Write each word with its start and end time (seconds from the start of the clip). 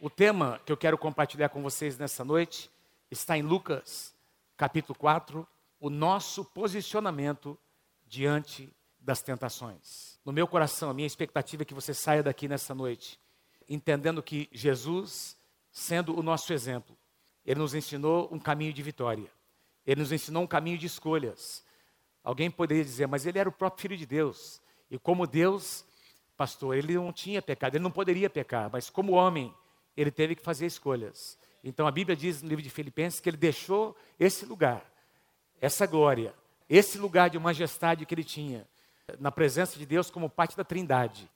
O 0.00 0.08
tema 0.08 0.60
que 0.64 0.70
eu 0.70 0.76
quero 0.76 0.96
compartilhar 0.96 1.48
com 1.48 1.60
vocês 1.60 1.98
nessa 1.98 2.24
noite 2.24 2.70
está 3.10 3.36
em 3.36 3.42
Lucas, 3.42 4.14
capítulo 4.56 4.96
4, 4.96 5.46
o 5.80 5.90
nosso 5.90 6.44
posicionamento 6.44 7.58
diante 8.06 8.72
das 9.00 9.22
tentações. 9.22 10.20
No 10.24 10.32
meu 10.32 10.46
coração, 10.46 10.88
a 10.88 10.94
minha 10.94 11.06
expectativa 11.06 11.62
é 11.62 11.66
que 11.66 11.74
você 11.74 11.92
saia 11.92 12.22
daqui 12.22 12.46
nessa 12.46 12.74
noite 12.74 13.18
entendendo 13.68 14.22
que 14.22 14.48
Jesus, 14.52 15.36
sendo 15.70 16.18
o 16.18 16.22
nosso 16.22 16.52
exemplo, 16.52 16.96
ele 17.44 17.58
nos 17.58 17.74
ensinou 17.74 18.28
um 18.32 18.38
caminho 18.38 18.72
de 18.72 18.82
vitória. 18.82 19.30
Ele 19.84 20.00
nos 20.00 20.12
ensinou 20.12 20.44
um 20.44 20.46
caminho 20.46 20.78
de 20.78 20.86
escolhas. 20.86 21.64
Alguém 22.22 22.50
poderia 22.50 22.84
dizer, 22.84 23.08
mas 23.08 23.26
ele 23.26 23.38
era 23.38 23.48
o 23.48 23.52
próprio 23.52 23.82
filho 23.82 23.96
de 23.96 24.06
Deus. 24.06 24.60
E 24.90 24.96
como 24.96 25.26
Deus, 25.26 25.84
pastor, 26.36 26.76
ele 26.76 26.94
não 26.94 27.12
tinha 27.12 27.42
pecado, 27.42 27.74
ele 27.74 27.82
não 27.82 27.90
poderia 27.90 28.30
pecar, 28.30 28.70
mas 28.72 28.88
como 28.88 29.12
homem, 29.12 29.52
ele 30.00 30.12
teve 30.12 30.36
que 30.36 30.42
fazer 30.42 30.66
escolhas. 30.66 31.36
Então 31.62 31.86
a 31.86 31.90
Bíblia 31.90 32.16
diz 32.16 32.40
no 32.40 32.48
livro 32.48 32.62
de 32.62 32.70
Filipenses 32.70 33.18
que 33.18 33.28
ele 33.28 33.36
deixou 33.36 33.96
esse 34.18 34.46
lugar, 34.46 34.88
essa 35.60 35.86
glória, 35.86 36.32
esse 36.68 36.98
lugar 36.98 37.28
de 37.28 37.38
majestade 37.38 38.06
que 38.06 38.14
ele 38.14 38.22
tinha, 38.22 38.64
na 39.18 39.32
presença 39.32 39.76
de 39.76 39.84
Deus 39.84 40.08
como 40.08 40.30
parte 40.30 40.56
da 40.56 40.62
Trindade. 40.62 41.28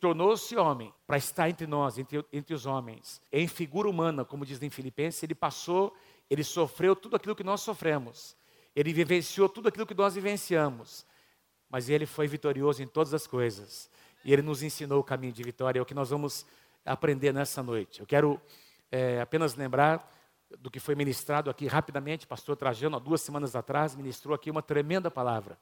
Tornou-se 0.00 0.54
homem 0.56 0.94
para 1.04 1.16
estar 1.16 1.50
entre 1.50 1.66
nós, 1.66 1.98
entre, 1.98 2.24
entre 2.32 2.54
os 2.54 2.64
homens. 2.64 3.20
Em 3.32 3.48
figura 3.48 3.88
humana, 3.88 4.24
como 4.24 4.46
diz 4.46 4.62
em 4.62 4.70
Filipenses, 4.70 5.22
ele 5.22 5.34
passou, 5.34 5.92
ele 6.30 6.44
sofreu 6.44 6.94
tudo 6.94 7.16
aquilo 7.16 7.34
que 7.34 7.42
nós 7.42 7.62
sofremos. 7.62 8.36
Ele 8.74 8.92
vivenciou 8.92 9.48
tudo 9.48 9.68
aquilo 9.68 9.86
que 9.86 9.94
nós 9.94 10.14
vivenciamos. 10.14 11.06
Mas 11.68 11.88
ele 11.88 12.06
foi 12.06 12.28
vitorioso 12.28 12.82
em 12.82 12.86
todas 12.86 13.14
as 13.14 13.26
coisas. 13.26 13.90
E 14.24 14.32
ele 14.32 14.42
nos 14.42 14.62
ensinou 14.62 15.00
o 15.00 15.04
caminho 15.04 15.32
de 15.32 15.42
vitória. 15.42 15.78
É 15.78 15.82
o 15.82 15.86
que 15.86 15.94
nós 15.94 16.10
vamos 16.10 16.46
aprender 16.86 17.32
nessa 17.32 17.62
noite. 17.62 18.00
Eu 18.00 18.06
quero 18.06 18.40
é, 18.90 19.20
apenas 19.20 19.54
lembrar 19.54 20.10
do 20.60 20.70
que 20.70 20.78
foi 20.78 20.94
ministrado 20.94 21.50
aqui 21.50 21.66
rapidamente. 21.66 22.26
Pastor 22.26 22.56
Trajano, 22.56 22.96
há 22.96 23.00
duas 23.00 23.20
semanas 23.20 23.56
atrás, 23.56 23.96
ministrou 23.96 24.34
aqui 24.34 24.50
uma 24.50 24.62
tremenda 24.62 25.10
palavra. 25.10 25.58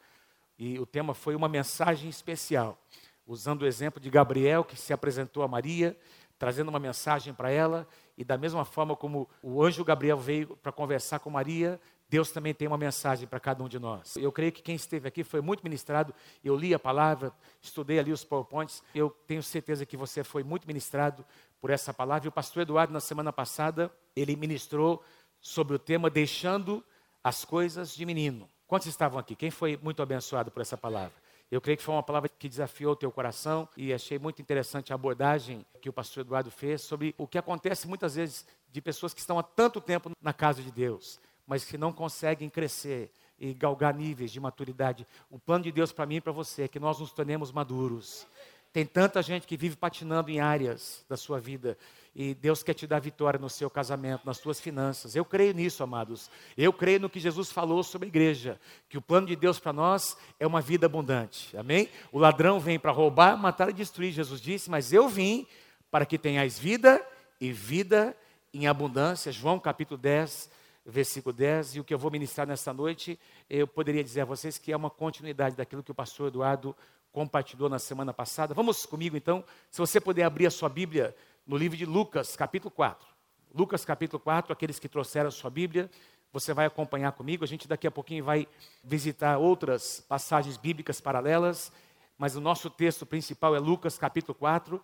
E 0.58 0.78
o 0.78 0.86
tema 0.86 1.14
foi 1.14 1.34
uma 1.34 1.48
mensagem 1.48 2.08
especial, 2.08 2.78
usando 3.26 3.62
o 3.62 3.66
exemplo 3.66 4.00
de 4.00 4.10
Gabriel, 4.10 4.62
que 4.62 4.76
se 4.76 4.92
apresentou 4.92 5.42
a 5.42 5.48
Maria, 5.48 5.98
trazendo 6.38 6.68
uma 6.68 6.78
mensagem 6.78 7.32
para 7.32 7.50
ela, 7.50 7.88
e 8.16 8.22
da 8.22 8.36
mesma 8.36 8.64
forma 8.64 8.94
como 8.94 9.28
o 9.42 9.62
anjo 9.62 9.84
Gabriel 9.84 10.18
veio 10.18 10.56
para 10.56 10.70
conversar 10.70 11.18
com 11.18 11.30
Maria, 11.30 11.80
Deus 12.08 12.30
também 12.30 12.54
tem 12.54 12.68
uma 12.68 12.78
mensagem 12.78 13.26
para 13.26 13.40
cada 13.40 13.62
um 13.62 13.68
de 13.68 13.78
nós. 13.78 14.16
Eu 14.16 14.30
creio 14.30 14.52
que 14.52 14.62
quem 14.62 14.74
esteve 14.74 15.08
aqui 15.08 15.24
foi 15.24 15.40
muito 15.40 15.62
ministrado. 15.64 16.14
Eu 16.44 16.54
li 16.54 16.74
a 16.74 16.78
palavra, 16.78 17.32
estudei 17.60 17.98
ali 17.98 18.12
os 18.12 18.24
PowerPoints. 18.24 18.82
Eu 18.94 19.10
tenho 19.26 19.42
certeza 19.42 19.86
que 19.86 19.96
você 19.96 20.22
foi 20.22 20.42
muito 20.44 20.66
ministrado 20.66 21.24
por 21.60 21.70
essa 21.70 21.92
palavra. 21.94 22.26
E 22.26 22.28
o 22.28 22.32
pastor 22.32 22.62
Eduardo, 22.62 22.92
na 22.92 23.00
semana 23.00 23.32
passada, 23.32 23.90
ele 24.14 24.36
ministrou 24.36 25.02
sobre 25.40 25.76
o 25.76 25.78
tema 25.78 26.10
Deixando 26.10 26.84
as 27.22 27.44
Coisas 27.44 27.94
de 27.94 28.04
Menino. 28.04 28.48
Quantos 28.66 28.86
estavam 28.86 29.18
aqui? 29.18 29.34
Quem 29.34 29.50
foi 29.50 29.78
muito 29.82 30.02
abençoado 30.02 30.50
por 30.50 30.60
essa 30.60 30.76
palavra? 30.76 31.14
Eu 31.50 31.60
creio 31.60 31.76
que 31.76 31.84
foi 31.84 31.94
uma 31.94 32.02
palavra 32.02 32.28
que 32.28 32.48
desafiou 32.48 32.92
o 32.92 32.96
teu 32.96 33.10
coração 33.12 33.68
e 33.76 33.92
achei 33.92 34.18
muito 34.18 34.40
interessante 34.40 34.92
a 34.92 34.94
abordagem 34.94 35.64
que 35.80 35.88
o 35.88 35.92
pastor 35.92 36.22
Eduardo 36.22 36.50
fez 36.50 36.82
sobre 36.82 37.14
o 37.18 37.26
que 37.26 37.38
acontece 37.38 37.86
muitas 37.86 38.14
vezes 38.14 38.46
de 38.70 38.80
pessoas 38.80 39.14
que 39.14 39.20
estão 39.20 39.38
há 39.38 39.42
tanto 39.42 39.80
tempo 39.80 40.10
na 40.20 40.32
casa 40.32 40.62
de 40.62 40.70
Deus 40.70 41.20
mas 41.46 41.64
que 41.64 41.78
não 41.78 41.92
conseguem 41.92 42.48
crescer 42.48 43.10
e 43.38 43.52
galgar 43.52 43.94
níveis 43.94 44.30
de 44.30 44.40
maturidade. 44.40 45.06
O 45.30 45.38
plano 45.38 45.64
de 45.64 45.72
Deus 45.72 45.92
para 45.92 46.06
mim 46.06 46.16
e 46.16 46.20
para 46.20 46.32
você 46.32 46.62
é 46.62 46.68
que 46.68 46.80
nós 46.80 46.98
nos 46.98 47.12
tornemos 47.12 47.52
maduros. 47.52 48.26
Tem 48.72 48.84
tanta 48.84 49.22
gente 49.22 49.46
que 49.46 49.56
vive 49.56 49.76
patinando 49.76 50.30
em 50.30 50.40
áreas 50.40 51.04
da 51.08 51.16
sua 51.16 51.38
vida 51.38 51.78
e 52.14 52.34
Deus 52.34 52.62
quer 52.62 52.74
te 52.74 52.86
dar 52.86 53.00
vitória 53.00 53.38
no 53.38 53.50
seu 53.50 53.68
casamento, 53.68 54.24
nas 54.24 54.38
suas 54.38 54.60
finanças. 54.60 55.16
Eu 55.16 55.24
creio 55.24 55.52
nisso, 55.52 55.82
amados. 55.82 56.30
Eu 56.56 56.72
creio 56.72 57.00
no 57.00 57.10
que 57.10 57.18
Jesus 57.18 57.50
falou 57.50 57.82
sobre 57.82 58.06
a 58.06 58.08
igreja, 58.08 58.60
que 58.88 58.96
o 58.96 59.02
plano 59.02 59.26
de 59.26 59.34
Deus 59.34 59.58
para 59.58 59.72
nós 59.72 60.16
é 60.38 60.46
uma 60.46 60.60
vida 60.60 60.86
abundante. 60.86 61.56
Amém? 61.56 61.88
O 62.12 62.18
ladrão 62.18 62.60
vem 62.60 62.78
para 62.78 62.92
roubar, 62.92 63.36
matar 63.36 63.68
e 63.68 63.72
destruir, 63.72 64.12
Jesus 64.12 64.40
disse, 64.40 64.70
mas 64.70 64.92
eu 64.92 65.08
vim 65.08 65.46
para 65.90 66.06
que 66.06 66.18
tenhais 66.18 66.58
vida 66.58 67.04
e 67.40 67.52
vida 67.52 68.16
em 68.52 68.68
abundância. 68.68 69.32
João 69.32 69.58
capítulo 69.58 69.98
10, 69.98 70.50
versículo 70.84 71.32
10, 71.32 71.76
e 71.76 71.80
o 71.80 71.84
que 71.84 71.94
eu 71.94 71.98
vou 71.98 72.10
ministrar 72.10 72.46
nesta 72.46 72.72
noite, 72.72 73.18
eu 73.48 73.66
poderia 73.66 74.04
dizer 74.04 74.20
a 74.20 74.24
vocês 74.24 74.58
que 74.58 74.72
é 74.72 74.76
uma 74.76 74.90
continuidade 74.90 75.56
daquilo 75.56 75.82
que 75.82 75.90
o 75.90 75.94
pastor 75.94 76.28
Eduardo 76.28 76.76
compartilhou 77.10 77.68
na 77.68 77.78
semana 77.78 78.12
passada. 78.12 78.52
Vamos 78.52 78.84
comigo 78.84 79.16
então, 79.16 79.44
se 79.70 79.78
você 79.78 80.00
puder 80.00 80.24
abrir 80.24 80.46
a 80.46 80.50
sua 80.50 80.68
Bíblia 80.68 81.14
no 81.46 81.56
livro 81.56 81.76
de 81.76 81.86
Lucas, 81.86 82.36
capítulo 82.36 82.70
4. 82.70 83.06
Lucas, 83.54 83.84
capítulo 83.84 84.20
4, 84.20 84.52
aqueles 84.52 84.78
que 84.78 84.88
trouxeram 84.88 85.28
a 85.28 85.30
sua 85.30 85.48
Bíblia, 85.48 85.88
você 86.32 86.52
vai 86.52 86.66
acompanhar 86.66 87.12
comigo. 87.12 87.44
A 87.44 87.46
gente 87.46 87.68
daqui 87.68 87.86
a 87.86 87.90
pouquinho 87.90 88.24
vai 88.24 88.48
visitar 88.82 89.38
outras 89.38 90.04
passagens 90.08 90.56
bíblicas 90.56 91.00
paralelas, 91.00 91.70
mas 92.18 92.34
o 92.34 92.40
nosso 92.40 92.68
texto 92.68 93.06
principal 93.06 93.54
é 93.54 93.60
Lucas, 93.60 93.96
capítulo 93.96 94.34
4, 94.34 94.82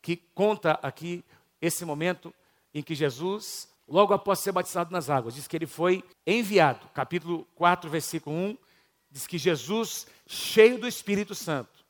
que 0.00 0.16
conta 0.16 0.78
aqui 0.82 1.24
esse 1.60 1.84
momento 1.84 2.32
em 2.72 2.82
que 2.82 2.94
Jesus 2.94 3.71
logo 3.86 4.14
após 4.14 4.38
ser 4.38 4.52
batizado 4.52 4.92
nas 4.92 5.10
águas. 5.10 5.34
Diz 5.34 5.46
que 5.46 5.56
ele 5.56 5.66
foi 5.66 6.04
enviado. 6.26 6.88
Capítulo 6.94 7.46
4, 7.54 7.90
versículo 7.90 8.36
1. 8.36 8.58
Diz 9.10 9.26
que 9.26 9.38
Jesus, 9.38 10.06
cheio 10.26 10.78
do 10.78 10.88
Espírito 10.88 11.34
Santo, 11.34 11.84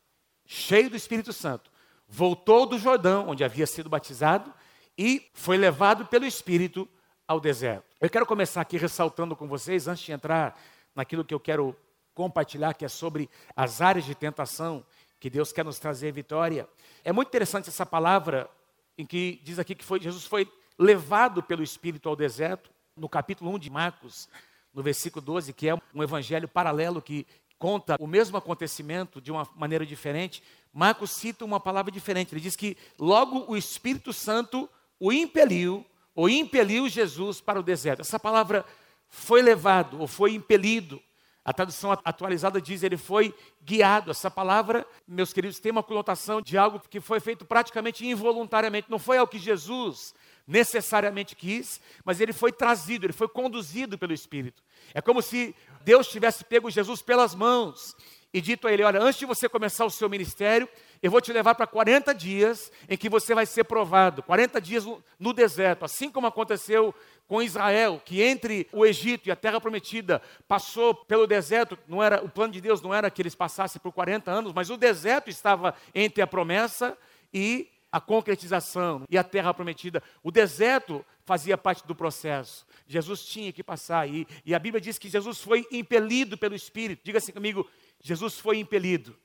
cheio 0.45 0.89
do 0.89 0.95
Espírito 0.97 1.31
Santo, 1.31 1.71
voltou 2.07 2.65
do 2.65 2.77
Jordão, 2.77 3.29
onde 3.29 3.43
havia 3.43 3.65
sido 3.65 3.89
batizado, 3.89 4.53
e 4.97 5.29
foi 5.33 5.57
levado 5.57 6.05
pelo 6.05 6.25
Espírito 6.25 6.87
ao 7.27 7.39
deserto. 7.39 7.85
Eu 8.01 8.09
quero 8.09 8.25
começar 8.25 8.61
aqui 8.61 8.77
ressaltando 8.77 9.35
com 9.35 9.47
vocês, 9.47 9.87
antes 9.87 10.03
de 10.03 10.11
entrar 10.11 10.59
naquilo 10.93 11.23
que 11.23 11.33
eu 11.33 11.39
quero 11.39 11.75
compartilhar, 12.13 12.73
que 12.73 12.85
é 12.85 12.89
sobre 12.89 13.29
as 13.55 13.81
áreas 13.81 14.05
de 14.05 14.13
tentação, 14.13 14.85
que 15.19 15.29
Deus 15.29 15.51
quer 15.53 15.63
nos 15.63 15.79
trazer 15.79 16.11
vitória. 16.11 16.67
É 17.03 17.13
muito 17.13 17.29
interessante 17.29 17.69
essa 17.69 17.85
palavra 17.85 18.49
em 18.97 19.05
que 19.05 19.41
diz 19.43 19.57
aqui 19.57 19.73
que 19.73 19.83
foi, 19.83 19.99
Jesus 19.99 20.25
foi 20.25 20.51
levado 20.83 21.41
pelo 21.41 21.63
Espírito 21.63 22.09
ao 22.09 22.15
deserto, 22.15 22.69
no 22.95 23.07
capítulo 23.07 23.51
1 23.51 23.59
de 23.59 23.69
Marcos, 23.69 24.27
no 24.73 24.83
versículo 24.83 25.23
12, 25.25 25.53
que 25.53 25.69
é 25.69 25.75
um 25.95 26.03
evangelho 26.03 26.47
paralelo 26.47 27.01
que 27.01 27.25
conta 27.57 27.95
o 27.99 28.05
mesmo 28.05 28.35
acontecimento 28.35 29.21
de 29.21 29.31
uma 29.31 29.47
maneira 29.55 29.85
diferente, 29.85 30.43
Marcos 30.73 31.11
cita 31.11 31.45
uma 31.45 31.59
palavra 31.59 31.91
diferente. 31.91 32.33
Ele 32.33 32.41
diz 32.41 32.55
que 32.55 32.75
logo 32.99 33.45
o 33.47 33.55
Espírito 33.55 34.11
Santo 34.11 34.69
o 34.99 35.13
impeliu, 35.13 35.85
ou 36.13 36.27
impeliu 36.27 36.89
Jesus 36.89 37.39
para 37.39 37.59
o 37.59 37.63
deserto. 37.63 38.01
Essa 38.01 38.19
palavra 38.19 38.65
foi 39.07 39.41
levado 39.41 40.01
ou 40.01 40.07
foi 40.07 40.33
impelido. 40.33 41.01
A 41.45 41.53
tradução 41.53 41.91
atualizada 41.91 42.59
diz 42.59 42.83
ele 42.83 42.97
foi 42.97 43.33
guiado. 43.61 44.11
Essa 44.11 44.29
palavra, 44.29 44.85
meus 45.07 45.31
queridos, 45.31 45.59
tem 45.59 45.71
uma 45.71 45.83
conotação 45.83 46.41
de 46.41 46.57
algo 46.57 46.81
que 46.89 46.99
foi 46.99 47.19
feito 47.19 47.45
praticamente 47.45 48.05
involuntariamente. 48.05 48.89
Não 48.89 48.99
foi 48.99 49.17
algo 49.17 49.31
que 49.31 49.39
Jesus 49.39 50.13
necessariamente 50.45 51.35
quis, 51.35 51.79
mas 52.03 52.19
ele 52.19 52.33
foi 52.33 52.51
trazido, 52.51 53.05
ele 53.05 53.13
foi 53.13 53.27
conduzido 53.27 53.97
pelo 53.97 54.13
Espírito. 54.13 54.61
É 54.93 55.01
como 55.01 55.21
se 55.21 55.55
Deus 55.83 56.07
tivesse 56.07 56.43
pego 56.43 56.69
Jesus 56.69 57.01
pelas 57.01 57.33
mãos 57.33 57.95
e 58.33 58.41
dito 58.41 58.67
a 58.67 58.73
ele: 58.73 58.83
Olha, 58.83 58.99
antes 58.99 59.19
de 59.19 59.25
você 59.25 59.47
começar 59.47 59.85
o 59.85 59.91
seu 59.91 60.09
ministério, 60.09 60.67
eu 61.01 61.11
vou 61.11 61.21
te 61.21 61.31
levar 61.31 61.55
para 61.55 61.67
40 61.67 62.13
dias 62.13 62.71
em 62.89 62.97
que 62.97 63.07
você 63.07 63.35
vai 63.35 63.45
ser 63.45 63.63
provado 63.63 64.23
40 64.23 64.59
dias 64.59 64.85
no 65.19 65.33
deserto, 65.33 65.85
assim 65.85 66.09
como 66.09 66.27
aconteceu 66.27 66.93
com 67.27 67.41
Israel, 67.41 68.01
que 68.03 68.21
entre 68.21 68.67
o 68.71 68.85
Egito 68.85 69.27
e 69.27 69.31
a 69.31 69.35
terra 69.35 69.61
prometida 69.61 70.21
passou 70.47 70.93
pelo 70.93 71.25
deserto, 71.25 71.77
não 71.87 72.03
era 72.03 72.23
o 72.23 72.29
plano 72.29 72.51
de 72.51 72.59
Deus 72.59 72.81
não 72.81 72.93
era 72.93 73.09
que 73.09 73.21
eles 73.21 73.35
passassem 73.35 73.81
por 73.81 73.91
40 73.91 74.29
anos, 74.29 74.53
mas 74.53 74.69
o 74.69 74.77
deserto 74.77 75.29
estava 75.29 75.73
entre 75.95 76.21
a 76.21 76.27
promessa 76.27 76.97
e 77.33 77.69
a 77.93 78.01
concretização 78.01 79.03
e 79.07 79.19
a 79.19 79.23
terra 79.23 79.53
prometida. 79.53 80.01
O 80.23 80.31
deserto 80.31 81.05
fazia 81.23 81.55
parte 81.55 81.85
do 81.85 81.93
processo. 81.93 82.65
Jesus 82.87 83.23
tinha 83.23 83.53
que 83.53 83.63
passar 83.63 83.99
aí. 83.99 84.25
E 84.43 84.55
a 84.55 84.57
Bíblia 84.57 84.81
diz 84.81 84.97
que 84.97 85.07
Jesus 85.07 85.39
foi 85.39 85.67
impelido 85.71 86.35
pelo 86.35 86.55
Espírito. 86.55 87.03
Diga 87.05 87.19
assim 87.19 87.31
comigo: 87.31 87.69
Jesus 88.01 88.39
foi 88.39 88.57
impelido. 88.57 89.15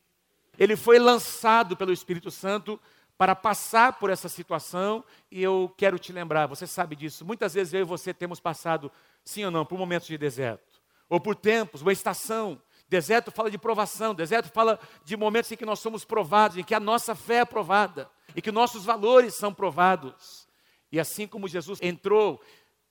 Ele 0.58 0.76
foi 0.76 0.98
lançado 0.98 1.78
pelo 1.78 1.94
Espírito 1.94 2.30
Santo 2.30 2.78
para 3.16 3.34
passar 3.34 3.94
por 3.94 4.10
essa 4.10 4.28
situação. 4.28 5.02
E 5.30 5.42
eu 5.42 5.72
quero 5.74 5.98
te 5.98 6.12
lembrar, 6.12 6.46
você 6.46 6.66
sabe 6.66 6.94
disso. 6.94 7.24
Muitas 7.24 7.54
vezes 7.54 7.72
eu 7.72 7.80
e 7.80 7.84
você 7.84 8.12
temos 8.12 8.38
passado, 8.38 8.92
sim 9.24 9.46
ou 9.46 9.50
não, 9.50 9.64
por 9.64 9.78
momentos 9.78 10.08
de 10.08 10.18
deserto. 10.18 10.78
Ou 11.08 11.18
por 11.18 11.34
tempos, 11.34 11.80
uma 11.80 11.92
estação. 11.92 12.60
Deserto 12.88 13.30
fala 13.30 13.50
de 13.50 13.58
provação, 13.58 14.14
deserto 14.14 14.50
fala 14.50 14.80
de 15.04 15.16
momentos 15.16 15.52
em 15.52 15.56
que 15.56 15.66
nós 15.66 15.78
somos 15.78 16.04
provados, 16.04 16.56
em 16.56 16.64
que 16.64 16.74
a 16.74 16.80
nossa 16.80 17.14
fé 17.14 17.36
é 17.36 17.44
provada 17.44 18.10
e 18.34 18.40
que 18.40 18.50
nossos 18.50 18.84
valores 18.84 19.34
são 19.34 19.52
provados. 19.52 20.48
E 20.90 20.98
assim 20.98 21.26
como 21.26 21.46
Jesus 21.46 21.78
entrou 21.82 22.40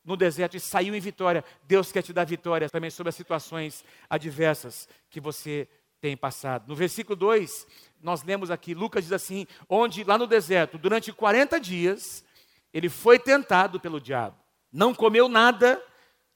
no 0.05 0.15
deserto 0.15 0.55
e 0.55 0.59
saiu 0.59 0.93
em 0.93 0.99
vitória, 0.99 1.43
Deus 1.63 1.91
quer 1.91 2.03
te 2.03 2.13
dar 2.13 2.25
vitória 2.25 2.69
também 2.69 2.91
sobre 2.91 3.09
as 3.09 3.15
situações 3.15 3.83
adversas 4.07 4.87
que 5.09 5.19
você 5.19 5.67
tem 5.99 6.15
passado. 6.15 6.67
No 6.67 6.75
versículo 6.75 7.15
2, 7.15 7.67
nós 7.99 8.23
lemos 8.23 8.51
aqui, 8.51 8.75
Lucas 8.75 9.03
diz 9.03 9.13
assim: 9.13 9.47
onde 9.67 10.03
lá 10.03 10.17
no 10.17 10.27
deserto, 10.27 10.77
durante 10.77 11.11
40 11.11 11.59
dias, 11.59 12.23
ele 12.71 12.87
foi 12.87 13.17
tentado 13.17 13.79
pelo 13.79 13.99
diabo. 13.99 14.37
Não 14.71 14.93
comeu 14.93 15.27
nada 15.27 15.83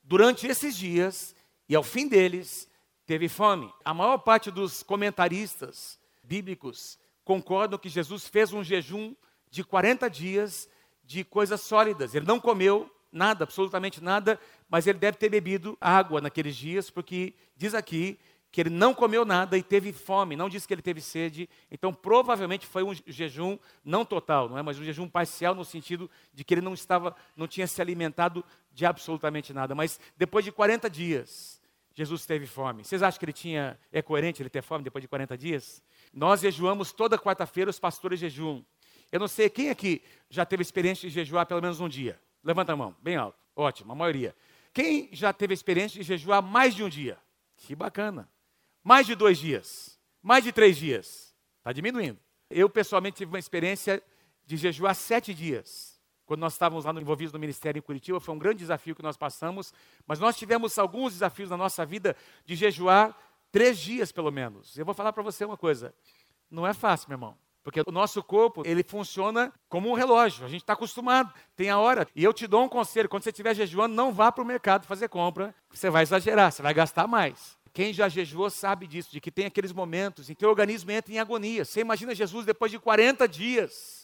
durante 0.04 0.48
esses 0.48 0.76
dias 0.76 1.36
e 1.70 1.76
ao 1.76 1.84
fim 1.84 2.08
deles 2.08 2.68
teve 3.12 3.28
fome. 3.28 3.70
A 3.84 3.94
maior 3.94 4.20
parte 4.20 4.50
dos 4.50 4.84
comentaristas 4.84 6.00
bíblicos 6.24 6.98
concordam 7.26 7.78
que 7.78 7.90
Jesus 7.90 8.26
fez 8.26 8.54
um 8.54 8.64
jejum 8.64 9.14
de 9.50 9.66
40 9.66 10.10
dias 10.10 10.70
de 11.04 11.26
coisas 11.26 11.60
sólidas. 11.60 12.16
Ele 12.16 12.26
não 12.26 12.40
comeu 12.40 12.90
nada, 13.12 13.44
absolutamente 13.44 14.02
nada, 14.02 14.40
mas 14.70 14.88
ele 14.88 14.98
deve 14.98 15.18
ter 15.18 15.28
bebido 15.28 15.78
água 15.82 16.22
naqueles 16.22 16.56
dias, 16.56 16.90
porque 16.90 17.34
diz 17.58 17.74
aqui 17.74 18.18
que 18.50 18.62
ele 18.62 18.70
não 18.70 18.94
comeu 18.94 19.26
nada 19.26 19.58
e 19.58 19.64
teve 19.64 19.92
fome, 19.92 20.38
não 20.38 20.48
diz 20.48 20.66
que 20.66 20.74
ele 20.74 20.82
teve 20.82 21.02
sede, 21.02 21.50
então 21.70 21.94
provavelmente 21.94 22.66
foi 22.66 22.82
um 22.82 22.94
jejum 23.06 23.60
não 23.84 24.06
total, 24.06 24.48
não 24.48 24.58
é, 24.58 24.62
mas 24.62 24.80
um 24.80 24.86
jejum 24.86 25.10
parcial 25.10 25.54
no 25.54 25.66
sentido 25.66 26.10
de 26.34 26.46
que 26.46 26.54
ele 26.54 26.62
não 26.62 26.74
estava, 26.74 27.14
não 27.36 27.46
tinha 27.46 27.68
se 27.68 27.82
alimentado 27.82 28.42
de 28.72 28.86
absolutamente 28.86 29.52
nada, 29.52 29.76
mas 29.76 30.00
depois 30.18 30.46
de 30.46 30.52
40 30.54 30.90
dias, 30.90 31.61
Jesus 31.94 32.26
teve 32.26 32.46
fome. 32.46 32.84
Vocês 32.84 33.04
acham 33.04 33.20
que 33.20 33.26
ele 33.26 33.34
tinha 33.34 33.80
é 33.92 34.02
coerente 34.02 34.42
ele 34.42 34.50
ter 34.50 34.62
fome 34.62 34.84
depois 34.84 35.02
de 35.02 35.08
40 35.08 35.38
dias? 35.38 35.82
Nós 36.14 36.42
jejuamos 36.42 36.92
toda 36.92 37.18
quarta-feira, 37.18 37.70
os 37.70 37.80
pastores 37.80 38.20
jejuam. 38.20 38.66
Eu 39.12 39.20
não 39.20 39.28
sei 39.28 39.50
quem 39.50 39.70
aqui 39.70 40.02
já 40.30 40.46
teve 40.46 40.62
experiência 40.62 41.08
de 41.08 41.14
jejuar 41.14 41.46
pelo 41.46 41.62
menos 41.62 41.80
um 41.80 41.90
dia. 41.90 42.20
Levanta 42.44 42.74
a 42.74 42.76
mão, 42.76 42.96
bem 43.02 43.16
alto. 43.16 43.38
Ótimo, 43.56 43.92
a 43.92 43.96
maioria. 43.96 44.36
Quem 44.74 45.10
já 45.12 45.34
teve 45.34 45.54
experiência 45.54 46.00
de 46.00 46.08
jejuar 46.08 46.42
mais 46.42 46.74
de 46.74 46.84
um 46.84 46.90
dia? 46.90 47.18
Que 47.58 47.76
bacana. 47.76 48.30
Mais 48.84 49.06
de 49.06 49.14
dois 49.14 49.38
dias. 49.38 50.00
Mais 50.22 50.44
de 50.44 50.52
três 50.52 50.78
dias. 50.78 51.36
Está 51.58 51.74
diminuindo. 51.74 52.18
Eu, 52.50 52.70
pessoalmente, 52.70 53.18
tive 53.18 53.32
uma 53.32 53.40
experiência 53.40 54.02
de 54.46 54.58
jejuar 54.58 54.96
sete 54.96 55.34
dias. 55.34 55.91
Quando 56.26 56.42
nós 56.42 56.54
estávamos 56.54 56.86
lá 56.86 56.92
envolvidos 56.94 57.34
no 57.34 57.40
ministério 57.40 57.80
em 57.80 57.82
Curitiba, 57.82 58.20
foi 58.20 58.34
um 58.34 58.40
grande 58.40 58.60
desafio 58.60 58.96
que 58.96 59.04
nós 59.04 59.18
passamos. 59.18 59.74
Mas 60.08 60.20
nós 60.20 60.38
tivemos 60.38 60.78
alguns 60.78 61.14
desafios 61.14 61.50
na 61.50 61.58
nossa 61.58 61.86
vida 61.86 62.16
de 62.46 62.56
jejuar 62.56 63.18
três 63.52 63.78
dias, 63.78 64.12
pelo 64.12 64.32
menos. 64.32 64.78
Eu 64.78 64.86
vou 64.86 64.94
falar 64.94 65.12
para 65.14 65.24
você 65.24 65.44
uma 65.44 65.58
coisa. 65.58 65.94
Não 66.50 66.66
é 66.66 66.74
fácil, 66.74 67.10
meu 67.10 67.16
irmão. 67.16 67.38
Porque 67.64 67.82
o 67.86 67.92
nosso 67.92 68.24
corpo, 68.24 68.64
ele 68.66 68.84
funciona 68.84 69.54
como 69.70 69.90
um 69.90 69.94
relógio. 69.94 70.46
A 70.46 70.50
gente 70.50 70.62
está 70.62 70.74
acostumado, 70.74 71.32
tem 71.56 71.70
a 71.70 71.78
hora. 71.78 72.08
E 72.16 72.24
eu 72.24 72.34
te 72.34 72.48
dou 72.48 72.64
um 72.64 72.70
conselho: 72.70 73.08
quando 73.08 73.24
você 73.24 73.30
estiver 73.30 73.54
jejuando, 73.56 73.94
não 73.94 74.12
vá 74.12 74.32
para 74.32 74.44
o 74.44 74.48
mercado 74.48 74.88
fazer 74.88 75.10
compra. 75.10 75.54
Você 75.70 75.90
vai 75.90 76.04
exagerar, 76.04 76.52
você 76.52 76.62
vai 76.62 76.74
gastar 76.74 77.08
mais. 77.08 77.58
Quem 77.74 77.94
já 77.94 78.10
jejuou 78.10 78.50
sabe 78.50 78.88
disso, 78.88 79.12
de 79.12 79.22
que 79.22 79.32
tem 79.32 79.46
aqueles 79.46 79.72
momentos 79.72 80.30
em 80.30 80.36
que 80.36 80.46
o 80.46 80.50
organismo 80.50 80.92
entra 80.92 81.14
em 81.14 81.20
agonia. 81.20 81.64
Você 81.64 81.80
imagina 81.80 82.14
Jesus 82.16 82.46
depois 82.46 82.72
de 82.72 82.80
40 82.80 83.28
dias. 83.28 84.01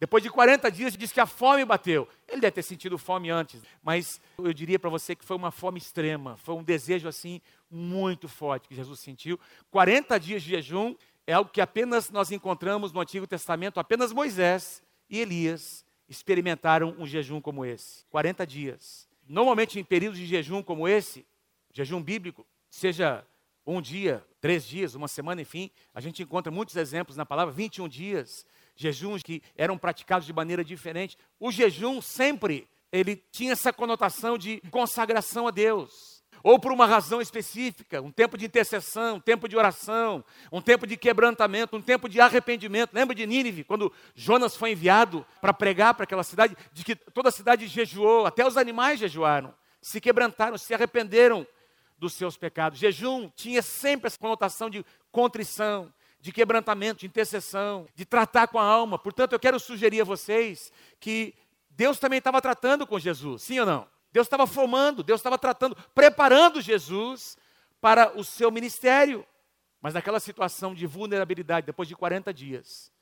Depois 0.00 0.22
de 0.22 0.30
40 0.30 0.72
dias, 0.72 0.96
diz 0.96 1.12
que 1.12 1.20
a 1.20 1.26
fome 1.26 1.62
bateu. 1.62 2.08
Ele 2.26 2.40
deve 2.40 2.52
ter 2.52 2.62
sentido 2.62 2.96
fome 2.96 3.28
antes, 3.28 3.60
mas 3.82 4.18
eu 4.38 4.52
diria 4.54 4.78
para 4.78 4.88
você 4.88 5.14
que 5.14 5.22
foi 5.22 5.36
uma 5.36 5.50
fome 5.50 5.78
extrema, 5.78 6.38
foi 6.38 6.54
um 6.54 6.62
desejo 6.62 7.06
assim 7.06 7.38
muito 7.70 8.26
forte 8.26 8.66
que 8.66 8.74
Jesus 8.74 8.98
sentiu. 8.98 9.38
40 9.70 10.18
dias 10.18 10.42
de 10.42 10.50
jejum 10.50 10.96
é 11.26 11.34
algo 11.34 11.50
que 11.50 11.60
apenas 11.60 12.10
nós 12.10 12.32
encontramos 12.32 12.92
no 12.92 13.00
Antigo 13.00 13.26
Testamento, 13.26 13.78
apenas 13.78 14.10
Moisés 14.10 14.82
e 15.08 15.20
Elias 15.20 15.84
experimentaram 16.08 16.96
um 16.98 17.06
jejum 17.06 17.38
como 17.38 17.62
esse 17.62 18.06
40 18.06 18.46
dias. 18.46 19.06
Normalmente, 19.28 19.78
em 19.78 19.84
períodos 19.84 20.18
de 20.18 20.24
jejum 20.24 20.62
como 20.62 20.88
esse, 20.88 21.26
jejum 21.74 22.02
bíblico, 22.02 22.46
seja 22.70 23.22
um 23.66 23.80
dia, 23.80 24.24
três 24.40 24.66
dias, 24.66 24.94
uma 24.94 25.06
semana, 25.06 25.42
enfim, 25.42 25.70
a 25.94 26.00
gente 26.00 26.22
encontra 26.22 26.50
muitos 26.50 26.74
exemplos 26.74 27.16
na 27.16 27.26
palavra, 27.26 27.52
21 27.52 27.86
dias, 27.86 28.46
jejuns 28.80 29.22
que 29.22 29.42
eram 29.54 29.76
praticados 29.76 30.26
de 30.26 30.32
maneira 30.32 30.64
diferente. 30.64 31.18
O 31.38 31.52
jejum 31.52 32.00
sempre 32.00 32.66
ele 32.90 33.22
tinha 33.30 33.52
essa 33.52 33.72
conotação 33.72 34.38
de 34.38 34.60
consagração 34.70 35.46
a 35.46 35.50
Deus 35.50 36.20
ou 36.42 36.58
por 36.58 36.72
uma 36.72 36.86
razão 36.86 37.20
específica, 37.20 38.00
um 38.00 38.10
tempo 38.10 38.38
de 38.38 38.46
intercessão, 38.46 39.16
um 39.16 39.20
tempo 39.20 39.46
de 39.46 39.58
oração, 39.58 40.24
um 40.50 40.62
tempo 40.62 40.86
de 40.86 40.96
quebrantamento, 40.96 41.76
um 41.76 41.82
tempo 41.82 42.08
de 42.08 42.18
arrependimento. 42.18 42.94
Lembra 42.94 43.14
de 43.14 43.26
Nínive, 43.26 43.62
quando 43.62 43.92
Jonas 44.14 44.56
foi 44.56 44.72
enviado 44.72 45.26
para 45.38 45.52
pregar 45.52 45.92
para 45.92 46.04
aquela 46.04 46.24
cidade, 46.24 46.56
de 46.72 46.82
que 46.82 46.96
toda 46.96 47.28
a 47.28 47.32
cidade 47.32 47.66
jejuou, 47.66 48.24
até 48.24 48.46
os 48.46 48.56
animais 48.56 48.98
jejuaram, 48.98 49.54
se 49.82 50.00
quebrantaram, 50.00 50.56
se 50.56 50.72
arrependeram 50.72 51.46
dos 51.98 52.14
seus 52.14 52.38
pecados. 52.38 52.78
Jejum 52.78 53.30
tinha 53.36 53.60
sempre 53.60 54.06
essa 54.06 54.18
conotação 54.18 54.70
de 54.70 54.82
contrição, 55.12 55.92
de 56.20 56.32
quebrantamento, 56.32 57.00
de 57.00 57.06
intercessão, 57.06 57.86
de 57.94 58.04
tratar 58.04 58.48
com 58.48 58.58
a 58.58 58.64
alma. 58.64 58.98
Portanto, 58.98 59.32
eu 59.32 59.40
quero 59.40 59.58
sugerir 59.58 60.02
a 60.02 60.04
vocês 60.04 60.72
que 60.98 61.34
Deus 61.70 61.98
também 61.98 62.18
estava 62.18 62.40
tratando 62.42 62.86
com 62.86 62.98
Jesus, 62.98 63.42
sim 63.42 63.58
ou 63.58 63.66
não? 63.66 63.88
Deus 64.12 64.26
estava 64.26 64.46
formando, 64.46 65.02
Deus 65.02 65.20
estava 65.20 65.38
tratando, 65.38 65.76
preparando 65.94 66.60
Jesus 66.60 67.38
para 67.80 68.16
o 68.18 68.24
seu 68.24 68.50
ministério. 68.50 69.26
Mas 69.80 69.94
naquela 69.94 70.20
situação 70.20 70.74
de 70.74 70.86
vulnerabilidade, 70.86 71.66
depois 71.66 71.88
de 71.88 71.96
40 71.96 72.34
dias, 72.34 72.92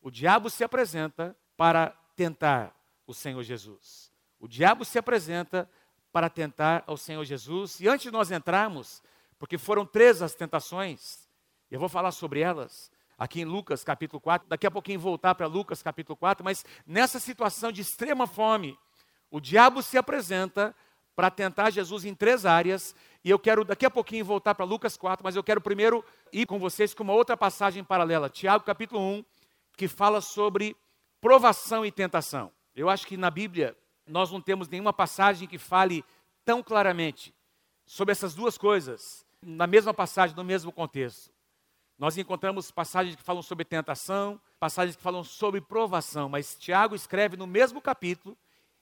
o 0.00 0.10
diabo 0.10 0.48
se 0.48 0.62
apresenta 0.62 1.36
para 1.56 1.88
tentar 2.14 2.72
o 3.06 3.12
Senhor 3.14 3.42
Jesus. 3.42 4.12
O 4.38 4.46
diabo 4.46 4.84
se 4.84 4.98
apresenta 4.98 5.68
para 6.12 6.30
tentar 6.30 6.84
ao 6.86 6.96
Senhor 6.96 7.24
Jesus. 7.24 7.80
E 7.80 7.88
antes 7.88 8.04
de 8.04 8.10
nós 8.12 8.30
entrarmos, 8.30 9.02
porque 9.38 9.58
foram 9.58 9.84
três 9.84 10.22
as 10.22 10.34
tentações, 10.34 11.27
eu 11.70 11.80
vou 11.80 11.88
falar 11.88 12.12
sobre 12.12 12.40
elas 12.40 12.90
aqui 13.18 13.40
em 13.40 13.44
Lucas 13.44 13.82
capítulo 13.82 14.20
4, 14.20 14.48
daqui 14.48 14.66
a 14.66 14.70
pouquinho 14.70 15.00
voltar 15.00 15.34
para 15.34 15.46
Lucas 15.46 15.82
capítulo 15.82 16.16
4, 16.16 16.44
mas 16.44 16.64
nessa 16.86 17.18
situação 17.18 17.72
de 17.72 17.80
extrema 17.80 18.26
fome, 18.26 18.78
o 19.30 19.40
diabo 19.40 19.82
se 19.82 19.98
apresenta 19.98 20.74
para 21.16 21.30
tentar 21.30 21.70
Jesus 21.70 22.04
em 22.04 22.14
três 22.14 22.46
áreas, 22.46 22.94
e 23.24 23.30
eu 23.30 23.38
quero 23.40 23.64
daqui 23.64 23.84
a 23.84 23.90
pouquinho 23.90 24.24
voltar 24.24 24.54
para 24.54 24.64
Lucas 24.64 24.96
4, 24.96 25.24
mas 25.24 25.34
eu 25.34 25.42
quero 25.42 25.60
primeiro 25.60 26.04
ir 26.32 26.46
com 26.46 26.60
vocês 26.60 26.94
com 26.94 27.02
uma 27.02 27.12
outra 27.12 27.36
passagem 27.36 27.82
paralela, 27.82 28.30
Tiago 28.30 28.64
capítulo 28.64 29.00
1, 29.00 29.24
que 29.76 29.88
fala 29.88 30.20
sobre 30.20 30.76
provação 31.20 31.84
e 31.84 31.90
tentação. 31.90 32.52
Eu 32.72 32.88
acho 32.88 33.04
que 33.04 33.16
na 33.16 33.30
Bíblia 33.30 33.76
nós 34.06 34.30
não 34.30 34.40
temos 34.40 34.68
nenhuma 34.68 34.92
passagem 34.92 35.48
que 35.48 35.58
fale 35.58 36.04
tão 36.44 36.62
claramente 36.62 37.34
sobre 37.84 38.12
essas 38.12 38.34
duas 38.34 38.56
coisas, 38.56 39.26
na 39.42 39.66
mesma 39.66 39.92
passagem, 39.92 40.36
no 40.36 40.44
mesmo 40.44 40.70
contexto. 40.70 41.32
Nós 41.98 42.16
encontramos 42.16 42.70
passagens 42.70 43.16
que 43.16 43.22
falam 43.22 43.42
sobre 43.42 43.64
tentação, 43.64 44.40
passagens 44.60 44.94
que 44.96 45.02
falam 45.02 45.24
sobre 45.24 45.60
provação, 45.60 46.28
mas 46.28 46.54
Tiago 46.54 46.94
escreve 46.94 47.36
no 47.36 47.46
mesmo 47.46 47.80
capítulo 47.80 48.36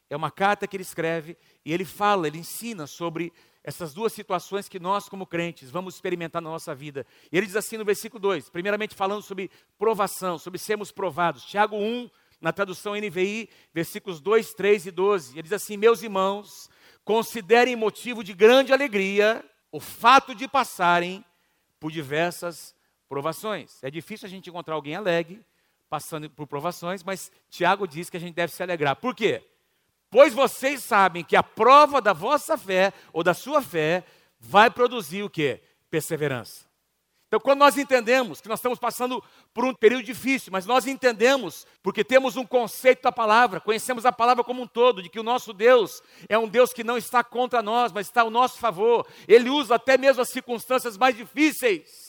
é 0.08 0.16
uma 0.16 0.30
carta 0.30 0.66
que 0.66 0.76
ele 0.76 0.82
escreve 0.82 1.36
e 1.64 1.72
ele 1.72 1.84
fala, 1.84 2.26
ele 2.26 2.38
ensina 2.38 2.86
sobre 2.86 3.32
essas 3.64 3.92
duas 3.92 4.12
situações 4.12 4.68
que 4.68 4.78
nós, 4.78 5.08
como 5.08 5.26
crentes, 5.26 5.70
vamos 5.70 5.94
experimentar 5.94 6.40
na 6.40 6.50
nossa 6.50 6.72
vida. 6.74 7.04
E 7.32 7.36
ele 7.36 7.46
diz 7.46 7.56
assim 7.56 7.76
no 7.76 7.84
versículo 7.84 8.20
2, 8.20 8.48
primeiramente 8.48 8.94
falando 8.94 9.22
sobre 9.22 9.50
provação, 9.76 10.38
sobre 10.38 10.60
sermos 10.60 10.92
provados. 10.92 11.44
Tiago 11.44 11.76
1, 11.76 12.08
na 12.40 12.52
tradução 12.52 12.94
NVI, 12.94 13.48
versículos 13.74 14.20
2, 14.20 14.54
3 14.54 14.86
e 14.86 14.90
12. 14.92 15.32
Ele 15.32 15.42
diz 15.42 15.52
assim: 15.52 15.76
Meus 15.76 16.02
irmãos, 16.02 16.70
considerem 17.04 17.74
motivo 17.74 18.22
de 18.22 18.32
grande 18.32 18.72
alegria 18.72 19.44
o 19.72 19.80
fato 19.80 20.32
de 20.32 20.46
passarem 20.46 21.24
por 21.80 21.90
diversas 21.90 22.75
provações. 23.08 23.82
É 23.82 23.90
difícil 23.90 24.26
a 24.26 24.30
gente 24.30 24.48
encontrar 24.50 24.74
alguém 24.74 24.94
alegre 24.94 25.44
passando 25.88 26.28
por 26.28 26.46
provações, 26.46 27.02
mas 27.02 27.30
Tiago 27.48 27.86
diz 27.86 28.10
que 28.10 28.16
a 28.16 28.20
gente 28.20 28.34
deve 28.34 28.52
se 28.52 28.62
alegrar. 28.62 28.96
Por 28.96 29.14
quê? 29.14 29.42
Pois 30.10 30.32
vocês 30.32 30.82
sabem 30.82 31.24
que 31.24 31.36
a 31.36 31.42
prova 31.42 32.00
da 32.00 32.12
vossa 32.12 32.56
fé 32.56 32.92
ou 33.12 33.22
da 33.22 33.34
sua 33.34 33.62
fé 33.62 34.04
vai 34.38 34.70
produzir 34.70 35.22
o 35.22 35.30
que? 35.30 35.60
Perseverança. 35.90 36.66
Então, 37.28 37.40
quando 37.40 37.58
nós 37.58 37.76
entendemos 37.76 38.40
que 38.40 38.48
nós 38.48 38.60
estamos 38.60 38.78
passando 38.78 39.22
por 39.52 39.64
um 39.64 39.74
período 39.74 40.04
difícil, 40.04 40.52
mas 40.52 40.64
nós 40.64 40.86
entendemos, 40.86 41.66
porque 41.82 42.04
temos 42.04 42.36
um 42.36 42.46
conceito 42.46 43.02
da 43.02 43.10
palavra, 43.10 43.60
conhecemos 43.60 44.06
a 44.06 44.12
palavra 44.12 44.44
como 44.44 44.62
um 44.62 44.66
todo, 44.66 45.02
de 45.02 45.08
que 45.08 45.18
o 45.18 45.24
nosso 45.24 45.52
Deus 45.52 46.00
é 46.28 46.38
um 46.38 46.46
Deus 46.46 46.72
que 46.72 46.84
não 46.84 46.96
está 46.96 47.24
contra 47.24 47.60
nós, 47.62 47.90
mas 47.90 48.06
está 48.06 48.20
ao 48.20 48.30
nosso 48.30 48.58
favor. 48.58 49.04
Ele 49.26 49.50
usa 49.50 49.74
até 49.74 49.98
mesmo 49.98 50.22
as 50.22 50.28
circunstâncias 50.28 50.96
mais 50.96 51.16
difíceis 51.16 52.05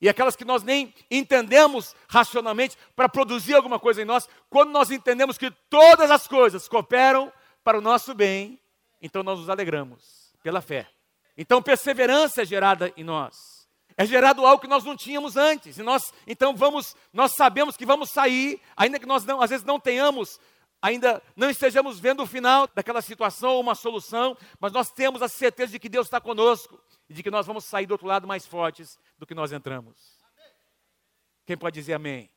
e 0.00 0.08
aquelas 0.08 0.36
que 0.36 0.44
nós 0.44 0.62
nem 0.62 0.94
entendemos 1.10 1.94
racionalmente 2.08 2.76
para 2.94 3.08
produzir 3.08 3.54
alguma 3.54 3.78
coisa 3.80 4.02
em 4.02 4.04
nós, 4.04 4.28
quando 4.48 4.70
nós 4.70 4.90
entendemos 4.90 5.36
que 5.36 5.50
todas 5.68 6.10
as 6.10 6.26
coisas 6.26 6.68
cooperam 6.68 7.32
para 7.64 7.78
o 7.78 7.80
nosso 7.82 8.14
bem, 8.14 8.60
então 9.02 9.22
nós 9.22 9.38
nos 9.40 9.50
alegramos 9.50 10.32
pela 10.42 10.60
fé. 10.60 10.88
Então 11.36 11.62
perseverança 11.62 12.42
é 12.42 12.44
gerada 12.44 12.92
em 12.96 13.02
nós. 13.02 13.58
É 13.96 14.06
gerado 14.06 14.46
algo 14.46 14.62
que 14.62 14.68
nós 14.68 14.84
não 14.84 14.96
tínhamos 14.96 15.36
antes. 15.36 15.76
E 15.76 15.82
nós, 15.82 16.12
então 16.24 16.54
vamos, 16.54 16.94
nós 17.12 17.32
sabemos 17.34 17.76
que 17.76 17.84
vamos 17.84 18.10
sair, 18.10 18.60
ainda 18.76 19.00
que 19.00 19.06
nós 19.06 19.24
não, 19.24 19.42
às 19.42 19.50
vezes 19.50 19.66
não 19.66 19.80
tenhamos, 19.80 20.38
ainda 20.80 21.22
não 21.36 21.50
estejamos 21.50 21.98
vendo 21.98 22.22
o 22.22 22.26
final 22.26 22.68
daquela 22.74 23.02
situação 23.02 23.50
ou 23.50 23.60
uma 23.60 23.74
solução, 23.74 24.36
mas 24.60 24.72
nós 24.72 24.90
temos 24.90 25.22
a 25.22 25.28
certeza 25.28 25.72
de 25.72 25.78
que 25.78 25.88
Deus 25.88 26.06
está 26.06 26.20
conosco 26.20 26.80
e 27.08 27.14
de 27.14 27.22
que 27.22 27.30
nós 27.30 27.46
vamos 27.46 27.64
sair 27.64 27.86
do 27.86 27.92
outro 27.92 28.06
lado 28.06 28.26
mais 28.26 28.46
fortes 28.46 28.98
do 29.18 29.26
que 29.26 29.34
nós 29.34 29.52
entramos. 29.52 30.18
Quem 31.44 31.56
pode 31.56 31.74
dizer 31.74 31.94
amém? 31.94 32.30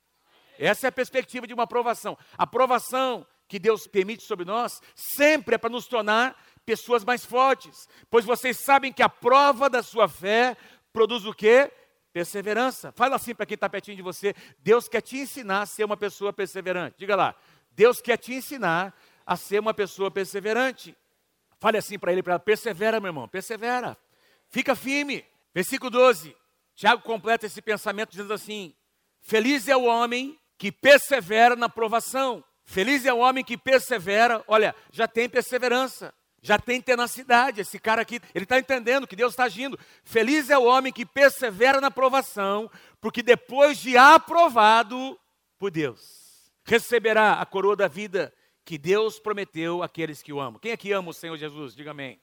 Essa 0.57 0.88
é 0.88 0.89
a 0.89 0.91
perspectiva 0.91 1.48
de 1.48 1.53
uma 1.53 1.63
aprovação. 1.63 2.17
A 2.38 2.43
aprovação 2.43 3.25
que 3.48 3.60
Deus 3.60 3.86
permite 3.86 4.24
sobre 4.24 4.45
nós, 4.45 4.81
sempre 4.95 5.55
é 5.55 5.57
para 5.57 5.69
nos 5.69 5.86
tornar 5.86 6.41
pessoas 6.65 7.03
mais 7.03 7.25
fortes. 7.25 7.88
Pois 8.10 8.24
vocês 8.24 8.57
sabem 8.63 8.93
que 8.93 9.03
a 9.03 9.10
prova 9.10 9.69
da 9.69 9.83
sua 9.83 10.07
fé 10.07 10.55
produz 10.93 11.25
o 11.25 11.33
quê? 11.33 11.69
Perseverança. 12.13 12.93
Fala 12.93 13.17
assim 13.17 13.36
para 13.36 13.45
quem 13.45 13.55
está 13.55 13.67
pertinho 13.67 13.98
de 13.98 14.03
você. 14.03 14.33
Deus 14.60 14.88
quer 14.88 15.01
te 15.01 15.17
ensinar 15.17 15.63
a 15.63 15.65
ser 15.65 15.83
uma 15.83 15.98
pessoa 15.98 16.31
perseverante. 16.31 16.95
Diga 16.98 17.15
lá. 17.15 17.36
Deus 17.72 18.01
quer 18.01 18.18
te 18.18 18.34
ensinar 18.34 18.94
a 19.25 19.36
ser 19.36 19.60
uma 19.60 19.74
pessoa 19.74 20.12
perseverante. 20.12 20.96
Fale 21.60 21.78
assim 21.78 21.98
para 21.98 22.12
ele, 22.12 22.24
para 22.24 22.40
persevera, 22.40 23.00
meu 23.00 23.10
irmão, 23.10 23.28
persevera. 23.28 23.98
Fica 24.50 24.75
firme. 24.75 25.25
Versículo 25.54 25.90
12. 25.90 26.36
Tiago 26.75 27.01
completa 27.04 27.46
esse 27.46 27.62
pensamento 27.62 28.12
dizendo 28.12 28.34
assim: 28.34 28.74
Feliz 29.20 29.68
é 29.68 29.75
o 29.75 29.84
homem 29.84 30.40
que 30.58 30.72
persevera 30.72 31.56
na 31.56 31.70
provação. 31.70 32.44
Feliz 32.63 33.06
é 33.06 33.13
o 33.13 33.18
homem 33.18 33.44
que 33.44 33.58
persevera, 33.58 34.44
olha, 34.48 34.74
já 34.92 35.08
tem 35.08 35.28
perseverança, 35.28 36.13
já 36.42 36.58
tem 36.58 36.82
tenacidade. 36.82 37.62
Esse 37.62 37.80
cara 37.80 38.01
aqui, 38.01 38.20
ele 38.34 38.46
está 38.46 38.58
entendendo 38.58 39.08
que 39.08 39.16
Deus 39.16 39.34
está 39.34 39.44
agindo. 39.44 39.78
Feliz 40.04 40.50
é 40.50 40.58
o 40.58 40.63
homem 40.63 40.94
que 40.94 41.06
persevera 41.06 41.82
na 41.82 41.92
provação, 41.92 42.70
porque 43.00 43.22
depois 43.22 43.78
de 43.78 43.98
aprovado 43.98 45.20
por 45.60 45.70
Deus, 45.70 46.21
receberá 46.63 47.34
a 47.34 47.46
coroa 47.46 47.75
da 47.75 47.88
vida 47.88 48.34
que 48.63 48.77
Deus 48.77 49.20
prometeu 49.20 49.84
àqueles 49.84 50.22
que 50.22 50.32
o 50.32 50.39
amam. 50.39 50.60
Quem 50.60 50.72
aqui 50.72 50.91
ama 50.91 51.10
o 51.10 51.13
Senhor 51.13 51.38
Jesus? 51.38 51.75
Diga 51.75 51.91
amém. 51.91 52.22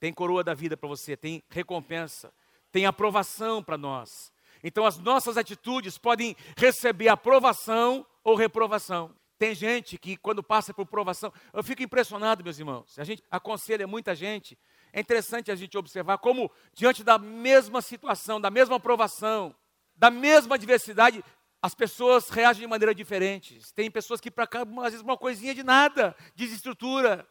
Tem 0.00 0.12
coroa 0.12 0.44
da 0.44 0.54
vida 0.54 0.76
para 0.76 0.88
você, 0.88 1.16
tem 1.16 1.42
recompensa, 1.50 2.32
tem 2.70 2.86
aprovação 2.86 3.62
para 3.62 3.76
nós. 3.76 4.32
Então 4.62 4.84
as 4.84 4.98
nossas 4.98 5.36
atitudes 5.36 5.98
podem 5.98 6.36
receber 6.56 7.08
aprovação 7.08 8.06
ou 8.22 8.34
reprovação. 8.34 9.14
Tem 9.38 9.54
gente 9.54 9.96
que 9.96 10.16
quando 10.16 10.42
passa 10.42 10.74
por 10.74 10.86
provação, 10.86 11.32
eu 11.52 11.62
fico 11.62 11.82
impressionado, 11.82 12.42
meus 12.42 12.58
irmãos. 12.58 12.98
A 12.98 13.04
gente 13.04 13.22
aconselha 13.30 13.86
muita 13.86 14.14
gente. 14.14 14.58
É 14.92 15.00
interessante 15.00 15.50
a 15.50 15.54
gente 15.54 15.78
observar 15.78 16.18
como 16.18 16.50
diante 16.72 17.04
da 17.04 17.18
mesma 17.18 17.80
situação, 17.80 18.40
da 18.40 18.50
mesma 18.50 18.76
aprovação, 18.76 19.54
da 19.94 20.10
mesma 20.10 20.56
adversidade, 20.56 21.24
as 21.60 21.74
pessoas 21.74 22.28
reagem 22.28 22.62
de 22.62 22.66
maneira 22.66 22.94
diferente. 22.94 23.60
Tem 23.74 23.90
pessoas 23.90 24.20
que 24.20 24.30
para 24.30 24.46
cá, 24.46 24.62
às 24.62 24.90
vezes 24.92 25.00
uma 25.00 25.16
coisinha 25.16 25.54
de 25.54 25.62
nada, 25.62 26.14
desestrutura, 26.34 27.28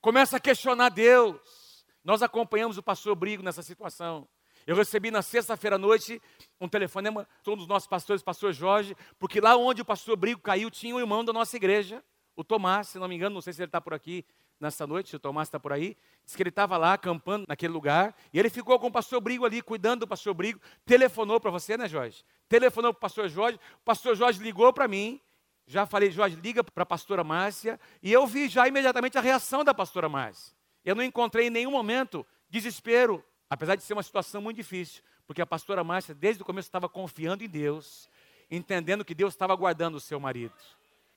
começa 0.00 0.36
a 0.36 0.40
questionar 0.40 0.90
Deus. 0.90 1.84
Nós 2.04 2.22
acompanhamos 2.22 2.78
o 2.78 2.82
pastor 2.82 3.14
Brigo 3.14 3.42
nessa 3.42 3.62
situação. 3.62 4.28
Eu 4.66 4.76
recebi 4.76 5.10
na 5.10 5.22
sexta-feira 5.22 5.76
à 5.76 5.78
noite 5.78 6.20
um 6.60 6.68
telefonema 6.68 7.26
de 7.42 7.50
um 7.50 7.56
dos 7.56 7.66
nossos 7.66 7.88
pastores, 7.88 8.20
o 8.20 8.24
pastor 8.24 8.52
Jorge, 8.52 8.94
porque 9.18 9.40
lá 9.40 9.56
onde 9.56 9.80
o 9.80 9.84
pastor 9.84 10.16
Brigo 10.16 10.40
caiu 10.40 10.70
tinha 10.70 10.94
um 10.94 11.00
irmão 11.00 11.24
da 11.24 11.32
nossa 11.32 11.56
igreja, 11.56 12.04
o 12.36 12.44
Tomás, 12.44 12.88
se 12.88 12.98
não 12.98 13.08
me 13.08 13.14
engano, 13.14 13.34
não 13.34 13.40
sei 13.40 13.52
se 13.52 13.60
ele 13.62 13.68
está 13.68 13.80
por 13.80 13.94
aqui 13.94 14.24
nessa 14.60 14.86
noite, 14.86 15.08
se 15.08 15.16
o 15.16 15.18
Tomás 15.18 15.48
está 15.48 15.58
por 15.58 15.72
aí, 15.72 15.96
disse 16.24 16.36
que 16.36 16.42
ele 16.42 16.50
estava 16.50 16.76
lá 16.76 16.92
acampando 16.92 17.46
naquele 17.48 17.72
lugar, 17.72 18.14
e 18.32 18.38
ele 18.38 18.50
ficou 18.50 18.78
com 18.78 18.88
o 18.88 18.92
pastor 18.92 19.20
Brigo 19.20 19.46
ali, 19.46 19.62
cuidando 19.62 20.00
do 20.00 20.06
pastor 20.06 20.34
Brigo, 20.34 20.60
telefonou 20.84 21.40
para 21.40 21.50
você, 21.50 21.78
né, 21.78 21.88
Jorge? 21.88 22.22
Telefonou 22.50 22.92
para 22.92 22.98
o 22.98 23.00
pastor 23.00 23.28
Jorge, 23.28 23.60
o 23.76 23.84
pastor 23.84 24.16
Jorge 24.16 24.42
ligou 24.42 24.72
para 24.72 24.88
mim, 24.88 25.20
já 25.68 25.86
falei, 25.86 26.10
Jorge, 26.10 26.34
liga 26.34 26.64
para 26.64 26.82
a 26.82 26.86
pastora 26.86 27.22
Márcia, 27.22 27.78
e 28.02 28.12
eu 28.12 28.26
vi 28.26 28.48
já 28.48 28.66
imediatamente 28.66 29.16
a 29.16 29.20
reação 29.20 29.62
da 29.62 29.72
pastora 29.72 30.08
Márcia. 30.08 30.52
Eu 30.84 30.96
não 30.96 31.04
encontrei 31.04 31.46
em 31.46 31.50
nenhum 31.50 31.70
momento 31.70 32.26
desespero, 32.48 33.24
apesar 33.48 33.76
de 33.76 33.84
ser 33.84 33.92
uma 33.92 34.02
situação 34.02 34.42
muito 34.42 34.56
difícil, 34.56 35.00
porque 35.28 35.40
a 35.40 35.46
pastora 35.46 35.84
Márcia, 35.84 36.12
desde 36.12 36.42
o 36.42 36.44
começo, 36.44 36.66
estava 36.66 36.88
confiando 36.88 37.44
em 37.44 37.48
Deus, 37.48 38.10
entendendo 38.50 39.04
que 39.04 39.14
Deus 39.14 39.32
estava 39.32 39.54
guardando 39.54 39.94
o 39.94 40.00
seu 40.00 40.18
marido. 40.18 40.52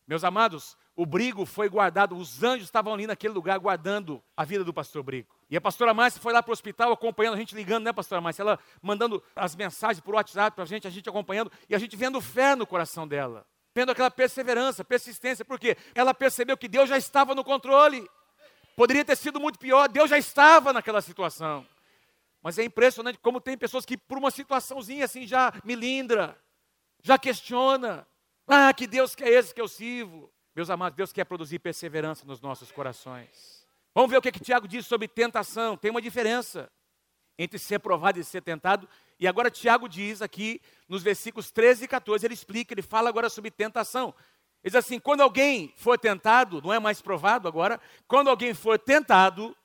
Meus 0.05 0.23
amados, 0.23 0.77
o 0.95 1.05
Brigo 1.05 1.45
foi 1.45 1.69
guardado, 1.69 2.15
os 2.15 2.43
anjos 2.43 2.67
estavam 2.67 2.93
ali 2.93 3.07
naquele 3.07 3.33
lugar 3.33 3.57
guardando 3.57 4.21
a 4.35 4.43
vida 4.43 4.63
do 4.63 4.73
pastor 4.73 5.01
Brigo. 5.01 5.33
E 5.49 5.55
a 5.55 5.61
pastora 5.61 5.93
Márcia 5.93 6.21
foi 6.21 6.33
lá 6.33 6.43
para 6.43 6.51
o 6.51 6.53
hospital 6.53 6.91
acompanhando, 6.91 7.35
a 7.35 7.37
gente 7.37 7.55
ligando, 7.55 7.85
né, 7.85 7.93
pastora 7.93 8.19
Márcia? 8.19 8.43
Ela 8.43 8.59
mandando 8.81 9.23
as 9.35 9.55
mensagens 9.55 10.01
por 10.01 10.15
WhatsApp 10.15 10.55
para 10.55 10.63
a 10.63 10.67
gente, 10.67 10.87
a 10.87 10.89
gente 10.89 11.07
acompanhando, 11.07 11.51
e 11.69 11.75
a 11.75 11.79
gente 11.79 11.95
vendo 11.95 12.19
fé 12.19 12.55
no 12.55 12.67
coração 12.67 13.07
dela. 13.07 13.45
Vendo 13.73 13.91
aquela 13.91 14.11
perseverança, 14.11 14.83
persistência, 14.83 15.43
porque 15.45 15.77
ela 15.95 16.13
percebeu 16.13 16.57
que 16.57 16.67
Deus 16.67 16.89
já 16.89 16.97
estava 16.97 17.33
no 17.33 17.43
controle. 17.43 18.07
Poderia 18.75 19.05
ter 19.05 19.15
sido 19.15 19.39
muito 19.39 19.57
pior, 19.57 19.87
Deus 19.87 20.09
já 20.09 20.17
estava 20.17 20.73
naquela 20.73 21.01
situação. 21.01 21.65
Mas 22.41 22.59
é 22.59 22.63
impressionante 22.63 23.17
como 23.19 23.39
tem 23.39 23.57
pessoas 23.57 23.85
que, 23.85 23.97
por 23.97 24.17
uma 24.17 24.29
situaçãozinha 24.29 25.05
assim, 25.05 25.25
já 25.25 25.53
milindra, 25.63 26.37
já 27.01 27.17
questiona, 27.17 28.05
ah, 28.47 28.73
que 28.73 28.87
Deus 28.87 29.15
que 29.15 29.23
é 29.23 29.29
esse 29.29 29.53
que 29.53 29.61
eu 29.61 29.67
sirvo? 29.67 30.31
Meus 30.55 30.69
amados, 30.69 30.95
Deus 30.95 31.11
quer 31.11 31.23
produzir 31.23 31.59
perseverança 31.59 32.25
nos 32.25 32.39
nossos 32.39 32.71
corações. 32.71 33.65
Vamos 33.95 34.11
ver 34.11 34.17
o 34.17 34.21
que, 34.21 34.31
que 34.31 34.39
Tiago 34.39 34.67
diz 34.67 34.85
sobre 34.85 35.07
tentação. 35.07 35.77
Tem 35.77 35.89
uma 35.89 36.01
diferença 36.01 36.69
entre 37.37 37.57
ser 37.57 37.79
provado 37.79 38.19
e 38.19 38.23
ser 38.23 38.41
tentado. 38.41 38.87
E 39.19 39.27
agora 39.27 39.49
Tiago 39.49 39.87
diz 39.87 40.21
aqui, 40.21 40.61
nos 40.87 41.01
versículos 41.01 41.51
13 41.51 41.85
e 41.85 41.87
14, 41.87 42.25
ele 42.25 42.33
explica, 42.33 42.73
ele 42.73 42.81
fala 42.81 43.09
agora 43.09 43.29
sobre 43.29 43.49
tentação. 43.49 44.13
Ele 44.63 44.71
diz 44.71 44.75
assim: 44.75 44.99
quando 44.99 45.21
alguém 45.21 45.73
for 45.75 45.97
tentado, 45.97 46.61
não 46.61 46.73
é 46.73 46.79
mais 46.79 47.01
provado 47.01 47.47
agora, 47.47 47.79
quando 48.07 48.29
alguém 48.29 48.53
for 48.53 48.77
tentado, 48.77 49.55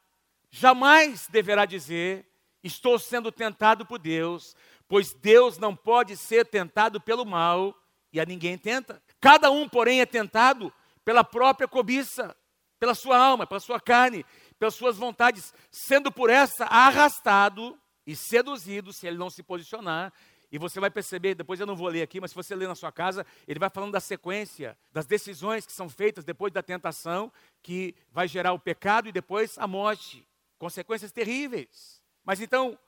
jamais 0.51 1.27
deverá 1.29 1.65
dizer, 1.65 2.27
estou 2.63 2.99
sendo 2.99 3.31
tentado 3.31 3.85
por 3.85 3.99
Deus, 3.99 4.57
pois 4.89 5.13
Deus 5.13 5.59
não 5.59 5.77
pode 5.77 6.17
ser 6.17 6.47
tentado 6.47 7.01
pelo 7.01 7.25
mal, 7.25 7.75
e 8.13 8.21
a 8.21 8.25
ninguém 8.25 8.57
tenta. 8.57 9.03
Cada 9.21 9.51
um, 9.51 9.69
porém, 9.69 10.01
é 10.01 10.07
tentado 10.07 10.73
pela 11.05 11.25
própria 11.25 11.69
cobiça, 11.69 12.37
pela 12.79 12.95
sua 12.95 13.19
alma, 13.19 13.47
pela 13.47 13.61
sua 13.61 13.81
carne, 13.81 14.25
pelas 14.59 14.75
suas 14.75 14.97
vontades, 14.97 15.53
sendo 15.71 16.13
por 16.13 16.31
essa 16.31 16.65
arrastado 16.67 17.79
e 18.07 18.15
seduzido, 18.17 18.93
se 18.93 19.07
ele 19.07 19.19
não 19.19 19.31
se 19.31 19.43
posicionar. 19.43 20.13
E 20.51 20.59
você 20.59 20.81
vai 20.81 20.91
perceber, 20.91 21.35
depois 21.35 21.61
eu 21.61 21.67
não 21.67 21.77
vou 21.77 21.89
ler 21.89 22.03
aqui, 22.03 22.21
mas 22.21 22.31
se 22.31 22.37
você 22.37 22.55
ler 22.55 22.67
na 22.67 22.75
sua 22.75 22.91
casa, 22.91 23.27
ele 23.47 23.59
vai 23.59 23.69
falando 23.69 23.93
da 23.93 24.01
sequência, 24.01 24.79
das 24.91 25.05
decisões 25.05 25.67
que 25.67 25.73
são 25.73 25.89
feitas 25.89 26.25
depois 26.25 26.53
da 26.53 26.63
tentação, 26.63 27.31
que 27.63 27.95
vai 28.11 28.27
gerar 28.27 28.53
o 28.53 28.59
pecado 28.59 29.09
e 29.09 29.13
depois 29.13 29.59
a 29.59 29.67
morte. 29.67 30.27
Consequências 30.59 31.13
terríveis. 31.13 32.03
Mas 32.25 32.41
então, 32.41 32.79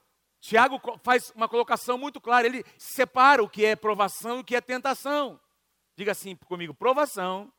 Tiago 0.41 0.81
faz 1.03 1.31
uma 1.35 1.47
colocação 1.47 1.99
muito 1.99 2.19
clara, 2.19 2.47
ele 2.47 2.65
separa 2.75 3.43
o 3.43 3.47
que 3.47 3.63
é 3.63 3.75
provação 3.75 4.37
e 4.37 4.41
o 4.41 4.43
que 4.43 4.55
é 4.55 4.59
tentação. 4.59 5.39
Diga 5.95 6.11
assim 6.11 6.35
comigo: 6.35 6.73
provação, 6.73 7.53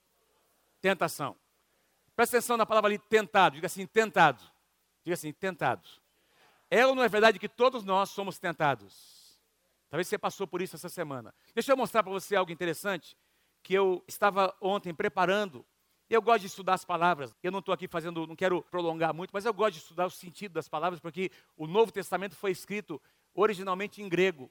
tentação. 0.80 1.36
Presta 2.16 2.36
atenção 2.36 2.56
na 2.56 2.66
palavra 2.66 2.90
ali, 2.90 2.98
tentado. 2.98 3.54
Diga 3.54 3.66
assim, 3.66 3.86
tentado. 3.86 4.42
Diga 5.04 5.14
assim, 5.14 5.32
tentado. 5.32 5.88
É 6.68 6.84
ou 6.84 6.94
não 6.94 7.04
é 7.04 7.08
verdade 7.08 7.38
que 7.38 7.48
todos 7.48 7.84
nós 7.84 8.10
somos 8.10 8.38
tentados? 8.38 9.40
Talvez 9.88 10.08
você 10.08 10.18
passou 10.18 10.46
por 10.46 10.60
isso 10.60 10.74
essa 10.74 10.88
semana. 10.88 11.32
Deixa 11.54 11.72
eu 11.72 11.76
mostrar 11.76 12.02
para 12.02 12.12
você 12.12 12.34
algo 12.34 12.50
interessante 12.50 13.16
que 13.62 13.74
eu 13.74 14.02
estava 14.08 14.54
ontem 14.60 14.92
preparando 14.92 15.64
eu 16.14 16.22
gosto 16.22 16.42
de 16.42 16.46
estudar 16.46 16.74
as 16.74 16.84
palavras. 16.84 17.34
Eu 17.42 17.50
não 17.50 17.60
estou 17.60 17.72
aqui 17.72 17.88
fazendo, 17.88 18.26
não 18.26 18.36
quero 18.36 18.62
prolongar 18.62 19.14
muito, 19.14 19.30
mas 19.32 19.44
eu 19.44 19.54
gosto 19.54 19.74
de 19.74 19.78
estudar 19.78 20.06
o 20.06 20.10
sentido 20.10 20.52
das 20.52 20.68
palavras, 20.68 21.00
porque 21.00 21.30
o 21.56 21.66
Novo 21.66 21.90
Testamento 21.90 22.36
foi 22.36 22.50
escrito 22.50 23.00
originalmente 23.34 24.02
em 24.02 24.08
grego. 24.08 24.50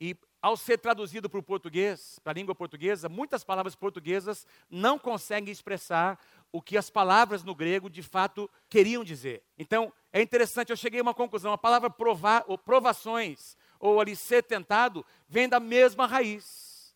E 0.00 0.16
ao 0.40 0.56
ser 0.56 0.78
traduzido 0.78 1.28
para 1.28 1.40
o 1.40 1.42
português, 1.42 2.18
para 2.22 2.32
a 2.32 2.34
língua 2.34 2.54
portuguesa, 2.54 3.08
muitas 3.08 3.42
palavras 3.42 3.74
portuguesas 3.74 4.46
não 4.70 4.98
conseguem 4.98 5.50
expressar 5.50 6.18
o 6.52 6.62
que 6.62 6.76
as 6.76 6.88
palavras 6.88 7.42
no 7.42 7.54
grego 7.54 7.90
de 7.90 8.02
fato 8.02 8.48
queriam 8.68 9.02
dizer. 9.02 9.42
Então, 9.58 9.92
é 10.12 10.22
interessante, 10.22 10.70
eu 10.70 10.76
cheguei 10.76 11.00
a 11.00 11.02
uma 11.02 11.14
conclusão. 11.14 11.52
A 11.52 11.58
palavra 11.58 11.90
provar, 11.90 12.44
ou 12.46 12.56
provações, 12.56 13.56
ou 13.80 14.00
ali 14.00 14.14
ser 14.14 14.42
tentado, 14.42 15.04
vem 15.28 15.48
da 15.48 15.58
mesma 15.58 16.06
raiz 16.06 16.94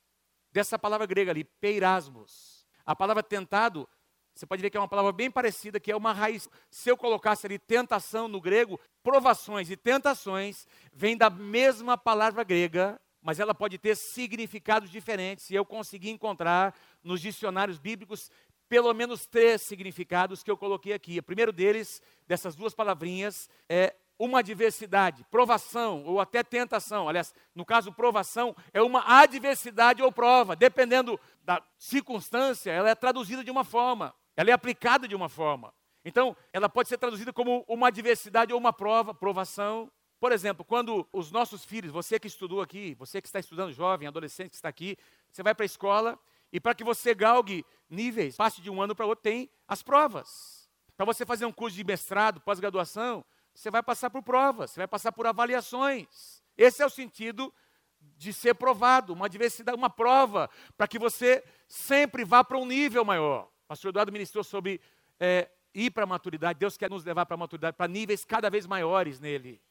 dessa 0.52 0.78
palavra 0.78 1.06
grega 1.06 1.30
ali, 1.32 1.44
peirasmos. 1.44 2.66
A 2.84 2.94
palavra 2.94 3.22
tentado 3.22 3.88
você 4.34 4.46
pode 4.46 4.62
ver 4.62 4.70
que 4.70 4.76
é 4.76 4.80
uma 4.80 4.88
palavra 4.88 5.12
bem 5.12 5.30
parecida, 5.30 5.78
que 5.78 5.92
é 5.92 5.96
uma 5.96 6.12
raiz. 6.12 6.48
Se 6.70 6.88
eu 6.88 6.96
colocasse 6.96 7.46
ali 7.46 7.58
tentação 7.58 8.28
no 8.28 8.40
grego, 8.40 8.80
provações 9.02 9.70
e 9.70 9.76
tentações 9.76 10.66
vêm 10.92 11.16
da 11.16 11.28
mesma 11.28 11.98
palavra 11.98 12.42
grega, 12.42 13.00
mas 13.20 13.38
ela 13.38 13.54
pode 13.54 13.78
ter 13.78 13.96
significados 13.96 14.90
diferentes. 14.90 15.50
E 15.50 15.54
eu 15.54 15.64
consegui 15.64 16.10
encontrar 16.10 16.74
nos 17.02 17.20
dicionários 17.20 17.78
bíblicos 17.78 18.30
pelo 18.68 18.92
menos 18.94 19.26
três 19.26 19.60
significados 19.60 20.42
que 20.42 20.50
eu 20.50 20.56
coloquei 20.56 20.94
aqui. 20.94 21.18
O 21.18 21.22
primeiro 21.22 21.52
deles, 21.52 22.00
dessas 22.26 22.56
duas 22.56 22.74
palavrinhas, 22.74 23.50
é 23.68 23.94
uma 24.18 24.38
adversidade, 24.38 25.24
provação 25.30 26.04
ou 26.04 26.20
até 26.20 26.42
tentação. 26.42 27.08
Aliás, 27.08 27.34
no 27.54 27.64
caso, 27.64 27.92
provação 27.92 28.56
é 28.72 28.80
uma 28.80 29.02
adversidade 29.20 30.02
ou 30.02 30.10
prova, 30.10 30.56
dependendo 30.56 31.20
da 31.42 31.62
circunstância, 31.76 32.70
ela 32.70 32.88
é 32.88 32.94
traduzida 32.94 33.44
de 33.44 33.50
uma 33.50 33.64
forma. 33.64 34.14
Ela 34.36 34.50
é 34.50 34.52
aplicada 34.52 35.06
de 35.06 35.14
uma 35.14 35.28
forma. 35.28 35.72
Então, 36.04 36.36
ela 36.52 36.68
pode 36.68 36.88
ser 36.88 36.98
traduzida 36.98 37.32
como 37.32 37.64
uma 37.68 37.88
adversidade 37.88 38.52
ou 38.52 38.58
uma 38.58 38.72
prova, 38.72 39.14
provação. 39.14 39.90
Por 40.18 40.32
exemplo, 40.32 40.64
quando 40.64 41.06
os 41.12 41.30
nossos 41.30 41.64
filhos, 41.64 41.92
você 41.92 42.18
que 42.18 42.26
estudou 42.26 42.60
aqui, 42.60 42.94
você 42.94 43.20
que 43.20 43.28
está 43.28 43.38
estudando 43.38 43.72
jovem, 43.72 44.08
adolescente 44.08 44.50
que 44.50 44.56
está 44.56 44.68
aqui, 44.68 44.96
você 45.30 45.42
vai 45.42 45.54
para 45.54 45.64
a 45.64 45.66
escola 45.66 46.18
E 46.52 46.60
para 46.60 46.74
que 46.74 46.84
você 46.84 47.14
galgue 47.14 47.64
níveis, 47.88 48.36
passe 48.36 48.60
de 48.60 48.68
um 48.68 48.80
ano 48.82 48.94
para 48.94 49.06
outro, 49.06 49.22
tem 49.22 49.50
as 49.66 49.82
provas. 49.82 50.68
Para 50.96 51.06
você 51.06 51.24
fazer 51.24 51.46
um 51.46 51.52
curso 51.52 51.76
de 51.76 51.82
mestrado, 51.82 52.40
pós-graduação, 52.42 53.24
você 53.54 53.70
vai 53.70 53.82
passar 53.82 54.10
por 54.10 54.22
provas, 54.22 54.70
você 54.70 54.80
vai 54.80 54.86
passar 54.86 55.12
por 55.12 55.26
avaliações. 55.26 56.42
Esse 56.56 56.82
é 56.82 56.86
o 56.86 56.90
sentido 56.90 57.52
de 58.00 58.32
ser 58.32 58.54
provado, 58.54 59.12
uma 59.12 59.28
diversidade, 59.28 59.76
uma 59.76 59.88
prova, 59.88 60.50
para 60.76 60.86
que 60.86 60.98
você 60.98 61.42
sempre 61.66 62.24
vá 62.24 62.44
para 62.44 62.58
um 62.58 62.66
nível 62.66 63.04
maior. 63.04 63.48
Pastor 63.72 63.88
Eduardo 63.88 64.12
ministrou 64.12 64.44
sobre 64.44 64.82
é, 65.18 65.48
ir 65.72 65.90
para 65.92 66.04
a 66.04 66.06
maturidade. 66.06 66.58
Deus 66.58 66.76
quer 66.76 66.90
nos 66.90 67.06
levar 67.06 67.24
para 67.24 67.36
a 67.36 67.38
maturidade, 67.38 67.74
para 67.74 67.88
níveis 67.88 68.22
cada 68.22 68.50
vez 68.50 68.66
maiores 68.66 69.18
nele. 69.18 69.62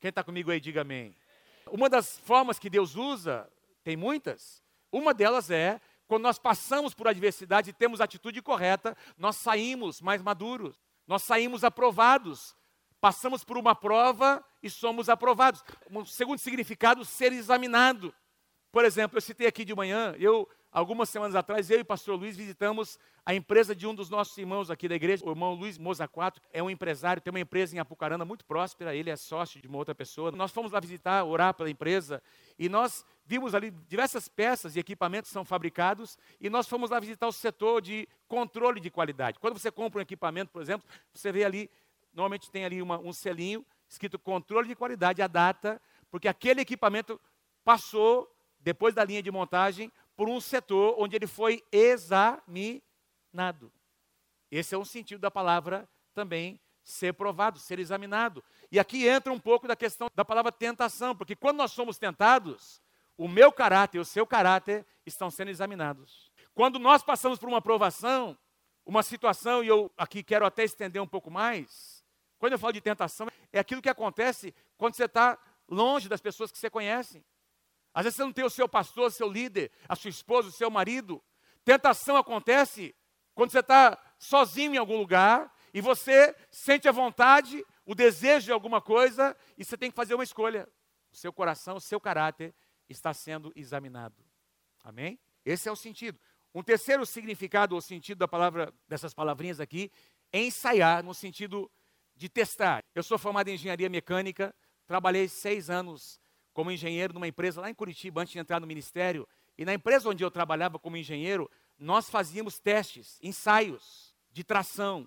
Quem 0.00 0.08
está 0.08 0.24
comigo 0.24 0.50
aí, 0.50 0.58
diga 0.58 0.80
amém. 0.80 1.14
Uma 1.70 1.90
das 1.90 2.18
formas 2.20 2.58
que 2.58 2.70
Deus 2.70 2.96
usa, 2.96 3.46
tem 3.84 3.94
muitas, 3.94 4.62
uma 4.90 5.12
delas 5.12 5.50
é 5.50 5.78
quando 6.08 6.22
nós 6.22 6.38
passamos 6.38 6.94
por 6.94 7.08
adversidade 7.08 7.68
e 7.68 7.72
temos 7.74 8.00
atitude 8.00 8.40
correta, 8.40 8.96
nós 9.18 9.36
saímos 9.36 10.00
mais 10.00 10.22
maduros, 10.22 10.80
nós 11.06 11.22
saímos 11.22 11.62
aprovados, 11.62 12.56
passamos 13.02 13.44
por 13.44 13.58
uma 13.58 13.74
prova 13.74 14.42
e 14.62 14.70
somos 14.70 15.10
aprovados. 15.10 15.62
Um 15.90 16.06
segundo 16.06 16.38
significado, 16.38 17.04
ser 17.04 17.34
examinado. 17.34 18.14
Por 18.72 18.82
exemplo, 18.86 19.18
eu 19.18 19.22
citei 19.22 19.46
aqui 19.46 19.62
de 19.62 19.74
manhã, 19.74 20.14
eu, 20.18 20.48
algumas 20.76 21.08
semanas 21.08 21.34
atrás, 21.34 21.70
eu 21.70 21.78
e 21.78 21.80
o 21.80 21.86
pastor 21.86 22.18
Luiz 22.18 22.36
visitamos 22.36 22.98
a 23.24 23.34
empresa 23.34 23.74
de 23.74 23.86
um 23.86 23.94
dos 23.94 24.10
nossos 24.10 24.36
irmãos 24.36 24.70
aqui 24.70 24.86
da 24.86 24.94
igreja, 24.94 25.24
o 25.24 25.30
irmão 25.30 25.54
Luiz 25.54 25.78
Mozaquato, 25.78 26.38
é 26.52 26.62
um 26.62 26.68
empresário, 26.68 27.22
tem 27.22 27.30
uma 27.30 27.40
empresa 27.40 27.74
em 27.74 27.78
Apucarana 27.78 28.26
muito 28.26 28.44
próspera, 28.44 28.94
ele 28.94 29.08
é 29.08 29.16
sócio 29.16 29.58
de 29.58 29.66
uma 29.66 29.78
outra 29.78 29.94
pessoa. 29.94 30.30
Nós 30.32 30.52
fomos 30.52 30.72
lá 30.72 30.78
visitar, 30.78 31.24
orar 31.24 31.54
pela 31.54 31.70
empresa, 31.70 32.22
e 32.58 32.68
nós 32.68 33.06
vimos 33.24 33.54
ali 33.54 33.70
diversas 33.88 34.28
peças 34.28 34.76
e 34.76 34.78
equipamentos 34.78 35.30
são 35.30 35.46
fabricados, 35.46 36.18
e 36.38 36.50
nós 36.50 36.68
fomos 36.68 36.90
lá 36.90 37.00
visitar 37.00 37.26
o 37.26 37.32
setor 37.32 37.80
de 37.80 38.06
controle 38.28 38.78
de 38.78 38.90
qualidade. 38.90 39.38
Quando 39.38 39.58
você 39.58 39.70
compra 39.70 40.00
um 40.00 40.02
equipamento, 40.02 40.52
por 40.52 40.60
exemplo, 40.60 40.86
você 41.10 41.32
vê 41.32 41.42
ali, 41.42 41.70
normalmente 42.12 42.50
tem 42.50 42.66
ali 42.66 42.82
uma, 42.82 42.98
um 42.98 43.14
selinho 43.14 43.64
escrito 43.88 44.18
controle 44.18 44.68
de 44.68 44.76
qualidade, 44.76 45.22
a 45.22 45.26
data, 45.26 45.80
porque 46.10 46.28
aquele 46.28 46.60
equipamento 46.60 47.18
passou, 47.64 48.30
depois 48.60 48.94
da 48.94 49.02
linha 49.02 49.22
de 49.22 49.30
montagem, 49.30 49.90
por 50.16 50.28
um 50.28 50.40
setor 50.40 50.96
onde 50.98 51.14
ele 51.14 51.26
foi 51.26 51.62
examinado. 51.70 52.82
Esse 54.50 54.74
é 54.74 54.78
um 54.78 54.84
sentido 54.84 55.20
da 55.20 55.30
palavra 55.30 55.88
também 56.14 56.58
ser 56.82 57.12
provado, 57.14 57.58
ser 57.58 57.78
examinado. 57.78 58.42
E 58.70 58.78
aqui 58.78 59.06
entra 59.06 59.32
um 59.32 59.40
pouco 59.40 59.68
da 59.68 59.76
questão 59.76 60.08
da 60.14 60.24
palavra 60.24 60.52
tentação, 60.52 61.14
porque 61.14 61.36
quando 61.36 61.58
nós 61.58 61.72
somos 61.72 61.98
tentados, 61.98 62.80
o 63.18 63.28
meu 63.28 63.52
caráter 63.52 63.98
e 63.98 64.00
o 64.00 64.04
seu 64.04 64.26
caráter 64.26 64.86
estão 65.04 65.30
sendo 65.30 65.50
examinados. 65.50 66.30
Quando 66.54 66.78
nós 66.78 67.02
passamos 67.02 67.38
por 67.38 67.48
uma 67.48 67.60
provação, 67.60 68.38
uma 68.84 69.02
situação, 69.02 69.64
e 69.64 69.68
eu 69.68 69.90
aqui 69.96 70.22
quero 70.22 70.46
até 70.46 70.64
estender 70.64 71.02
um 71.02 71.06
pouco 71.06 71.30
mais, 71.30 72.04
quando 72.38 72.52
eu 72.52 72.58
falo 72.58 72.72
de 72.72 72.80
tentação, 72.80 73.26
é 73.52 73.58
aquilo 73.58 73.82
que 73.82 73.88
acontece 73.88 74.54
quando 74.78 74.94
você 74.94 75.04
está 75.04 75.38
longe 75.68 76.08
das 76.08 76.20
pessoas 76.20 76.52
que 76.52 76.58
você 76.58 76.70
conhece. 76.70 77.24
Às 77.96 78.04
vezes 78.04 78.16
você 78.16 78.24
não 78.24 78.32
tem 78.32 78.44
o 78.44 78.50
seu 78.50 78.68
pastor, 78.68 79.06
o 79.06 79.10
seu 79.10 79.26
líder, 79.26 79.72
a 79.88 79.96
sua 79.96 80.10
esposa, 80.10 80.50
o 80.50 80.52
seu 80.52 80.70
marido. 80.70 81.24
Tentação 81.64 82.18
acontece 82.18 82.94
quando 83.34 83.50
você 83.50 83.60
está 83.60 83.98
sozinho 84.18 84.74
em 84.74 84.76
algum 84.76 84.98
lugar 84.98 85.50
e 85.72 85.80
você 85.80 86.36
sente 86.50 86.86
a 86.86 86.92
vontade, 86.92 87.64
o 87.86 87.94
desejo 87.94 88.44
de 88.44 88.52
alguma 88.52 88.82
coisa 88.82 89.34
e 89.56 89.64
você 89.64 89.78
tem 89.78 89.90
que 89.90 89.96
fazer 89.96 90.14
uma 90.14 90.22
escolha. 90.22 90.68
O 91.10 91.16
seu 91.16 91.32
coração, 91.32 91.78
o 91.78 91.80
seu 91.80 91.98
caráter 91.98 92.54
está 92.86 93.14
sendo 93.14 93.50
examinado. 93.56 94.22
Amém? 94.84 95.18
Esse 95.42 95.66
é 95.66 95.72
o 95.72 95.76
sentido. 95.76 96.20
Um 96.54 96.62
terceiro 96.62 97.06
significado 97.06 97.74
ou 97.74 97.80
sentido 97.80 98.18
da 98.18 98.28
palavra 98.28 98.74
dessas 98.86 99.14
palavrinhas 99.14 99.58
aqui 99.58 99.90
é 100.30 100.40
ensaiar 100.40 101.02
no 101.02 101.14
sentido 101.14 101.70
de 102.14 102.28
testar. 102.28 102.84
Eu 102.94 103.02
sou 103.02 103.16
formado 103.16 103.48
em 103.48 103.54
engenharia 103.54 103.88
mecânica, 103.88 104.54
trabalhei 104.86 105.28
seis 105.28 105.70
anos 105.70 106.20
como 106.56 106.70
engenheiro 106.70 107.12
numa 107.12 107.28
empresa 107.28 107.60
lá 107.60 107.68
em 107.68 107.74
Curitiba 107.74 108.22
antes 108.22 108.32
de 108.32 108.38
entrar 108.38 108.58
no 108.58 108.66
ministério. 108.66 109.28
E 109.58 109.64
na 109.66 109.74
empresa 109.74 110.08
onde 110.08 110.24
eu 110.24 110.30
trabalhava 110.30 110.78
como 110.78 110.96
engenheiro, 110.96 111.50
nós 111.78 112.08
fazíamos 112.08 112.58
testes, 112.58 113.18
ensaios 113.22 114.14
de 114.32 114.42
tração, 114.42 115.06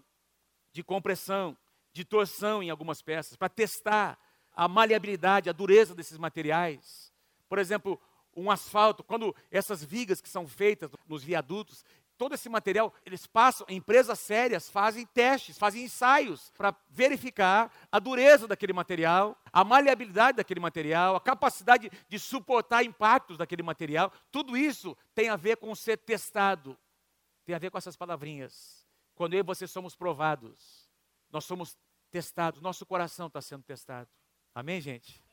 de 0.72 0.84
compressão, 0.84 1.58
de 1.92 2.06
torção 2.06 2.62
em 2.62 2.70
algumas 2.70 3.02
peças, 3.02 3.36
para 3.36 3.50
testar 3.50 4.16
a 4.54 4.68
maleabilidade, 4.68 5.50
a 5.50 5.52
dureza 5.52 5.96
desses 5.96 6.20
materiais. 6.20 7.12
Por 7.48 7.58
exemplo, 7.58 8.00
um 8.36 8.52
asfalto, 8.52 9.04
quando 9.04 9.36
essas 9.50 9.84
vigas 9.84 10.22
que 10.22 10.30
são 10.30 10.48
feitas 10.48 10.92
nos 11.08 11.24
viadutos, 11.24 11.84
todo 12.20 12.36
esse 12.36 12.50
material, 12.50 12.94
eles 13.06 13.26
passam, 13.26 13.66
empresas 13.70 14.20
sérias 14.20 14.70
fazem 14.70 15.06
testes, 15.06 15.58
fazem 15.58 15.86
ensaios 15.86 16.52
para 16.58 16.76
verificar 16.90 17.74
a 17.90 17.98
dureza 17.98 18.46
daquele 18.46 18.74
material, 18.74 19.42
a 19.54 19.64
maleabilidade 19.64 20.36
daquele 20.36 20.60
material, 20.60 21.16
a 21.16 21.22
capacidade 21.22 21.90
de 22.10 22.20
suportar 22.20 22.84
impactos 22.84 23.38
daquele 23.38 23.64
material. 23.64 24.12
Tudo 24.34 24.58
isso 24.58 24.98
tem 25.16 25.30
a 25.30 25.38
ver 25.38 25.56
com 25.56 25.74
ser 25.74 25.96
testado, 25.96 26.78
tem 27.46 27.56
a 27.56 27.58
ver 27.58 27.72
com 27.72 27.78
essas 27.78 27.96
palavrinhas. 27.96 28.86
Quando 29.16 29.34
eu 29.34 29.40
e 29.40 29.44
você 29.44 29.66
somos 29.66 29.96
provados, 29.96 30.90
nós 31.32 31.46
somos 31.46 31.78
testados, 32.12 32.62
nosso 32.62 32.86
coração 32.86 33.28
está 33.28 33.42
sendo 33.42 33.64
testado. 33.64 34.10
Amém, 34.54 34.82
gente? 34.82 35.24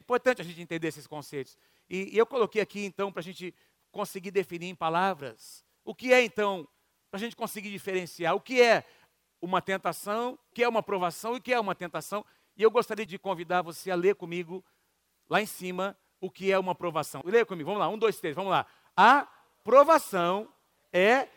Importante 0.00 0.40
a 0.40 0.44
gente 0.44 0.62
entender 0.62 0.88
esses 0.88 1.06
conceitos. 1.06 1.58
E, 1.86 2.14
e 2.14 2.16
eu 2.16 2.24
coloquei 2.24 2.62
aqui, 2.62 2.82
então, 2.82 3.12
para 3.12 3.20
a 3.20 3.24
gente 3.24 3.54
conseguir 3.92 4.30
definir 4.30 4.68
em 4.68 4.74
palavras 4.74 5.68
o 5.84 5.94
que 5.94 6.12
é, 6.12 6.22
então, 6.22 6.68
para 7.10 7.18
a 7.18 7.20
gente 7.20 7.36
conseguir 7.36 7.70
diferenciar 7.70 8.34
o 8.34 8.40
que 8.40 8.60
é 8.60 8.84
uma 9.40 9.62
tentação, 9.62 10.38
o 10.50 10.54
que 10.54 10.62
é 10.62 10.68
uma 10.68 10.82
provação 10.82 11.34
e 11.34 11.38
o 11.38 11.40
que 11.40 11.52
é 11.52 11.58
uma 11.58 11.74
tentação. 11.74 12.24
E 12.56 12.62
eu 12.62 12.70
gostaria 12.70 13.06
de 13.06 13.18
convidar 13.18 13.62
você 13.62 13.90
a 13.90 13.94
ler 13.94 14.14
comigo, 14.14 14.64
lá 15.28 15.40
em 15.40 15.46
cima, 15.46 15.96
o 16.20 16.30
que 16.30 16.52
é 16.52 16.58
uma 16.58 16.74
provação. 16.74 17.22
Leia 17.24 17.46
comigo, 17.46 17.66
vamos 17.66 17.80
lá, 17.80 17.88
um, 17.88 17.98
dois, 17.98 18.18
três, 18.18 18.34
vamos 18.36 18.50
lá. 18.50 18.66
A 18.96 19.26
provação 19.64 20.52
é 20.92 21.28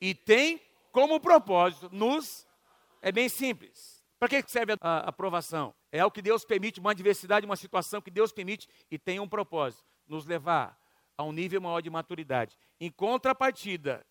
e 0.00 0.14
tem 0.14 0.60
como 0.90 1.20
propósito 1.20 1.88
nos. 1.92 2.46
É 3.00 3.12
bem 3.12 3.28
simples. 3.28 4.02
Para 4.18 4.28
que 4.28 4.42
serve 4.50 4.74
a 4.80 4.98
aprovação? 4.98 5.74
É 5.90 6.04
o 6.04 6.10
que 6.10 6.22
Deus 6.22 6.44
permite, 6.44 6.80
uma 6.80 6.92
adversidade, 6.92 7.44
uma 7.44 7.56
situação 7.56 8.00
que 8.00 8.10
Deus 8.10 8.32
permite 8.32 8.68
e 8.90 8.98
tem 8.98 9.20
um 9.20 9.28
propósito: 9.28 9.84
nos 10.06 10.26
levar 10.26 10.78
a 11.16 11.22
um 11.22 11.32
nível 11.32 11.60
maior 11.60 11.80
de 11.80 11.90
maturidade. 11.90 12.56
Em 12.80 12.90
contrapartida, 12.90 14.04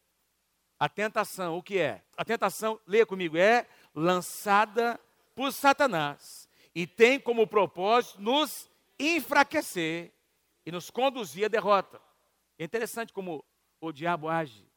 a 0.80 0.90
tentação, 0.90 1.58
o 1.58 1.64
que 1.64 1.78
é? 1.78 2.04
A 2.18 2.26
tentação, 2.26 2.80
leia 2.88 3.06
comigo, 3.06 3.38
é 3.38 3.68
lançada 3.94 5.00
por 5.36 5.52
Satanás 5.52 6.50
e 6.74 6.88
tem 6.88 7.20
como 7.20 7.46
propósito 7.46 8.22
nos 8.22 8.70
enfraquecer 9.00 10.12
e 10.66 10.72
nos 10.72 10.90
conduzir 10.90 11.46
à 11.46 11.48
derrota. 11.48 12.02
É 12.58 12.64
interessante 12.64 13.12
como 13.14 13.44
o 13.80 13.92
diabo 13.92 14.30
age. 14.30 14.68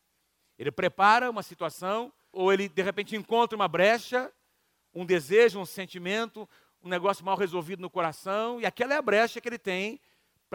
Ele 0.58 0.70
prepara 0.70 1.30
uma 1.30 1.42
situação, 1.42 2.12
ou 2.32 2.52
ele 2.52 2.68
de 2.68 2.82
repente 2.82 3.16
encontra 3.16 3.56
uma 3.56 3.68
brecha, 3.68 4.32
um 4.94 5.04
desejo, 5.04 5.58
um 5.58 5.66
sentimento, 5.66 6.48
um 6.82 6.88
negócio 6.88 7.24
mal 7.24 7.36
resolvido 7.36 7.80
no 7.80 7.90
coração, 7.90 8.60
e 8.60 8.66
aquela 8.66 8.94
é 8.94 8.96
a 8.96 9.02
brecha 9.02 9.40
que 9.40 9.48
ele 9.48 9.58
tem 9.58 10.00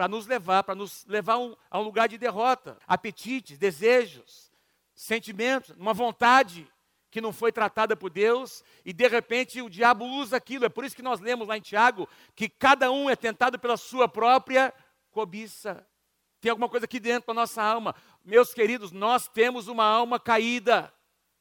para 0.00 0.08
nos 0.08 0.26
levar, 0.26 0.64
para 0.64 0.74
nos 0.74 1.04
levar 1.04 1.36
um, 1.36 1.54
a 1.70 1.78
um 1.78 1.82
lugar 1.82 2.08
de 2.08 2.16
derrota. 2.16 2.78
Apetites, 2.86 3.58
desejos, 3.58 4.50
sentimentos, 4.94 5.76
uma 5.76 5.92
vontade 5.92 6.66
que 7.10 7.20
não 7.20 7.34
foi 7.34 7.52
tratada 7.52 7.94
por 7.94 8.08
Deus, 8.08 8.64
e 8.82 8.94
de 8.94 9.06
repente 9.06 9.60
o 9.60 9.68
diabo 9.68 10.06
usa 10.06 10.38
aquilo. 10.38 10.64
É 10.64 10.70
por 10.70 10.86
isso 10.86 10.96
que 10.96 11.02
nós 11.02 11.20
lemos 11.20 11.46
lá 11.46 11.58
em 11.58 11.60
Tiago 11.60 12.08
que 12.34 12.48
cada 12.48 12.90
um 12.90 13.10
é 13.10 13.14
tentado 13.14 13.58
pela 13.58 13.76
sua 13.76 14.08
própria 14.08 14.72
cobiça. 15.10 15.86
Tem 16.40 16.48
alguma 16.48 16.70
coisa 16.70 16.86
aqui 16.86 16.98
dentro 16.98 17.26
da 17.26 17.34
nossa 17.34 17.62
alma. 17.62 17.94
Meus 18.24 18.54
queridos, 18.54 18.92
nós 18.92 19.28
temos 19.28 19.68
uma 19.68 19.84
alma 19.84 20.18
caída. 20.18 20.90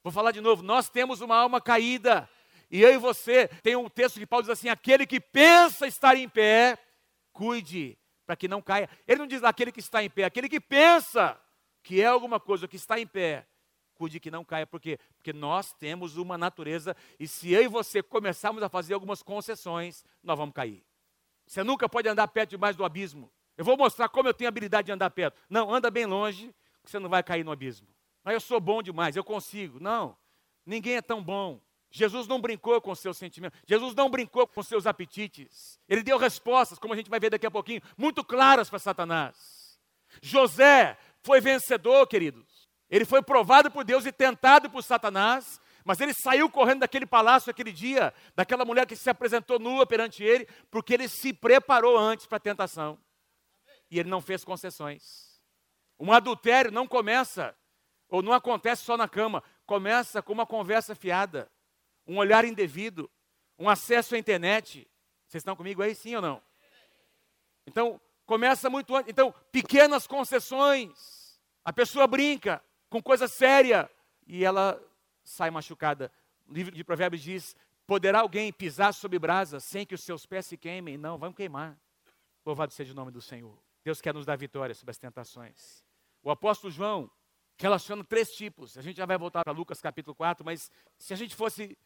Vou 0.03 0.11
falar 0.11 0.33
de 0.33 0.41
novo, 0.41 0.61
nós 0.63 0.89
temos 0.89 1.21
uma 1.21 1.37
alma 1.37 1.61
caída. 1.61 2.29
E 2.69 2.81
eu 2.81 2.93
e 2.93 2.97
você, 2.97 3.47
tem 3.63 3.77
um 3.77 3.87
texto 3.87 4.19
que 4.19 4.27
Paulo 4.27 4.43
diz 4.43 4.49
assim: 4.49 4.67
aquele 4.67 5.07
que 5.07 5.21
pensa 5.21 5.87
estar 5.87 6.17
em 6.17 6.27
pé, 6.27 6.77
cuide 7.31 7.97
para 8.29 8.35
que 8.35 8.47
não 8.47 8.61
caia. 8.61 8.87
Ele 9.07 9.21
não 9.21 9.25
diz 9.25 9.43
aquele 9.43 9.71
que 9.71 9.79
está 9.79 10.03
em 10.03 10.09
pé, 10.09 10.23
aquele 10.23 10.47
que 10.47 10.59
pensa 10.59 11.35
que 11.81 11.99
é 11.99 12.05
alguma 12.05 12.39
coisa 12.39 12.67
que 12.67 12.75
está 12.75 12.99
em 12.99 13.07
pé, 13.07 13.47
cuide 13.95 14.19
que 14.19 14.29
não 14.29 14.45
caia. 14.45 14.67
Por 14.67 14.79
quê? 14.79 14.99
Porque 15.15 15.33
nós 15.33 15.73
temos 15.73 16.15
uma 16.15 16.37
natureza 16.37 16.95
e 17.19 17.27
se 17.27 17.51
eu 17.51 17.63
e 17.63 17.67
você 17.67 18.03
começarmos 18.03 18.61
a 18.61 18.69
fazer 18.69 18.93
algumas 18.93 19.23
concessões, 19.23 20.05
nós 20.21 20.37
vamos 20.37 20.53
cair. 20.53 20.85
Você 21.47 21.63
nunca 21.63 21.89
pode 21.89 22.07
andar 22.07 22.27
perto 22.27 22.51
demais 22.51 22.75
do 22.75 22.85
abismo. 22.85 23.31
Eu 23.57 23.65
vou 23.65 23.75
mostrar 23.75 24.07
como 24.09 24.29
eu 24.29 24.33
tenho 24.35 24.47
habilidade 24.47 24.85
de 24.85 24.91
andar 24.91 25.09
perto. 25.09 25.41
Não, 25.49 25.73
anda 25.73 25.89
bem 25.89 26.05
longe, 26.05 26.53
que 26.83 26.91
você 26.91 26.99
não 26.99 27.09
vai 27.09 27.23
cair 27.23 27.43
no 27.43 27.51
abismo. 27.51 27.87
Mas 28.23 28.35
eu 28.35 28.41
sou 28.41 28.59
bom 28.59 28.83
demais, 28.83 29.15
eu 29.15 29.23
consigo. 29.23 29.79
Não, 29.79 30.15
ninguém 30.63 30.97
é 30.97 31.01
tão 31.01 31.23
bom. 31.23 31.59
Jesus 31.91 32.27
não 32.27 32.39
brincou 32.39 32.79
com 32.79 32.93
seus 32.93 33.17
sentimentos, 33.17 33.59
Jesus 33.65 33.95
não 33.95 34.09
brincou 34.09 34.45
com 34.47 34.61
seus 34.61 34.85
apetites. 34.85 35.79
Ele 35.87 36.03
deu 36.03 36.17
respostas, 36.17 36.77
como 36.77 36.93
a 36.93 36.97
gente 36.97 37.09
vai 37.09 37.19
ver 37.19 37.31
daqui 37.31 37.47
a 37.47 37.51
pouquinho, 37.51 37.81
muito 37.97 38.23
claras 38.23 38.69
para 38.69 38.79
Satanás. 38.79 39.79
José 40.21 40.97
foi 41.23 41.41
vencedor, 41.41 42.05
queridos. 42.07 42.69
Ele 42.89 43.05
foi 43.05 43.21
provado 43.21 43.69
por 43.69 43.83
Deus 43.83 44.05
e 44.05 44.11
tentado 44.11 44.69
por 44.69 44.83
Satanás, 44.83 45.59
mas 45.83 45.99
ele 45.99 46.13
saiu 46.13 46.49
correndo 46.49 46.81
daquele 46.81 47.05
palácio 47.05 47.49
aquele 47.49 47.71
dia, 47.71 48.13
daquela 48.35 48.65
mulher 48.65 48.85
que 48.85 48.95
se 48.95 49.09
apresentou 49.09 49.59
nua 49.59 49.85
perante 49.85 50.23
ele, 50.23 50.47
porque 50.69 50.93
ele 50.93 51.07
se 51.07 51.33
preparou 51.33 51.97
antes 51.97 52.25
para 52.25 52.37
a 52.37 52.41
tentação. 52.41 52.99
E 53.89 53.99
ele 53.99 54.09
não 54.09 54.21
fez 54.21 54.43
concessões. 54.43 55.41
Um 55.99 56.11
adultério 56.11 56.71
não 56.71 56.87
começa, 56.87 57.55
ou 58.07 58.21
não 58.21 58.33
acontece 58.33 58.83
só 58.83 58.95
na 58.95 59.07
cama, 59.07 59.43
começa 59.65 60.21
com 60.21 60.33
uma 60.33 60.45
conversa 60.45 60.95
fiada, 60.95 61.49
um 62.09 62.17
olhar 62.17 62.43
indevido, 62.43 63.09
um 63.57 63.69
acesso 63.69 64.15
à 64.15 64.17
internet. 64.17 64.89
Vocês 65.27 65.41
estão 65.41 65.55
comigo 65.55 65.83
aí, 65.83 65.93
sim 65.93 66.15
ou 66.15 66.21
não? 66.21 66.41
Então, 67.67 68.01
começa 68.25 68.67
muito 68.67 68.95
antes. 68.95 69.11
Então, 69.11 69.31
pequenas 69.51 70.07
concessões. 70.07 71.39
A 71.63 71.71
pessoa 71.71 72.07
brinca 72.07 72.63
com 72.89 73.01
coisa 73.01 73.27
séria 73.27 73.87
e 74.25 74.43
ela 74.43 74.81
sai 75.23 75.51
machucada. 75.51 76.11
O 76.47 76.53
livro 76.53 76.73
de 76.73 76.83
Provérbios 76.83 77.21
diz: 77.21 77.55
Poderá 77.85 78.21
alguém 78.21 78.51
pisar 78.51 78.91
sobre 78.91 79.19
brasa 79.19 79.59
sem 79.59 79.85
que 79.85 79.93
os 79.93 80.03
seus 80.03 80.25
pés 80.25 80.47
se 80.47 80.57
queimem? 80.57 80.97
Não, 80.97 81.15
vão 81.15 81.31
queimar. 81.31 81.79
Louvado 82.43 82.73
seja 82.73 82.91
o 82.91 82.95
nome 82.95 83.11
do 83.11 83.21
Senhor. 83.21 83.55
Deus 83.83 84.01
quer 84.01 84.15
nos 84.15 84.25
dar 84.25 84.35
vitória 84.35 84.73
sobre 84.73 84.89
as 84.89 84.97
tentações. 84.97 85.85
O 86.23 86.31
apóstolo 86.31 86.73
João 86.73 87.11
relaciona 87.55 88.03
três 88.03 88.31
tipos. 88.31 88.79
A 88.79 88.81
gente 88.81 88.97
já 88.97 89.05
vai 89.05 89.17
voltar 89.17 89.43
para 89.43 89.53
Lucas 89.53 89.79
capítulo 89.79 90.15
4, 90.15 90.43
mas 90.43 90.71
se 90.97 91.13
a 91.13 91.15
gente 91.15 91.35
fosse 91.35 91.77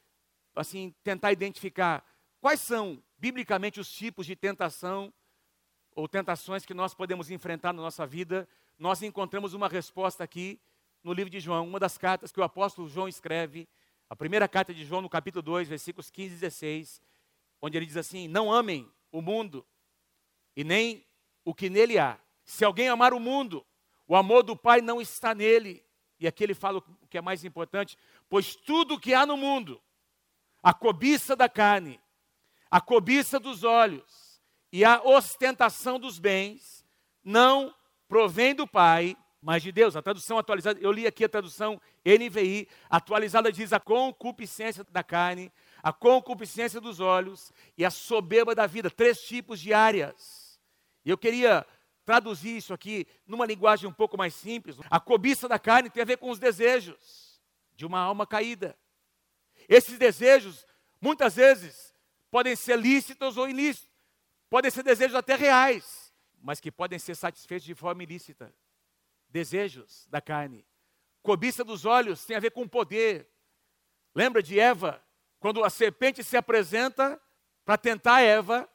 assim 0.55 0.93
tentar 1.03 1.31
identificar 1.31 2.05
quais 2.39 2.59
são 2.59 3.01
biblicamente 3.17 3.79
os 3.79 3.91
tipos 3.91 4.25
de 4.25 4.35
tentação 4.35 5.13
ou 5.95 6.07
tentações 6.07 6.65
que 6.65 6.73
nós 6.73 6.93
podemos 6.93 7.29
enfrentar 7.31 7.73
na 7.73 7.81
nossa 7.81 8.05
vida, 8.05 8.47
nós 8.77 9.01
encontramos 9.01 9.53
uma 9.53 9.67
resposta 9.67 10.23
aqui 10.23 10.59
no 11.03 11.13
livro 11.13 11.29
de 11.29 11.39
João, 11.39 11.67
uma 11.67 11.79
das 11.79 11.97
cartas 11.97 12.31
que 12.31 12.39
o 12.39 12.43
apóstolo 12.43 12.87
João 12.87 13.07
escreve, 13.07 13.67
a 14.09 14.15
primeira 14.15 14.47
carta 14.47 14.73
de 14.73 14.85
João, 14.85 15.01
no 15.01 15.09
capítulo 15.09 15.41
2, 15.41 15.67
versículos 15.67 16.09
15 16.09 16.35
e 16.35 16.39
16, 16.39 17.01
onde 17.61 17.77
ele 17.77 17.85
diz 17.85 17.97
assim: 17.97 18.27
Não 18.27 18.51
amem 18.51 18.89
o 19.11 19.21
mundo 19.21 19.65
e 20.55 20.63
nem 20.63 21.05
o 21.43 21.53
que 21.53 21.69
nele 21.69 21.97
há. 21.97 22.19
Se 22.43 22.63
alguém 22.63 22.89
amar 22.89 23.13
o 23.13 23.19
mundo, 23.19 23.65
o 24.07 24.15
amor 24.15 24.43
do 24.43 24.55
Pai 24.55 24.81
não 24.81 25.01
está 25.01 25.33
nele. 25.33 25.83
E 26.19 26.27
aqui 26.27 26.43
ele 26.43 26.53
fala 26.53 26.79
o 26.79 27.07
que 27.07 27.17
é 27.17 27.21
mais 27.21 27.43
importante: 27.43 27.97
pois 28.29 28.55
tudo 28.55 28.99
que 28.99 29.13
há 29.13 29.25
no 29.25 29.37
mundo, 29.37 29.81
a 30.63 30.73
cobiça 30.73 31.35
da 31.35 31.49
carne, 31.49 31.99
a 32.71 32.79
cobiça 32.79 33.39
dos 33.39 33.63
olhos, 33.63 34.41
e 34.71 34.83
a 34.83 34.99
ostentação 35.03 35.99
dos 35.99 36.17
bens 36.17 36.83
não 37.23 37.71
provém 38.07 38.55
do 38.55 38.65
Pai, 38.65 39.15
mas 39.39 39.61
de 39.61 39.71
Deus. 39.71 39.95
A 39.95 40.01
tradução 40.01 40.39
atualizada, 40.39 40.79
eu 40.79 40.91
li 40.91 41.05
aqui 41.05 41.23
a 41.23 41.29
tradução 41.29 41.79
NVI, 42.03 42.67
atualizada 42.89 43.51
diz 43.51 43.71
a 43.73 43.79
concupiscência 43.79 44.83
da 44.89 45.03
carne, 45.03 45.51
a 45.83 45.93
concupiscência 45.93 46.81
dos 46.81 46.99
olhos 46.99 47.51
e 47.77 47.85
a 47.85 47.91
soberba 47.91 48.55
da 48.55 48.65
vida, 48.65 48.89
três 48.89 49.21
tipos 49.21 49.59
de 49.59 49.73
áreas. 49.73 50.59
E 51.05 51.09
eu 51.09 51.17
queria 51.17 51.67
traduzir 52.05 52.57
isso 52.57 52.73
aqui 52.73 53.05
numa 53.27 53.45
linguagem 53.45 53.87
um 53.87 53.93
pouco 53.93 54.17
mais 54.17 54.33
simples. 54.33 54.77
A 54.89 54.99
cobiça 54.99 55.47
da 55.47 55.59
carne 55.59 55.89
tem 55.89 56.01
a 56.01 56.05
ver 56.05 56.17
com 56.17 56.31
os 56.31 56.39
desejos 56.39 57.39
de 57.75 57.85
uma 57.85 57.99
alma 57.99 58.25
caída. 58.25 58.75
Esses 59.67 59.97
desejos, 59.97 60.65
muitas 60.99 61.35
vezes, 61.35 61.93
podem 62.29 62.55
ser 62.55 62.77
lícitos 62.77 63.37
ou 63.37 63.47
ilícitos. 63.47 63.91
Podem 64.49 64.69
ser 64.69 64.83
desejos 64.83 65.15
até 65.15 65.35
reais, 65.35 66.13
mas 66.41 66.59
que 66.59 66.71
podem 66.71 66.99
ser 66.99 67.15
satisfeitos 67.15 67.65
de 67.65 67.73
forma 67.73 68.03
ilícita. 68.03 68.53
Desejos 69.29 70.07
da 70.09 70.21
carne. 70.21 70.65
Cobiça 71.21 71.63
dos 71.63 71.85
olhos 71.85 72.25
tem 72.25 72.37
a 72.37 72.39
ver 72.39 72.51
com 72.51 72.67
poder. 72.67 73.27
Lembra 74.13 74.43
de 74.43 74.59
Eva? 74.59 75.03
Quando 75.39 75.63
a 75.63 75.69
serpente 75.69 76.23
se 76.23 76.37
apresenta 76.37 77.19
para 77.65 77.77
tentar 77.77 78.21
Eva, 78.21 78.69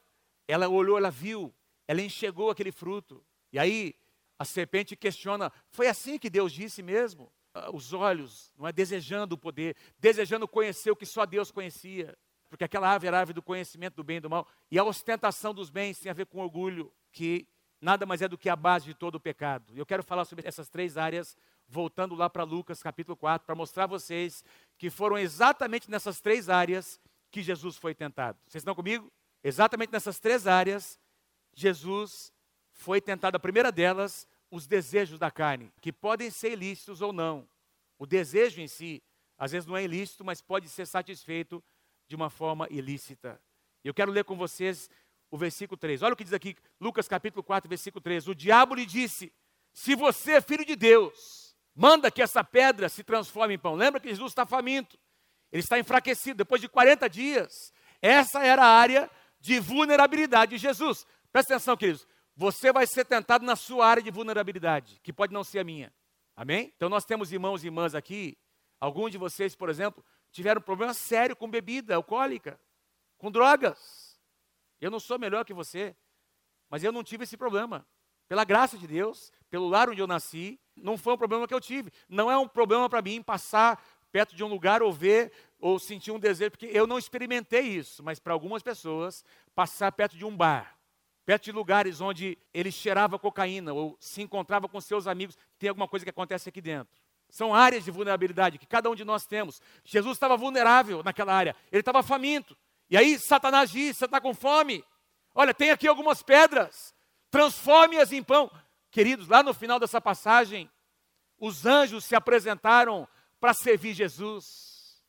ela 0.47 0.69
olhou, 0.69 0.99
ela 0.99 1.11
viu, 1.11 1.55
ela 1.87 2.03
enxergou 2.03 2.51
aquele 2.51 2.73
fruto. 2.73 3.25
E 3.53 3.59
aí 3.59 3.95
a 4.39 4.45
serpente 4.45 4.97
questiona: 4.97 5.53
foi 5.71 5.87
assim 5.87 6.19
que 6.19 6.31
Deus 6.31 6.53
disse 6.53 6.83
mesmo? 6.83 7.33
Ah, 7.59 7.71
os 7.73 7.93
olhos, 7.93 8.53
não 8.57 8.67
é 8.67 8.73
desejando 8.73 9.35
o 9.35 9.39
poder, 9.39 9.77
desejando 9.99 10.47
conhecer 10.47 10.91
o 10.91 10.97
que 10.97 11.07
só 11.07 11.27
Deus 11.27 11.51
conhecia 11.51 12.17
porque 12.49 12.65
aquela 12.65 12.89
árvore 12.89 13.09
era 13.09 13.17
a 13.19 13.21
árvore 13.21 13.35
do 13.35 13.43
conhecimento 13.43 13.97
do 13.97 14.05
bem 14.05 14.17
e 14.17 14.21
do 14.21 14.31
mal, 14.31 14.49
e 14.71 14.79
a 14.79 14.85
ostentação 14.85 15.53
dos 15.53 15.71
bens 15.71 15.99
tem 15.99 16.11
a 16.11 16.15
ver 16.15 16.27
com 16.27 16.39
orgulho, 16.39 16.93
que 17.13 17.47
nada 17.81 18.07
mais 18.07 18.23
é 18.23 18.29
do 18.29 18.39
que 18.39 18.49
a 18.49 18.57
base 18.57 18.87
de 18.87 18.95
todo 18.95 19.17
o 19.17 19.21
pecado. 19.21 19.73
Eu 19.77 19.87
quero 19.87 20.03
falar 20.03 20.25
sobre 20.25 20.47
essas 20.47 20.69
três 20.69 20.97
áreas, 20.97 21.37
voltando 21.69 22.15
lá 22.15 22.29
para 22.31 22.43
Lucas 22.45 22.83
capítulo 22.83 23.17
4, 23.17 23.45
para 23.45 23.55
mostrar 23.55 23.85
a 23.85 23.87
vocês 23.87 24.43
que 24.79 24.89
foram 24.91 25.19
exatamente 25.19 25.91
nessas 25.91 26.21
três 26.21 26.49
áreas 26.49 27.01
que 27.31 27.43
Jesus 27.43 27.77
foi 27.77 27.95
tentado. 27.95 28.39
Vocês 28.47 28.63
estão 28.63 28.75
comigo? 28.75 29.13
Exatamente 29.45 29.93
nessas 29.93 30.19
três 30.19 30.47
áreas, 30.47 30.99
Jesus 31.55 32.33
foi 32.73 33.01
tentado. 33.01 33.37
A 33.37 33.41
primeira 33.41 33.71
delas, 33.71 34.27
os 34.51 34.67
desejos 34.67 35.19
da 35.19 35.31
carne, 35.31 35.73
que 35.81 35.93
podem 35.93 36.31
ser 36.31 36.53
ilícitos 36.53 37.01
ou 37.01 37.13
não. 37.13 37.49
O 37.99 38.07
desejo 38.07 38.61
em 38.61 38.69
si, 38.69 39.03
às 39.37 39.53
vezes 39.53 39.67
não 39.67 39.77
é 39.77 39.85
ilícito, 39.85 40.25
mas 40.25 40.41
pode 40.41 40.69
ser 40.69 40.87
satisfeito 40.87 41.63
de 42.07 42.17
uma 42.17 42.31
forma 42.31 42.67
ilícita. 42.71 43.41
Eu 43.85 43.93
quero 43.95 44.11
ler 44.11 44.25
com 44.25 44.37
vocês 44.37 44.91
o 45.31 45.37
versículo 45.37 45.77
3. 45.77 46.03
Olha 46.03 46.15
o 46.15 46.17
que 46.17 46.25
diz 46.25 46.33
aqui, 46.33 46.57
Lucas 46.81 47.07
capítulo 47.07 47.43
4, 47.43 47.69
versículo 47.69 48.01
3. 48.01 48.29
O 48.29 48.35
diabo 48.35 48.75
lhe 48.75 48.87
disse: 48.87 49.33
Se 49.73 49.95
você 49.95 50.33
é 50.33 50.41
filho 50.41 50.65
de 50.65 50.75
Deus, 50.75 51.57
manda 51.75 52.11
que 52.11 52.23
essa 52.23 52.43
pedra 52.43 52.89
se 52.89 53.05
transforme 53.05 53.55
em 53.55 53.59
pão. 53.59 53.75
Lembra 53.75 54.01
que 54.01 54.09
Jesus 54.09 54.33
está 54.33 54.47
faminto, 54.47 54.99
ele 55.53 55.63
está 55.63 55.79
enfraquecido. 55.79 56.39
Depois 56.39 56.61
de 56.61 56.69
40 56.69 57.09
dias, 57.09 57.73
essa 58.01 58.45
era 58.45 58.65
a 58.65 58.79
área 58.79 59.11
de 59.41 59.61
vulnerabilidade 59.61 60.53
de 60.53 60.59
Jesus. 60.59 61.07
Presta 61.31 61.55
atenção, 61.55 61.77
queridos. 61.77 62.07
Você 62.39 62.73
vai 62.73 62.87
ser 62.87 63.05
tentado 63.05 63.45
na 63.45 63.57
sua 63.57 63.85
área 63.85 64.01
de 64.01 64.13
vulnerabilidade, 64.13 65.01
que 65.03 65.13
pode 65.13 65.33
não 65.33 65.43
ser 65.43 65.59
a 65.59 65.65
minha. 65.65 65.93
Amém? 66.37 66.73
Então 66.77 66.89
nós 66.89 67.05
temos 67.05 67.33
irmãos 67.33 67.65
e 67.65 67.67
irmãs 67.67 67.97
aqui. 67.97 68.39
Alguns 68.79 69.11
de 69.11 69.19
vocês, 69.19 69.57
por 69.57 69.69
exemplo, 69.69 70.05
tiveram 70.31 70.61
problema 70.61 70.95
sério 70.95 71.35
com 71.35 71.51
bebida 71.51 71.97
alcoólica, 71.97 72.61
com 73.17 73.29
drogas. 73.29 74.21
Eu 74.81 74.89
não 74.89 75.01
sou 75.01 75.19
melhor 75.19 75.45
que 75.45 75.53
você, 75.53 75.97
mas 76.71 76.85
eu 76.85 76.93
não 76.93 77.03
tive 77.03 77.25
esse 77.25 77.37
problema. 77.37 77.85
Pela 78.29 78.45
graça 78.45 78.79
de 78.79 78.87
Deus, 78.87 79.33
pelo 79.51 79.69
lar 79.69 79.91
onde 79.91 80.01
eu 80.01 80.07
nasci, 80.07 80.61
não 80.77 80.97
foi 80.97 81.15
um 81.15 81.19
problema 81.19 81.49
que 81.49 81.55
eu 81.55 81.61
tive. 81.61 81.91
Não 82.09 82.31
é 82.31 82.39
um 82.39 82.47
problema 82.47 82.89
para 82.89 83.03
mim 83.03 83.21
passar 83.21 83.85
perto 84.13 84.37
de 84.37 84.45
um 84.45 84.49
lugar 84.49 84.81
ou 84.81 84.93
ver 84.93 85.33
ou 85.59 85.77
sentir 85.81 86.13
um 86.13 86.21
desejo, 86.21 86.53
porque 86.53 86.67
eu 86.67 86.87
não 86.87 86.99
experimentei 86.99 87.63
isso, 87.63 88.01
mas 88.01 88.21
para 88.21 88.33
algumas 88.33 88.63
pessoas, 88.63 89.25
passar 89.57 89.91
perto 89.91 90.17
de 90.17 90.25
um 90.25 90.37
bar, 90.37 90.78
perto 91.29 91.45
de 91.45 91.53
lugares 91.53 92.01
onde 92.01 92.39
ele 92.55 92.73
cheirava 92.73 93.19
cocaína 93.19 93.75
ou 93.75 93.99
se 94.01 94.23
encontrava 94.23 94.67
com 94.67 94.81
seus 94.81 95.07
amigos, 95.07 95.37
tem 95.59 95.69
alguma 95.69 95.87
coisa 95.87 96.03
que 96.03 96.09
acontece 96.09 96.49
aqui 96.49 96.59
dentro. 96.59 96.89
São 97.29 97.55
áreas 97.55 97.85
de 97.85 97.91
vulnerabilidade 97.91 98.57
que 98.57 98.67
cada 98.67 98.89
um 98.89 98.95
de 98.95 99.05
nós 99.05 99.27
temos. 99.27 99.61
Jesus 99.85 100.17
estava 100.17 100.39
vulnerável 100.39 101.03
naquela 101.03 101.35
área, 101.35 101.55
ele 101.71 101.81
estava 101.81 102.03
faminto. 102.03 102.57
E 102.89 102.97
aí 102.97 103.19
Satanás 103.19 103.71
diz: 103.71 103.99
Você 103.99 104.07
está 104.07 104.23
com 104.23 104.33
fome? 104.33 104.83
Olha, 105.35 105.53
tem 105.53 105.71
aqui 105.71 105.87
algumas 105.87 106.23
pedras, 106.23 106.95
transforme-as 107.31 108.11
em 108.11 108.23
pão. 108.23 108.51
Queridos, 108.91 109.29
lá 109.29 109.43
no 109.43 109.53
final 109.53 109.79
dessa 109.79 110.01
passagem, 110.01 110.71
os 111.39 111.67
anjos 111.67 112.07
se 112.07 112.15
apresentaram 112.15 113.07
para 113.39 113.53
servir 113.53 113.93
Jesus. 113.93 115.03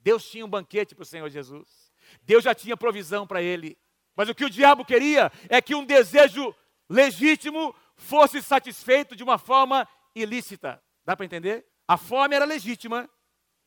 Deus 0.00 0.22
tinha 0.26 0.44
um 0.44 0.50
banquete 0.50 0.94
para 0.94 1.02
o 1.02 1.06
Senhor 1.06 1.30
Jesus. 1.30 1.90
Deus 2.20 2.44
já 2.44 2.54
tinha 2.54 2.76
provisão 2.76 3.26
para 3.26 3.40
ele. 3.40 3.78
Mas 4.16 4.28
o 4.28 4.34
que 4.34 4.44
o 4.44 4.50
diabo 4.50 4.84
queria 4.84 5.30
é 5.48 5.60
que 5.60 5.74
um 5.74 5.84
desejo 5.84 6.54
legítimo 6.88 7.74
fosse 7.94 8.42
satisfeito 8.42 9.14
de 9.14 9.22
uma 9.22 9.36
forma 9.36 9.86
ilícita. 10.14 10.82
Dá 11.04 11.14
para 11.14 11.26
entender? 11.26 11.66
A 11.86 11.96
fome 11.96 12.34
era 12.34 12.44
legítima 12.44 13.08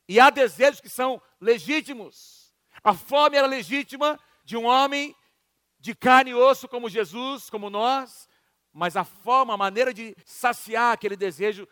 e 0.08 0.18
há 0.18 0.28
desejos 0.28 0.80
que 0.80 0.88
são 0.88 1.22
legítimos. 1.40 2.52
A 2.82 2.92
fome 2.92 3.36
era 3.36 3.46
legítima 3.46 4.18
de 4.44 4.56
um 4.56 4.64
homem 4.66 5.14
de 5.78 5.94
carne 5.94 6.32
e 6.32 6.34
osso 6.34 6.68
como 6.68 6.90
Jesus, 6.90 7.48
como 7.48 7.70
nós, 7.70 8.28
mas 8.72 8.96
a 8.96 9.04
forma, 9.04 9.54
a 9.54 9.56
maneira 9.56 9.94
de 9.94 10.14
saciar 10.24 10.92
aquele 10.92 11.16
desejo 11.16 11.66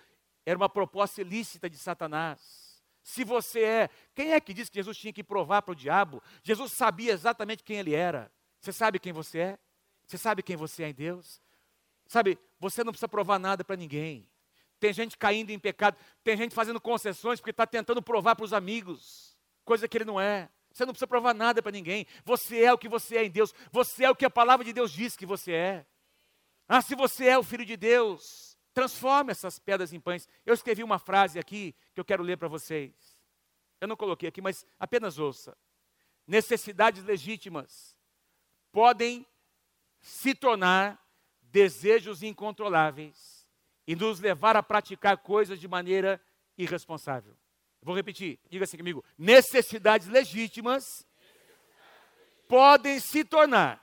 era 0.46 0.56
uma 0.56 0.68
proposta 0.68 1.20
ilícita 1.20 1.68
de 1.68 1.76
Satanás. 1.76 2.82
Se 3.02 3.24
você 3.24 3.62
é, 3.62 3.90
quem 4.14 4.32
é 4.32 4.40
que 4.40 4.54
disse 4.54 4.70
que 4.70 4.78
Jesus 4.78 4.96
tinha 4.96 5.12
que 5.12 5.24
provar 5.24 5.62
para 5.62 5.72
o 5.72 5.76
diabo? 5.76 6.22
Jesus 6.42 6.72
sabia 6.72 7.12
exatamente 7.12 7.64
quem 7.64 7.78
ele 7.78 7.94
era. 7.94 8.30
Você 8.60 8.72
sabe 8.72 8.98
quem 8.98 9.12
você 9.12 9.38
é? 9.38 9.58
Você 10.06 10.18
sabe 10.18 10.42
quem 10.42 10.56
você 10.56 10.84
é 10.84 10.88
em 10.88 10.94
Deus? 10.94 11.40
Sabe, 12.06 12.38
você 12.58 12.82
não 12.82 12.92
precisa 12.92 13.08
provar 13.08 13.38
nada 13.38 13.62
para 13.62 13.76
ninguém. 13.76 14.28
Tem 14.80 14.92
gente 14.92 15.18
caindo 15.18 15.50
em 15.50 15.58
pecado, 15.58 15.96
tem 16.24 16.36
gente 16.36 16.54
fazendo 16.54 16.80
concessões 16.80 17.40
porque 17.40 17.50
está 17.50 17.66
tentando 17.66 18.00
provar 18.00 18.34
para 18.34 18.44
os 18.44 18.52
amigos, 18.52 19.36
coisa 19.64 19.86
que 19.86 19.98
ele 19.98 20.04
não 20.04 20.20
é. 20.20 20.48
Você 20.72 20.86
não 20.86 20.92
precisa 20.92 21.06
provar 21.06 21.34
nada 21.34 21.60
para 21.60 21.72
ninguém. 21.72 22.06
Você 22.24 22.62
é 22.62 22.72
o 22.72 22.78
que 22.78 22.88
você 22.88 23.16
é 23.16 23.24
em 23.24 23.30
Deus. 23.30 23.52
Você 23.72 24.04
é 24.04 24.10
o 24.10 24.14
que 24.14 24.24
a 24.24 24.30
palavra 24.30 24.64
de 24.64 24.72
Deus 24.72 24.92
diz 24.92 25.16
que 25.16 25.26
você 25.26 25.52
é. 25.52 25.86
Ah, 26.68 26.80
se 26.80 26.94
você 26.94 27.26
é 27.26 27.38
o 27.38 27.42
filho 27.42 27.64
de 27.64 27.76
Deus, 27.76 28.56
transforma 28.72 29.32
essas 29.32 29.58
pedras 29.58 29.92
em 29.92 29.98
pães. 29.98 30.28
Eu 30.46 30.54
escrevi 30.54 30.84
uma 30.84 30.98
frase 30.98 31.38
aqui 31.38 31.74
que 31.92 32.00
eu 32.00 32.04
quero 32.04 32.22
ler 32.22 32.36
para 32.36 32.46
vocês. 32.46 32.92
Eu 33.80 33.88
não 33.88 33.96
coloquei 33.96 34.28
aqui, 34.28 34.40
mas 34.40 34.64
apenas 34.78 35.18
ouça. 35.18 35.56
Necessidades 36.26 37.02
legítimas 37.02 37.97
podem 38.72 39.26
se 40.00 40.34
tornar 40.34 41.02
desejos 41.42 42.22
incontroláveis 42.22 43.46
e 43.86 43.96
nos 43.96 44.20
levar 44.20 44.56
a 44.56 44.62
praticar 44.62 45.18
coisas 45.18 45.58
de 45.58 45.66
maneira 45.66 46.20
irresponsável. 46.56 47.36
Vou 47.82 47.94
repetir, 47.94 48.38
diga 48.50 48.64
assim 48.64 48.76
comigo: 48.76 49.04
necessidades 49.16 50.08
legítimas 50.08 51.06
podem 52.46 52.98
se 53.00 53.24
tornar 53.24 53.80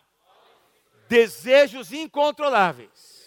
desejos 1.08 1.92
incontroláveis. 1.92 3.26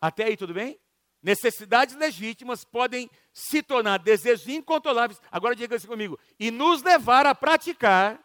Até 0.00 0.24
aí 0.24 0.36
tudo 0.36 0.54
bem? 0.54 0.78
Necessidades 1.22 1.94
legítimas 1.94 2.64
podem 2.64 3.10
se 3.32 3.62
tornar 3.62 3.98
desejos 3.98 4.46
incontroláveis. 4.46 5.20
Agora 5.30 5.56
diga 5.56 5.76
assim 5.76 5.86
comigo: 5.86 6.18
e 6.38 6.50
nos 6.50 6.82
levar 6.82 7.26
a 7.26 7.34
praticar 7.34 8.23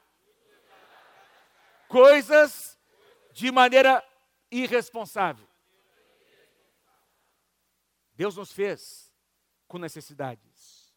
coisas 1.89 2.79
de 3.33 3.51
maneira 3.51 4.01
irresponsável. 4.49 5.45
Deus 8.13 8.37
nos 8.37 8.51
fez 8.51 9.11
com 9.67 9.77
necessidades, 9.77 10.93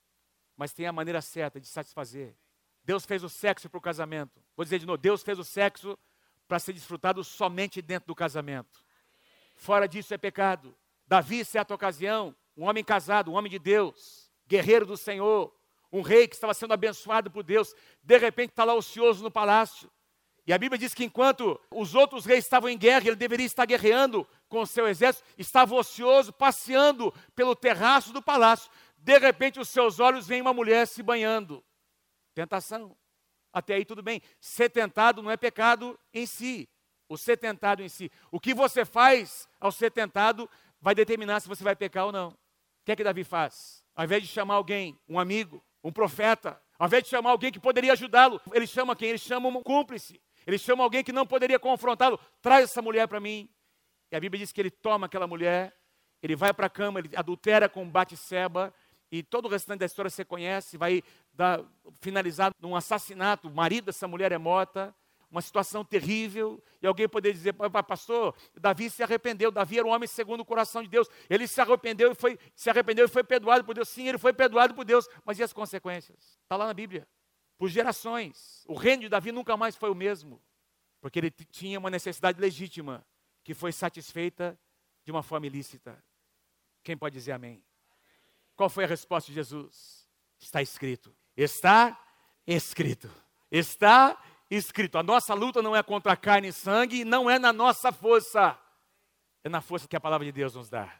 mas 0.57 0.73
tem 0.73 0.87
a 0.87 0.93
maneira 0.93 1.21
certa 1.21 1.59
de 1.61 1.67
satisfazer. 1.67 2.37
Deus 2.85 3.07
fez 3.07 3.25
o 3.25 3.29
sexo 3.29 3.69
para 3.71 3.79
o 3.79 3.81
casamento. 3.81 4.43
Vou 4.57 4.65
dizer 4.65 4.79
de 4.79 4.87
novo: 4.87 4.99
Deus 4.99 5.23
fez 5.23 5.39
o 5.39 5.45
sexo 5.45 5.99
para 6.47 6.59
ser 6.59 6.73
desfrutado 6.73 7.25
somente 7.25 7.81
dentro 7.81 8.09
do 8.09 8.15
casamento. 8.15 8.85
Fora 9.57 9.87
disso 9.87 10.13
é 10.13 10.19
pecado. 10.19 10.77
Davi, 11.07 11.45
certa 11.45 11.75
ocasião, 11.75 12.35
um 12.57 12.65
homem 12.65 12.85
casado, 12.85 13.31
um 13.31 13.35
homem 13.35 13.51
de 13.51 13.59
Deus, 13.59 14.31
guerreiro 14.47 14.85
do 14.85 14.97
Senhor, 14.97 15.55
um 15.93 16.03
rei 16.03 16.27
que 16.27 16.35
estava 16.35 16.55
sendo 16.55 16.75
abençoado 16.75 17.31
por 17.31 17.43
Deus, 17.43 17.75
de 18.03 18.19
repente 18.19 18.51
está 18.51 18.65
lá 18.65 18.75
ocioso 18.75 19.23
no 19.23 19.31
palácio. 19.31 19.91
E 20.47 20.53
a 20.53 20.59
Bíblia 20.59 20.79
diz 20.79 20.93
que 20.93 21.05
enquanto 21.05 21.61
os 21.71 21.95
outros 21.95 22.25
reis 22.25 22.45
estavam 22.45 22.69
em 22.69 22.77
guerra, 22.77 23.07
ele 23.07 23.17
deveria 23.17 23.47
estar 23.47 23.65
guerreando 23.65 24.27
com 24.49 24.61
o 24.61 24.67
seu 24.67 24.89
exército, 24.89 25.25
estava 25.39 25.75
ocioso, 25.75 26.33
passeando 26.33 27.15
pelo 27.35 27.55
terraço 27.55 28.13
do 28.13 28.21
palácio. 28.21 28.71
De 28.99 29.19
repente, 29.19 29.61
os 29.61 29.69
seus 29.69 30.01
olhos 30.01 30.27
veem 30.27 30.43
uma 30.43 30.53
mulher 30.53 30.87
se 30.87 31.03
banhando. 31.03 31.65
Tentação. 32.35 32.97
Até 33.53 33.75
aí 33.75 33.85
tudo 33.85 34.03
bem. 34.03 34.21
Ser 34.41 34.71
tentado 34.71 35.23
não 35.23 35.31
é 35.31 35.37
pecado 35.37 35.99
em 36.13 36.27
si. 36.27 36.69
O 37.09 37.17
ser 37.17 37.37
tentado 37.37 37.83
em 37.83 37.89
si. 37.89 38.11
O 38.31 38.41
que 38.41 38.55
você 38.55 38.85
faz 38.85 39.49
ao 39.61 39.71
ser 39.71 39.91
tentado 39.91 40.49
vai 40.81 40.95
determinar 40.95 41.41
se 41.41 41.49
você 41.49 41.63
vai 41.63 41.77
pecar 41.77 42.07
ou 42.07 42.13
não. 42.13 42.31
O 42.31 42.85
que 42.85 42.93
é 42.93 42.97
que 42.97 43.05
Davi 43.05 43.23
faz? 43.23 43.85
Ao 43.95 44.05
invés 44.05 44.23
de 44.23 44.29
chamar 44.29 44.55
alguém, 44.55 44.99
um 45.09 45.21
amigo, 45.21 45.63
um 45.85 45.93
profeta, 45.93 46.61
ao 46.79 46.87
invés 46.87 47.05
de 47.05 47.11
chamar 47.11 47.31
alguém 47.31 47.53
que 47.53 47.61
poderia 47.61 47.93
ajudá-lo, 47.93 48.41
ele 48.53 48.67
chama 48.67 48.97
quem? 48.97 49.11
Ele 49.11 49.19
chama 49.19 49.49
um 49.49 49.63
cúmplice. 49.63 50.21
Ele 50.47 50.59
chama 50.59 50.83
alguém 50.85 51.05
que 51.05 51.13
não 51.13 51.27
poderia 51.27 51.59
confrontá-lo. 51.59 52.19
Traz 52.41 52.65
essa 52.65 52.83
mulher 52.83 53.07
para 53.09 53.21
mim. 53.21 53.49
E 54.11 54.17
a 54.17 54.21
Bíblia 54.21 54.41
diz 54.41 54.53
que 54.53 54.61
ele 54.61 54.71
toma 54.71 55.07
aquela 55.07 55.27
mulher, 55.27 55.75
ele 56.23 56.37
vai 56.37 56.53
para 56.53 56.67
a 56.67 56.71
cama, 56.71 57.01
ele 57.01 57.11
adultera 57.17 57.69
com 57.69 57.89
Batseba, 57.89 58.73
e 59.11 59.23
todo 59.23 59.47
o 59.47 59.49
restante 59.49 59.81
da 59.81 59.87
história 59.87 60.11
você 60.11 60.25
conhece, 60.25 60.77
vai 60.77 61.03
dar, 61.33 61.63
finalizar 62.01 62.53
num 62.61 62.77
assassinato, 62.77 63.49
o 63.49 63.51
marido 63.51 63.87
dessa 63.87 64.07
mulher 64.07 64.31
é 64.31 64.39
morta, 64.39 64.95
uma 65.31 65.41
situação 65.41 65.83
terrível, 65.83 66.63
e 66.83 66.87
alguém 66.87 67.09
poderia 67.09 67.35
dizer, 67.35 67.55
pastor, 67.87 68.35
Davi 68.55 68.91
se 68.91 69.03
arrependeu, 69.03 69.51
Davi 69.51 69.79
era 69.79 69.89
um 69.89 69.91
homem 69.91 70.07
segundo 70.07 70.41
o 70.41 70.45
coração 70.45 70.83
de 70.83 70.89
Deus, 70.89 71.09
ele 71.29 71.47
se 71.49 71.59
arrependeu 71.59 72.13
e 72.13 72.15
foi, 72.15 72.39
se 72.55 72.69
arrependeu 72.69 73.07
e 73.07 73.09
foi 73.09 73.25
perdoado 73.25 73.65
por 73.65 73.75
Deus, 73.75 73.89
sim, 73.89 74.09
ele 74.09 74.19
foi 74.19 74.35
perdoado 74.35 74.75
por 74.75 74.85
Deus, 74.85 75.09
mas 75.25 75.39
e 75.39 75.43
as 75.43 75.53
consequências? 75.55 76.39
Está 76.43 76.57
lá 76.57 76.67
na 76.67 76.75
Bíblia, 76.75 77.09
por 77.63 77.69
gerações, 77.69 78.65
o 78.67 78.75
reino 78.75 79.03
de 79.03 79.09
Davi 79.09 79.31
nunca 79.31 79.57
mais 79.57 79.77
foi 79.77 79.89
o 79.89 79.95
mesmo, 79.95 80.43
porque 81.01 81.21
ele 81.21 81.31
tinha 81.31 81.79
uma 81.79 81.91
necessidade 81.91 82.41
legítima, 82.41 83.07
que 83.45 83.55
foi 83.55 83.71
satisfeita 83.71 84.59
de 85.05 85.13
uma 85.13 85.23
forma 85.23 85.47
ilícita. 85.47 85.97
Quem 86.83 86.97
pode 86.97 87.15
dizer 87.15 87.31
amém? 87.31 87.63
Qual 88.57 88.69
foi 88.69 88.83
a 88.83 88.87
resposta 88.89 89.29
de 89.29 89.37
Jesus? 89.37 90.09
Está 90.41 90.61
escrito. 90.61 91.15
Está 91.37 92.05
escrito. 92.45 93.09
Está 93.49 94.21
escrito. 94.51 94.99
A 94.99 95.03
nossa 95.05 95.33
luta 95.33 95.63
não 95.63 95.77
é 95.77 95.85
contra 95.85 96.17
carne 96.17 96.49
e 96.49 96.53
sangue, 96.53 97.05
não 97.05 97.31
é 97.31 97.39
na 97.39 97.53
nossa 97.53 97.93
força. 97.93 98.59
É 99.45 99.49
na 99.49 99.61
força 99.61 99.87
que 99.87 99.95
a 99.95 100.01
palavra 100.01 100.25
de 100.25 100.33
Deus 100.33 100.57
nos 100.57 100.69
dá. 100.69 100.93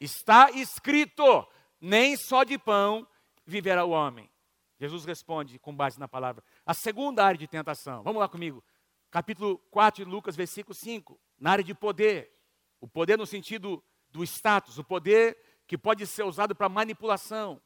Está 0.00 0.50
escrito: 0.50 1.46
nem 1.78 2.16
só 2.16 2.42
de 2.42 2.56
pão 2.56 3.06
viverá 3.44 3.84
o 3.84 3.90
homem. 3.90 4.30
Jesus 4.78 5.04
responde 5.04 5.58
com 5.58 5.74
base 5.74 5.98
na 5.98 6.06
palavra. 6.06 6.44
A 6.64 6.74
segunda 6.74 7.24
área 7.24 7.38
de 7.38 7.46
tentação. 7.46 8.02
Vamos 8.02 8.20
lá 8.20 8.28
comigo. 8.28 8.62
Capítulo 9.10 9.58
4 9.70 10.04
de 10.04 10.10
Lucas, 10.10 10.36
versículo 10.36 10.74
5. 10.74 11.18
Na 11.38 11.52
área 11.52 11.64
de 11.64 11.74
poder. 11.74 12.32
O 12.80 12.86
poder 12.86 13.16
no 13.16 13.26
sentido 13.26 13.82
do 14.10 14.22
status, 14.22 14.78
o 14.78 14.84
poder 14.84 15.36
que 15.66 15.78
pode 15.78 16.06
ser 16.06 16.24
usado 16.24 16.54
para 16.54 16.68
manipulação. 16.68 17.60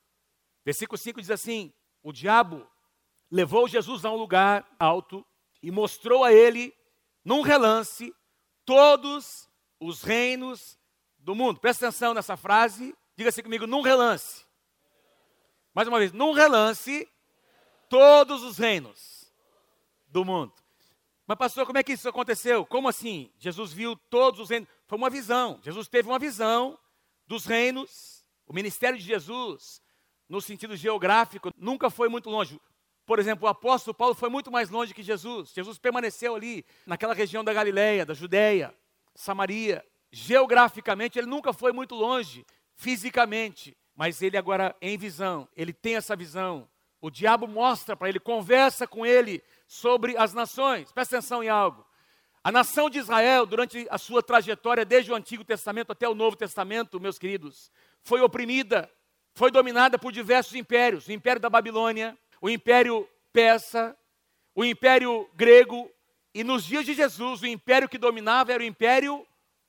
Versículo 0.65 0.97
5 0.97 1.21
diz 1.21 1.31
assim: 1.31 1.73
O 2.03 2.13
diabo 2.13 2.67
levou 3.31 3.69
Jesus 3.69 4.05
a 4.05 4.11
um 4.11 4.17
lugar 4.17 4.67
alto 4.79 5.27
e 5.63 5.71
mostrou 5.71 6.25
a 6.25 6.33
ele, 6.33 6.75
num 7.25 7.43
relance, 7.43 8.15
todos 8.65 9.49
os 9.79 10.03
reinos 10.03 10.79
do 11.19 11.35
mundo. 11.35 11.61
Presta 11.61 11.89
atenção 11.89 12.15
nessa 12.15 12.37
frase, 12.37 12.95
diga 13.17 13.31
assim 13.31 13.43
comigo: 13.43 13.67
num 13.67 13.83
relance. 13.83 14.47
Mais 15.75 15.87
uma 15.87 15.99
vez, 15.99 16.13
num 16.13 16.33
relance, 16.33 17.09
todos 17.89 18.43
os 18.43 18.59
reinos 18.59 19.33
do 20.09 20.25
mundo. 20.25 20.53
Mas, 21.27 21.39
pastor, 21.39 21.65
como 21.65 21.79
é 21.79 21.83
que 21.83 21.93
isso 21.93 22.09
aconteceu? 22.09 22.67
Como 22.67 22.89
assim? 22.89 23.31
Jesus 23.39 23.73
viu 23.73 23.95
todos 23.95 24.41
os 24.41 24.51
reinos. 24.51 24.69
Foi 24.87 24.99
uma 24.99 25.09
visão. 25.09 25.61
Jesus 25.63 25.87
teve 25.87 26.09
uma 26.09 26.19
visão 26.19 26.77
dos 27.27 27.47
reinos. 27.47 28.25
O 28.49 28.53
ministério 28.53 28.99
de 28.99 29.05
Jesus, 29.05 29.81
no 30.29 30.41
sentido 30.41 30.75
geográfico, 30.75 31.51
nunca 31.57 31.89
foi 31.89 32.09
muito 32.09 32.29
longe. 32.29 32.61
Por 33.07 33.21
exemplo, 33.21 33.47
o 33.47 33.49
apóstolo 33.49 33.95
Paulo 33.95 34.15
foi 34.15 34.29
muito 34.29 34.51
mais 34.51 34.71
longe 34.71 34.93
que 34.93 35.05
Jesus. 35.05 35.53
Jesus 35.53 35.79
permaneceu 35.79 36.35
ali, 36.35 36.65
naquela 36.85 37.15
região 37.15 37.45
da 37.45 37.53
Galileia, 37.53 38.05
da 38.05 38.15
Judéia, 38.15 38.75
Samaria. 39.15 39.85
Geograficamente, 40.11 41.17
ele 41.17 41.29
nunca 41.29 41.53
foi 41.53 41.73
muito 41.73 41.95
longe, 41.95 42.45
fisicamente. 42.75 43.77
Mas 44.01 44.23
ele 44.23 44.39
agora, 44.39 44.75
em 44.81 44.97
visão, 44.97 45.47
ele 45.55 45.75
tem 45.75 45.97
essa 45.97 46.17
visão. 46.17 46.67
O 47.03 47.11
diabo 47.11 47.47
mostra 47.47 47.95
para 47.95 48.09
ele, 48.09 48.19
conversa 48.19 48.87
com 48.87 49.05
ele 49.05 49.43
sobre 49.67 50.17
as 50.17 50.33
nações. 50.33 50.91
Presta 50.91 51.19
atenção 51.19 51.45
em 51.45 51.51
algo. 51.51 51.85
A 52.43 52.51
nação 52.51 52.89
de 52.89 52.99
Israel, 52.99 53.45
durante 53.45 53.87
a 53.91 53.99
sua 53.99 54.23
trajetória, 54.23 54.87
desde 54.87 55.13
o 55.13 55.15
Antigo 55.15 55.45
Testamento 55.45 55.93
até 55.93 56.09
o 56.09 56.15
Novo 56.15 56.35
Testamento, 56.35 56.99
meus 56.99 57.19
queridos, 57.19 57.71
foi 58.03 58.23
oprimida, 58.23 58.91
foi 59.35 59.51
dominada 59.51 59.99
por 59.99 60.13
diversos 60.13 60.55
impérios: 60.55 61.07
o 61.07 61.13
império 61.13 61.43
da 61.43 61.51
Babilônia, 61.51 62.17
o 62.41 62.49
império 62.49 63.07
persa, 63.35 63.95
o 64.55 64.65
império 64.65 65.29
grego, 65.35 65.91
e 66.33 66.43
nos 66.43 66.65
dias 66.65 66.87
de 66.87 66.95
Jesus, 66.95 67.43
o 67.43 67.47
império 67.47 67.87
que 67.87 67.99
dominava 67.99 68.51
era 68.51 68.63
o 68.63 68.67
império 68.67 69.27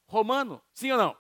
romano. 0.08 0.62
Sim 0.74 0.94
ou 0.94 0.98
não? 0.98 1.18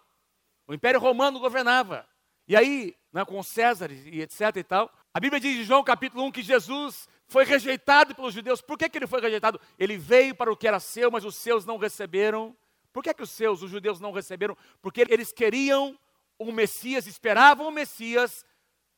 O 0.65 0.73
império 0.73 0.97
romano 0.97 1.41
governava. 1.41 2.07
E 2.47 2.55
aí, 2.55 2.95
né, 3.11 3.25
com 3.25 3.41
César 3.43 3.91
e 3.91 4.21
etc 4.21 4.55
e 4.55 4.63
tal, 4.63 4.91
a 5.13 5.19
Bíblia 5.19 5.39
diz 5.39 5.57
em 5.57 5.63
João 5.63 5.83
capítulo 5.83 6.23
1 6.25 6.31
que 6.31 6.41
Jesus 6.41 7.09
foi 7.27 7.43
rejeitado 7.45 8.15
pelos 8.15 8.33
judeus. 8.33 8.61
Por 8.61 8.77
que, 8.77 8.89
que 8.89 8.97
ele 8.97 9.07
foi 9.07 9.21
rejeitado? 9.21 9.59
Ele 9.77 9.97
veio 9.97 10.35
para 10.35 10.51
o 10.51 10.55
que 10.55 10.67
era 10.67 10.79
seu, 10.79 11.11
mas 11.11 11.25
os 11.25 11.35
seus 11.35 11.65
não 11.65 11.77
receberam. 11.77 12.55
Por 12.93 13.03
que, 13.03 13.13
que 13.13 13.23
os 13.23 13.31
seus, 13.31 13.61
os 13.61 13.71
judeus, 13.71 13.99
não 13.99 14.11
receberam? 14.11 14.57
Porque 14.81 15.05
eles 15.09 15.31
queriam 15.31 15.97
um 16.39 16.51
Messias, 16.51 17.07
esperavam 17.07 17.67
um 17.67 17.71
Messias 17.71 18.45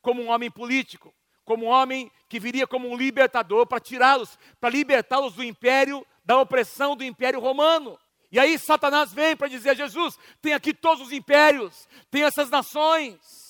como 0.00 0.22
um 0.22 0.30
homem 0.30 0.50
político, 0.50 1.14
como 1.44 1.66
um 1.66 1.68
homem 1.68 2.10
que 2.28 2.40
viria 2.40 2.66
como 2.66 2.88
um 2.88 2.96
libertador 2.96 3.66
para 3.66 3.80
tirá-los, 3.80 4.38
para 4.60 4.70
libertá-los 4.70 5.34
do 5.34 5.44
império, 5.44 6.06
da 6.24 6.40
opressão 6.40 6.96
do 6.96 7.04
império 7.04 7.40
romano. 7.40 7.98
E 8.32 8.38
aí 8.38 8.58
Satanás 8.58 9.12
vem 9.12 9.36
para 9.36 9.48
dizer 9.48 9.70
a 9.70 9.74
Jesus: 9.74 10.18
tem 10.42 10.54
aqui 10.54 10.74
todos 10.74 11.06
os 11.06 11.12
impérios, 11.12 11.88
tem 12.10 12.24
essas 12.24 12.50
nações, 12.50 13.43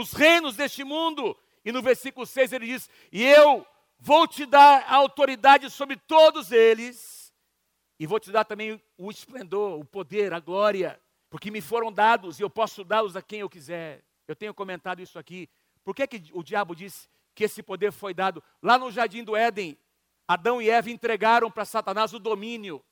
os 0.00 0.12
reinos 0.12 0.56
deste 0.56 0.84
mundo. 0.84 1.36
E 1.64 1.72
no 1.72 1.82
versículo 1.82 2.24
6 2.24 2.52
ele 2.52 2.66
diz: 2.66 2.88
E 3.10 3.24
eu 3.24 3.66
vou 3.98 4.26
te 4.26 4.46
dar 4.46 4.84
autoridade 4.88 5.68
sobre 5.70 5.96
todos 5.96 6.52
eles, 6.52 7.32
e 7.98 8.06
vou 8.06 8.20
te 8.20 8.30
dar 8.30 8.44
também 8.44 8.80
o 8.96 9.10
esplendor, 9.10 9.78
o 9.78 9.84
poder, 9.84 10.32
a 10.32 10.40
glória, 10.40 11.00
porque 11.28 11.50
me 11.50 11.60
foram 11.60 11.92
dados 11.92 12.38
e 12.38 12.42
eu 12.42 12.48
posso 12.48 12.84
dá-los 12.84 13.16
a 13.16 13.22
quem 13.22 13.40
eu 13.40 13.50
quiser. 13.50 14.04
Eu 14.26 14.36
tenho 14.36 14.54
comentado 14.54 15.00
isso 15.00 15.18
aqui. 15.18 15.48
Por 15.82 15.94
que, 15.94 16.06
que 16.06 16.30
o 16.32 16.42
diabo 16.42 16.74
disse 16.74 17.08
que 17.34 17.44
esse 17.44 17.62
poder 17.62 17.92
foi 17.92 18.14
dado? 18.14 18.42
Lá 18.62 18.78
no 18.78 18.90
jardim 18.90 19.24
do 19.24 19.34
Éden, 19.34 19.76
Adão 20.26 20.60
e 20.60 20.70
Eva 20.70 20.90
entregaram 20.90 21.50
para 21.50 21.64
Satanás 21.64 22.12
o 22.12 22.18
domínio 22.18 22.84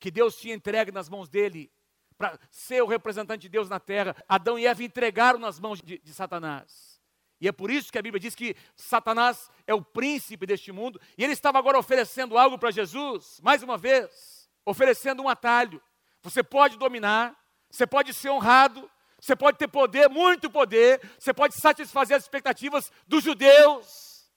que 0.00 0.10
Deus 0.10 0.36
tinha 0.36 0.54
entregue 0.54 0.90
nas 0.90 1.08
mãos 1.08 1.28
dele, 1.28 1.70
para 2.18 2.38
ser 2.50 2.82
o 2.82 2.86
representante 2.86 3.42
de 3.42 3.48
Deus 3.48 3.68
na 3.68 3.78
terra. 3.78 4.14
Adão 4.28 4.58
e 4.58 4.66
Eva 4.66 4.82
entregaram 4.82 5.38
nas 5.38 5.60
mãos 5.60 5.80
de, 5.80 5.98
de 5.98 6.12
Satanás. 6.12 7.00
E 7.40 7.46
é 7.46 7.52
por 7.52 7.70
isso 7.70 7.92
que 7.92 7.98
a 7.98 8.02
Bíblia 8.02 8.18
diz 8.18 8.34
que 8.34 8.56
Satanás 8.74 9.48
é 9.64 9.72
o 9.72 9.80
príncipe 9.80 10.44
deste 10.44 10.72
mundo. 10.72 11.00
E 11.16 11.22
ele 11.22 11.32
estava 11.32 11.58
agora 11.58 11.78
oferecendo 11.78 12.36
algo 12.36 12.58
para 12.58 12.72
Jesus, 12.72 13.40
mais 13.42 13.62
uma 13.62 13.78
vez, 13.78 14.50
oferecendo 14.66 15.22
um 15.22 15.28
atalho. 15.28 15.80
Você 16.20 16.42
pode 16.42 16.76
dominar, 16.76 17.38
você 17.70 17.86
pode 17.86 18.12
ser 18.12 18.30
honrado, 18.30 18.90
você 19.20 19.36
pode 19.36 19.56
ter 19.56 19.68
poder, 19.68 20.08
muito 20.08 20.50
poder, 20.50 21.00
você 21.18 21.32
pode 21.32 21.54
satisfazer 21.54 22.16
as 22.16 22.24
expectativas 22.24 22.90
dos 23.06 23.22
judeus 23.22 24.28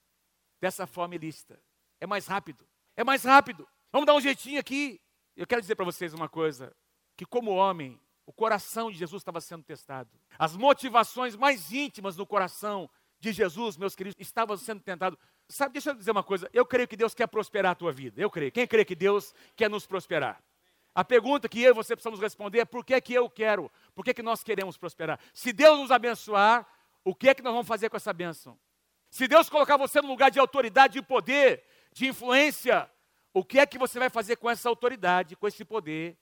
dessa 0.60 0.86
forma 0.86 1.16
ilícita. 1.16 1.60
É 2.00 2.06
mais 2.06 2.26
rápido, 2.26 2.64
é 2.96 3.02
mais 3.02 3.24
rápido. 3.24 3.68
Vamos 3.90 4.06
dar 4.06 4.14
um 4.14 4.20
jeitinho 4.20 4.60
aqui. 4.60 5.00
Eu 5.36 5.46
quero 5.46 5.60
dizer 5.60 5.74
para 5.74 5.84
vocês 5.84 6.14
uma 6.14 6.28
coisa: 6.28 6.74
que 7.16 7.26
como 7.26 7.50
homem, 7.52 8.00
o 8.26 8.32
coração 8.32 8.90
de 8.90 8.98
Jesus 8.98 9.20
estava 9.20 9.40
sendo 9.40 9.62
testado. 9.62 10.10
As 10.38 10.56
motivações 10.56 11.36
mais 11.36 11.72
íntimas 11.72 12.16
do 12.16 12.26
coração 12.26 12.88
de 13.18 13.32
Jesus, 13.32 13.76
meus 13.76 13.94
queridos, 13.94 14.16
estavam 14.18 14.56
sendo 14.56 14.80
tentadas. 14.80 15.18
Sabe, 15.48 15.74
deixa 15.74 15.90
eu 15.90 15.94
dizer 15.94 16.10
uma 16.10 16.22
coisa. 16.22 16.48
Eu 16.52 16.64
creio 16.64 16.88
que 16.88 16.96
Deus 16.96 17.14
quer 17.14 17.26
prosperar 17.26 17.72
a 17.72 17.74
tua 17.74 17.92
vida. 17.92 18.20
Eu 18.20 18.30
creio. 18.30 18.50
Quem 18.50 18.66
crê 18.66 18.84
que 18.84 18.94
Deus 18.94 19.34
quer 19.54 19.68
nos 19.68 19.86
prosperar? 19.86 20.42
A 20.94 21.04
pergunta 21.04 21.48
que 21.48 21.62
eu 21.62 21.70
e 21.70 21.74
você 21.74 21.96
precisamos 21.96 22.20
responder 22.20 22.60
é 22.60 22.64
por 22.64 22.84
que, 22.84 23.00
que 23.00 23.14
eu 23.14 23.28
quero? 23.28 23.70
Por 23.94 24.04
que, 24.04 24.12
que 24.12 24.22
nós 24.22 24.42
queremos 24.42 24.76
prosperar? 24.76 25.18
Se 25.32 25.52
Deus 25.52 25.78
nos 25.78 25.90
abençoar, 25.90 26.66
o 27.04 27.14
que 27.14 27.28
é 27.28 27.34
que 27.34 27.42
nós 27.42 27.52
vamos 27.52 27.66
fazer 27.66 27.88
com 27.88 27.96
essa 27.96 28.12
bênção? 28.12 28.58
Se 29.10 29.26
Deus 29.26 29.48
colocar 29.48 29.76
você 29.76 30.00
no 30.00 30.08
lugar 30.08 30.30
de 30.30 30.38
autoridade, 30.38 30.94
de 30.94 31.02
poder, 31.02 31.64
de 31.92 32.06
influência, 32.06 32.90
o 33.32 33.44
que 33.44 33.58
é 33.58 33.66
que 33.66 33.78
você 33.78 33.98
vai 33.98 34.10
fazer 34.10 34.36
com 34.36 34.50
essa 34.50 34.68
autoridade, 34.68 35.36
com 35.36 35.48
esse 35.48 35.64
poder 35.64 36.16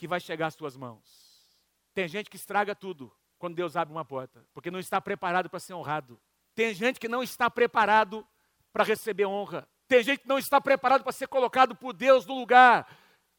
que 0.00 0.08
vai 0.08 0.18
chegar 0.18 0.46
às 0.46 0.54
suas 0.54 0.78
mãos? 0.78 1.46
Tem 1.92 2.08
gente 2.08 2.30
que 2.30 2.36
estraga 2.36 2.74
tudo 2.74 3.12
quando 3.38 3.54
Deus 3.54 3.76
abre 3.76 3.92
uma 3.92 4.04
porta, 4.04 4.46
porque 4.54 4.70
não 4.70 4.78
está 4.78 4.98
preparado 4.98 5.50
para 5.50 5.60
ser 5.60 5.74
honrado. 5.74 6.18
Tem 6.54 6.72
gente 6.72 6.98
que 6.98 7.06
não 7.06 7.22
está 7.22 7.50
preparado 7.50 8.26
para 8.72 8.82
receber 8.82 9.26
honra. 9.26 9.68
Tem 9.86 10.02
gente 10.02 10.20
que 10.20 10.28
não 10.28 10.38
está 10.38 10.58
preparado 10.58 11.02
para 11.02 11.12
ser 11.12 11.28
colocado 11.28 11.76
por 11.76 11.92
Deus 11.92 12.24
no 12.24 12.34
lugar 12.34 12.88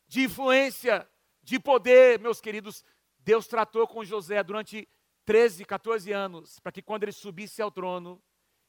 de 0.07 0.21
influência, 0.21 1.09
de 1.41 1.59
poder, 1.59 2.19
meus 2.19 2.39
queridos. 2.39 2.85
Deus 3.17 3.47
tratou 3.47 3.87
com 3.87 4.05
José 4.05 4.43
durante 4.43 4.87
13, 5.25 5.65
14 5.65 6.11
anos, 6.11 6.59
para 6.59 6.71
que 6.71 6.83
quando 6.83 7.03
ele 7.03 7.11
subisse 7.11 7.59
ao 7.59 7.71
trono, 7.71 8.21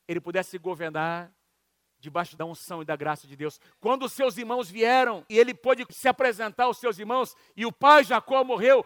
ele 0.09 0.21
pudesse 0.21 0.57
governar 0.57 1.31
debaixo 2.03 2.37
da 2.37 2.45
unção 2.45 2.83
e 2.83 2.85
da 2.85 2.97
graça 2.97 3.27
de 3.27 3.37
Deus. 3.37 3.61
Quando 3.81 4.05
os 4.05 4.13
seus 4.13 4.37
irmãos 4.37 4.69
vieram 4.69 5.25
e 5.29 5.39
ele 5.39 5.55
pôde 5.55 5.87
se 5.91 6.09
apresentar 6.09 6.65
aos 6.65 6.79
seus 6.79 6.99
irmãos 6.99 7.35
e 7.57 7.65
o 7.65 7.73
pai 7.73 8.03
Jacó 8.03 8.43
morreu, 8.43 8.85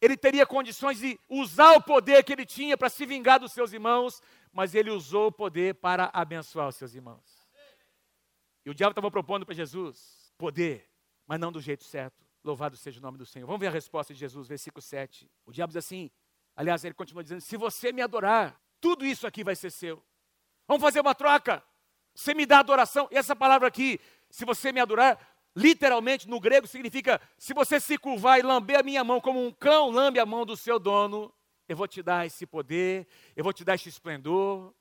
ele 0.00 0.16
teria 0.16 0.46
condições 0.46 0.98
de 0.98 1.20
usar 1.28 1.72
o 1.72 1.82
poder 1.82 2.24
que 2.24 2.32
ele 2.32 2.46
tinha 2.46 2.76
para 2.76 2.88
se 2.88 3.04
vingar 3.04 3.38
dos 3.38 3.52
seus 3.52 3.72
irmãos, 3.72 4.22
mas 4.52 4.74
ele 4.74 4.90
usou 4.90 5.28
o 5.28 5.32
poder 5.32 5.74
para 5.74 6.10
abençoar 6.12 6.68
os 6.68 6.76
seus 6.76 6.94
irmãos. 6.94 7.46
E 8.64 8.70
o 8.70 8.74
diabo 8.74 8.92
estava 8.92 9.10
propondo 9.10 9.44
para 9.44 9.54
Jesus 9.54 10.32
poder, 10.38 10.90
mas 11.26 11.38
não 11.38 11.52
do 11.52 11.60
jeito 11.60 11.84
certo. 11.84 12.24
Louvado 12.42 12.76
seja 12.76 12.98
o 12.98 13.02
nome 13.02 13.18
do 13.18 13.26
Senhor. 13.26 13.46
Vamos 13.46 13.60
ver 13.60 13.68
a 13.68 13.70
resposta 13.70 14.14
de 14.14 14.20
Jesus, 14.20 14.48
versículo 14.48 14.80
7. 14.80 15.30
O 15.44 15.52
diabo 15.52 15.72
diz 15.72 15.84
assim: 15.84 16.10
aliás, 16.54 16.84
ele 16.84 16.94
continua 16.94 17.22
dizendo: 17.22 17.40
se 17.40 17.56
você 17.56 17.92
me 17.92 18.00
adorar, 18.00 18.60
tudo 18.80 19.04
isso 19.04 19.26
aqui 19.26 19.44
vai 19.44 19.54
ser 19.54 19.70
seu. 19.70 20.02
Vamos 20.66 20.82
fazer 20.82 21.00
uma 21.00 21.14
troca. 21.14 21.62
Você 22.16 22.34
me 22.34 22.46
dá 22.46 22.60
adoração. 22.60 23.06
E 23.12 23.16
essa 23.16 23.36
palavra 23.36 23.68
aqui, 23.68 24.00
se 24.30 24.44
você 24.46 24.72
me 24.72 24.80
adorar, 24.80 25.18
literalmente 25.54 26.26
no 26.26 26.40
grego 26.40 26.66
significa: 26.66 27.20
se 27.36 27.52
você 27.52 27.78
se 27.78 27.98
curvar 27.98 28.38
e 28.38 28.42
lamber 28.42 28.78
a 28.80 28.82
minha 28.82 29.04
mão 29.04 29.20
como 29.20 29.44
um 29.44 29.52
cão 29.52 29.90
lambe 29.90 30.18
a 30.18 30.24
mão 30.24 30.46
do 30.46 30.56
seu 30.56 30.78
dono, 30.78 31.32
eu 31.68 31.76
vou 31.76 31.86
te 31.86 32.02
dar 32.02 32.24
esse 32.24 32.46
poder, 32.46 33.06
eu 33.36 33.44
vou 33.44 33.52
te 33.52 33.64
dar 33.64 33.74
esse 33.74 33.90
esplendor. 33.90 34.74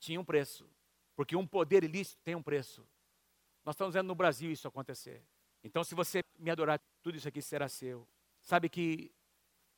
Tinha 0.00 0.20
um 0.20 0.24
preço, 0.24 0.68
porque 1.14 1.36
um 1.36 1.46
poder 1.46 1.84
ilícito 1.84 2.20
tem 2.24 2.34
um 2.34 2.42
preço. 2.42 2.86
Nós 3.64 3.74
estamos 3.74 3.94
vendo 3.94 4.08
no 4.08 4.14
Brasil 4.14 4.50
isso 4.50 4.68
acontecer. 4.68 5.22
Então, 5.62 5.82
se 5.82 5.94
você 5.94 6.22
me 6.38 6.50
adorar, 6.50 6.78
tudo 7.02 7.16
isso 7.16 7.26
aqui 7.26 7.40
será 7.40 7.68
seu. 7.68 8.06
Sabe 8.42 8.68
que 8.68 9.10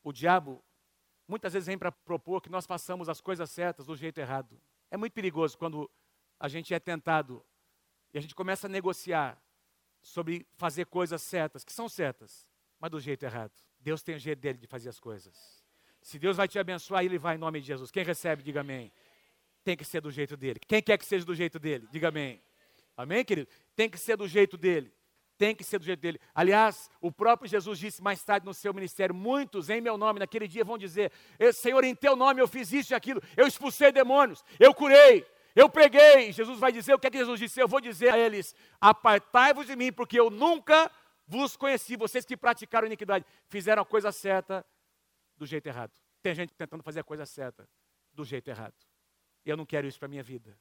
o 0.02 0.12
diabo 0.12 0.64
muitas 1.28 1.52
vezes 1.52 1.66
vem 1.66 1.78
para 1.78 1.92
propor 1.92 2.40
que 2.40 2.50
nós 2.50 2.66
façamos 2.66 3.08
as 3.08 3.20
coisas 3.20 3.50
certas 3.50 3.86
do 3.86 3.94
jeito 3.94 4.18
errado. 4.18 4.60
É 4.90 4.96
muito 4.96 5.12
perigoso 5.12 5.56
quando 5.56 5.88
a 6.38 6.48
gente 6.48 6.72
é 6.74 6.78
tentado 6.78 7.44
e 8.12 8.18
a 8.18 8.20
gente 8.20 8.34
começa 8.34 8.66
a 8.66 8.70
negociar 8.70 9.40
sobre 10.00 10.46
fazer 10.56 10.86
coisas 10.86 11.20
certas, 11.22 11.64
que 11.64 11.72
são 11.72 11.88
certas, 11.88 12.46
mas 12.78 12.90
do 12.90 13.00
jeito 13.00 13.24
errado. 13.24 13.52
Deus 13.80 14.02
tem 14.02 14.14
o 14.14 14.18
jeito 14.18 14.38
dele 14.40 14.58
de 14.58 14.66
fazer 14.66 14.88
as 14.88 14.98
coisas. 14.98 15.62
Se 16.00 16.18
Deus 16.18 16.36
vai 16.36 16.46
te 16.46 16.58
abençoar, 16.58 17.04
ele 17.04 17.18
vai 17.18 17.34
em 17.34 17.38
nome 17.38 17.60
de 17.60 17.66
Jesus. 17.66 17.90
Quem 17.90 18.04
recebe, 18.04 18.42
diga 18.42 18.60
amém. 18.60 18.92
Tem 19.64 19.76
que 19.76 19.84
ser 19.84 20.00
do 20.00 20.10
jeito 20.10 20.36
dele. 20.36 20.60
Quem 20.66 20.80
quer 20.80 20.96
que 20.96 21.04
seja 21.04 21.24
do 21.24 21.34
jeito 21.34 21.58
dele, 21.58 21.88
diga 21.90 22.08
amém. 22.08 22.40
Amém, 22.96 23.24
querido? 23.24 23.48
Tem 23.74 23.90
que 23.90 23.98
ser 23.98 24.16
do 24.16 24.26
jeito 24.26 24.56
dele. 24.56 24.92
Tem 25.36 25.54
que 25.54 25.62
ser 25.62 25.78
do 25.78 25.84
jeito 25.84 26.00
dele. 26.00 26.18
Aliás, 26.34 26.88
o 27.00 27.12
próprio 27.12 27.48
Jesus 27.48 27.78
disse 27.78 28.02
mais 28.02 28.22
tarde 28.22 28.46
no 28.46 28.54
seu 28.54 28.72
ministério: 28.72 29.14
muitos 29.14 29.68
em 29.68 29.80
meu 29.80 29.98
nome 29.98 30.18
naquele 30.18 30.48
dia 30.48 30.64
vão 30.64 30.78
dizer: 30.78 31.12
Senhor, 31.52 31.84
em 31.84 31.94
teu 31.94 32.16
nome 32.16 32.40
eu 32.40 32.48
fiz 32.48 32.72
isso 32.72 32.92
e 32.92 32.94
aquilo, 32.94 33.20
eu 33.36 33.46
expulsei 33.46 33.92
demônios, 33.92 34.42
eu 34.58 34.72
curei, 34.72 35.26
eu 35.56 35.70
preguei. 35.70 36.30
Jesus 36.32 36.60
vai 36.60 36.70
dizer: 36.70 36.92
o 36.92 36.98
que 36.98 37.06
é 37.06 37.10
que 37.10 37.16
Jesus 37.16 37.40
disse? 37.40 37.58
Eu 37.58 37.66
vou 37.66 37.80
dizer 37.80 38.10
a 38.10 38.18
eles: 38.18 38.54
apartai-vos 38.78 39.66
de 39.66 39.74
mim, 39.74 39.90
porque 39.90 40.20
eu 40.20 40.28
nunca 40.28 40.90
vos 41.26 41.56
conheci. 41.56 41.96
Vocês 41.96 42.26
que 42.26 42.36
praticaram 42.36 42.86
iniquidade, 42.86 43.24
fizeram 43.48 43.82
a 43.82 43.86
coisa 43.86 44.12
certa 44.12 44.64
do 45.34 45.46
jeito 45.46 45.66
errado. 45.66 45.92
Tem 46.22 46.34
gente 46.34 46.52
tentando 46.54 46.82
fazer 46.82 47.00
a 47.00 47.04
coisa 47.04 47.24
certa 47.24 47.66
do 48.12 48.22
jeito 48.22 48.48
errado. 48.48 48.74
Eu 49.46 49.56
não 49.56 49.64
quero 49.64 49.86
isso 49.86 49.98
para 49.98 50.06
a 50.06 50.10
minha 50.10 50.22
vida. 50.22 50.58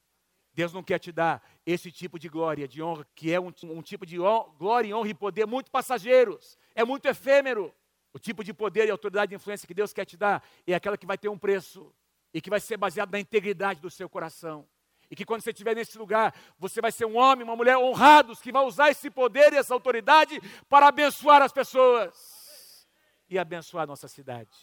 Deus 0.53 0.71
não 0.71 0.81
quer 0.81 0.99
te 0.99 1.11
dar 1.11 1.45
esse 1.65 1.91
tipo 1.91 2.17
de 2.17 2.29
glória, 2.29 2.65
de 2.65 2.81
honra, 2.81 3.05
que 3.13 3.33
é 3.33 3.39
um, 3.39 3.51
um 3.63 3.81
tipo 3.81 4.05
de 4.05 4.15
glória, 4.57 4.95
honra 4.95 5.09
e 5.09 5.13
poder 5.13 5.45
muito 5.45 5.69
passageiros, 5.69 6.57
é 6.73 6.85
muito 6.85 7.05
efêmero. 7.07 7.75
O 8.13 8.19
tipo 8.19 8.45
de 8.45 8.53
poder 8.53 8.87
e 8.87 8.89
autoridade 8.89 9.33
e 9.33 9.35
influência 9.35 9.67
que 9.67 9.73
Deus 9.73 9.91
quer 9.91 10.05
te 10.05 10.15
dar 10.15 10.41
é 10.65 10.73
aquela 10.73 10.97
que 10.97 11.05
vai 11.05 11.17
ter 11.17 11.27
um 11.27 11.37
preço 11.37 11.93
e 12.33 12.39
que 12.39 12.49
vai 12.49 12.61
ser 12.61 12.77
baseada 12.77 13.11
na 13.11 13.19
integridade 13.19 13.81
do 13.81 13.89
seu 13.89 14.07
coração. 14.07 14.65
E 15.09 15.15
que 15.15 15.25
quando 15.25 15.41
você 15.41 15.51
estiver 15.51 15.75
nesse 15.75 15.97
lugar, 15.97 16.33
você 16.57 16.81
vai 16.81 16.91
ser 16.91 17.05
um 17.05 17.17
homem, 17.17 17.43
uma 17.43 17.55
mulher 17.55 17.77
honrados, 17.77 18.41
que 18.41 18.51
vai 18.51 18.63
usar 18.63 18.89
esse 18.89 19.09
poder 19.09 19.53
e 19.53 19.57
essa 19.57 19.73
autoridade 19.73 20.39
para 20.67 20.87
abençoar 20.87 21.41
as 21.41 21.51
pessoas 21.51 22.87
e 23.29 23.37
abençoar 23.37 23.83
a 23.83 23.87
nossa 23.87 24.07
cidade. 24.07 24.55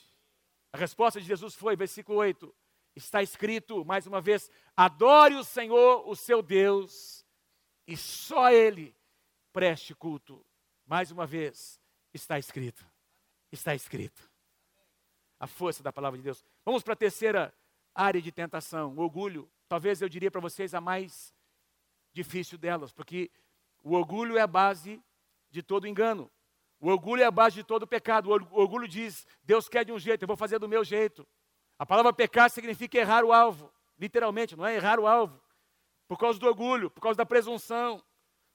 A 0.73 0.77
resposta 0.79 1.21
de 1.21 1.27
Jesus 1.27 1.55
foi, 1.55 1.77
versículo 1.77 2.19
8: 2.19 2.55
está 2.97 3.23
escrito, 3.23 3.85
mais 3.85 4.07
uma 4.07 4.21
vez, 4.21 4.51
adore 4.77 5.35
o 5.35 5.45
Senhor, 5.45 6.09
o 6.09 6.15
seu 6.17 6.43
Deus, 6.43 7.25
e 7.87 7.97
só 7.97 8.51
Ele 8.51 8.97
preste 9.53 9.95
culto. 9.95 10.45
Mais 10.87 11.11
uma 11.11 11.27
vez, 11.27 11.81
está 12.13 12.39
escrito. 12.39 12.85
Está 13.51 13.75
escrito. 13.75 14.31
A 15.39 15.47
força 15.47 15.83
da 15.83 15.93
palavra 15.93 16.19
de 16.19 16.25
Deus. 16.25 16.45
Vamos 16.65 16.83
para 16.83 16.95
a 16.95 16.97
terceira 16.97 17.55
área 17.95 18.21
de 18.23 18.33
tentação, 18.33 18.95
o 18.95 19.01
orgulho 19.01 19.51
talvez 19.73 20.03
eu 20.03 20.09
diria 20.11 20.31
para 20.31 20.39
vocês 20.39 20.75
a 20.75 20.83
mais 20.83 21.35
difícil 22.13 22.59
delas, 22.59 22.93
porque 22.93 23.31
o 23.83 23.95
orgulho 23.95 24.37
é 24.37 24.43
a 24.43 24.47
base 24.47 25.03
de 25.51 25.63
todo 25.63 25.89
engano. 25.89 26.31
O 26.79 26.91
orgulho 26.91 27.23
é 27.23 27.25
a 27.25 27.31
base 27.31 27.57
de 27.57 27.65
todo 27.65 27.87
pecado. 27.87 28.29
O 28.29 28.33
orgulho 28.33 28.87
diz: 28.87 29.27
Deus 29.43 29.71
quer 29.71 29.83
de 29.83 29.91
um 29.91 29.99
jeito, 29.99 30.25
eu 30.25 30.27
vou 30.27 30.37
fazer 30.37 30.59
do 30.59 30.69
meu 30.69 30.85
jeito. 30.85 31.27
A 31.79 31.87
palavra 31.87 32.13
pecar 32.13 32.51
significa 32.51 32.99
errar 32.99 33.25
o 33.25 33.33
alvo, 33.33 33.73
literalmente, 33.99 34.55
não 34.55 34.67
é 34.67 34.75
errar 34.75 35.01
o 35.01 35.07
alvo. 35.07 35.41
Por 36.07 36.19
causa 36.19 36.39
do 36.39 36.47
orgulho, 36.47 36.91
por 36.91 37.01
causa 37.01 37.17
da 37.17 37.25
presunção, 37.25 38.05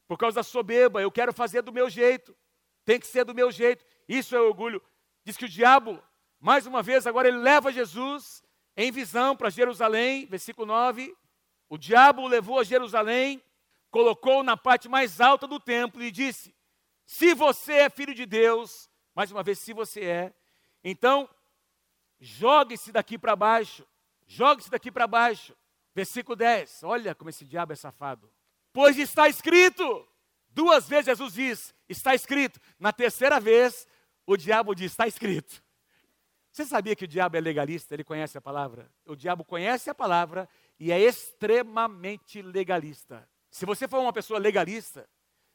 por 0.07 0.19
causa 0.19 0.35
da 0.35 0.43
soberba, 0.43 1.01
eu 1.01 1.11
quero 1.11 1.33
fazer 1.33 1.63
do 1.63 1.73
meu 1.73 1.89
jeito. 1.89 2.37
Tem 2.85 2.99
que 2.99 3.07
ser 3.07 3.25
do 3.25 3.33
meu 3.33 3.49
jeito. 3.49 3.83
Isso 4.07 4.35
é 4.35 4.39
orgulho. 4.39 4.79
Diz 5.23 5.35
que 5.35 5.45
o 5.45 5.49
diabo, 5.49 5.99
mais 6.39 6.67
uma 6.67 6.83
vez, 6.83 7.07
agora 7.07 7.27
ele 7.27 7.39
leva 7.39 7.71
Jesus 7.71 8.43
em 8.77 8.91
visão 8.91 9.35
para 9.35 9.49
Jerusalém, 9.49 10.27
versículo 10.27 10.67
9. 10.67 11.17
O 11.67 11.77
diabo 11.77 12.21
o 12.21 12.27
levou 12.27 12.59
a 12.59 12.63
Jerusalém, 12.63 13.43
colocou 13.89 14.43
na 14.43 14.55
parte 14.55 14.87
mais 14.87 15.19
alta 15.19 15.47
do 15.47 15.59
templo 15.59 16.03
e 16.03 16.11
disse: 16.11 16.55
Se 17.03 17.33
você 17.33 17.73
é 17.73 17.89
filho 17.89 18.13
de 18.13 18.27
Deus, 18.27 18.87
mais 19.15 19.31
uma 19.31 19.41
vez, 19.41 19.57
se 19.57 19.73
você 19.73 20.05
é, 20.05 20.33
então 20.83 21.27
jogue-se 22.19 22.91
daqui 22.91 23.17
para 23.17 23.35
baixo, 23.35 23.85
jogue-se 24.27 24.69
daqui 24.69 24.91
para 24.91 25.07
baixo. 25.07 25.57
Versículo 25.95 26.35
10, 26.35 26.83
olha 26.83 27.15
como 27.15 27.31
esse 27.31 27.43
diabo 27.43 27.73
é 27.73 27.75
safado. 27.75 28.31
Pois 28.71 28.95
está 28.99 29.27
escrito, 29.27 30.07
duas 30.49 30.87
vezes 30.87 31.05
Jesus 31.05 31.33
diz, 31.33 31.75
está 31.89 32.13
escrito. 32.13 32.61
Na 32.79 32.93
terceira 32.93 33.39
vez, 33.39 33.87
o 34.23 34.37
diabo 34.37 34.75
diz, 34.75 34.91
está 34.91 35.07
escrito. 35.07 35.63
Você 36.57 36.65
sabia 36.65 36.95
que 36.95 37.05
o 37.05 37.07
diabo 37.07 37.37
é 37.37 37.39
legalista? 37.39 37.93
Ele 37.93 38.03
conhece 38.03 38.35
a 38.35 38.41
palavra? 38.41 38.89
O 39.05 39.15
diabo 39.15 39.45
conhece 39.45 39.91
a 39.91 39.93
palavra 39.93 40.49
e 40.79 40.91
é 40.91 40.99
extremamente 40.99 42.41
legalista. 42.41 43.29
Se 43.51 43.63
você 43.63 43.87
for 43.87 43.99
uma 43.99 44.11
pessoa 44.11 44.39
legalista, 44.39 45.07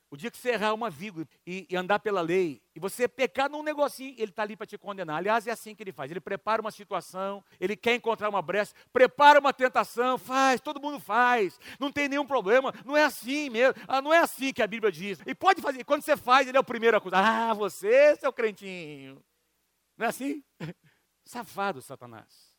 O 0.09 0.17
dia 0.17 0.31
que 0.31 0.37
você 0.37 0.51
errar 0.51 0.75
uma 0.75 0.91
vírgula 0.91 1.27
e, 1.45 1.67
e, 1.71 1.75
andar 1.75 1.99
pela 1.99 2.21
lei, 2.21 2.63
e 2.77 2.79
você 2.79 3.09
pecar 3.09 3.51
num 3.51 3.63
negocinho, 3.63 4.15
ele 4.19 4.31
está 4.31 4.43
ali 4.43 4.55
para 4.55 4.67
te 4.67 4.79
condenar. 4.79 5.17
Aliás, 5.17 5.47
é 5.47 5.51
assim 5.51 5.75
que 5.75 5.83
ele 5.83 5.91
faz. 5.91 6.11
Ele 6.11 6.21
prepara 6.21 6.61
uma 6.61 6.71
situação, 6.71 7.43
ele 7.59 7.75
quer 7.75 7.95
encontrar 7.95 8.29
uma 8.29 8.43
brecha, 8.43 8.75
prepara 8.93 9.41
uma 9.41 9.55
tentação, 9.55 10.19
faz, 10.19 10.61
todo 10.61 10.81
mundo 10.83 11.01
faz, 11.01 11.59
não 11.81 11.91
tem 11.91 12.09
nenhum 12.11 12.27
problema. 12.27 12.73
Não 12.85 12.95
é 12.95 13.05
assim 13.05 13.49
mesmo, 13.49 13.75
ah, 13.89 14.03
não 14.03 14.13
é 14.13 14.19
assim 14.19 14.53
que 14.53 14.63
a 14.63 14.67
Bíblia 14.67 14.93
diz. 14.93 15.19
E 15.27 15.35
pode 15.35 15.63
fazer, 15.63 15.83
quando 15.83 16.03
você 16.03 16.17
faz, 16.17 16.47
ele 16.47 16.59
é 16.59 16.61
o 16.61 16.65
primeiro 16.65 16.97
a 16.97 16.99
acusar. 16.99 17.25
Ah, 17.25 17.55
você, 17.55 18.15
seu 18.17 18.33
crentinho. 18.33 19.21
Não 19.97 20.07
é 20.07 20.09
assim? 20.11 20.45
Safado, 21.25 21.81
Satanás. 21.81 22.53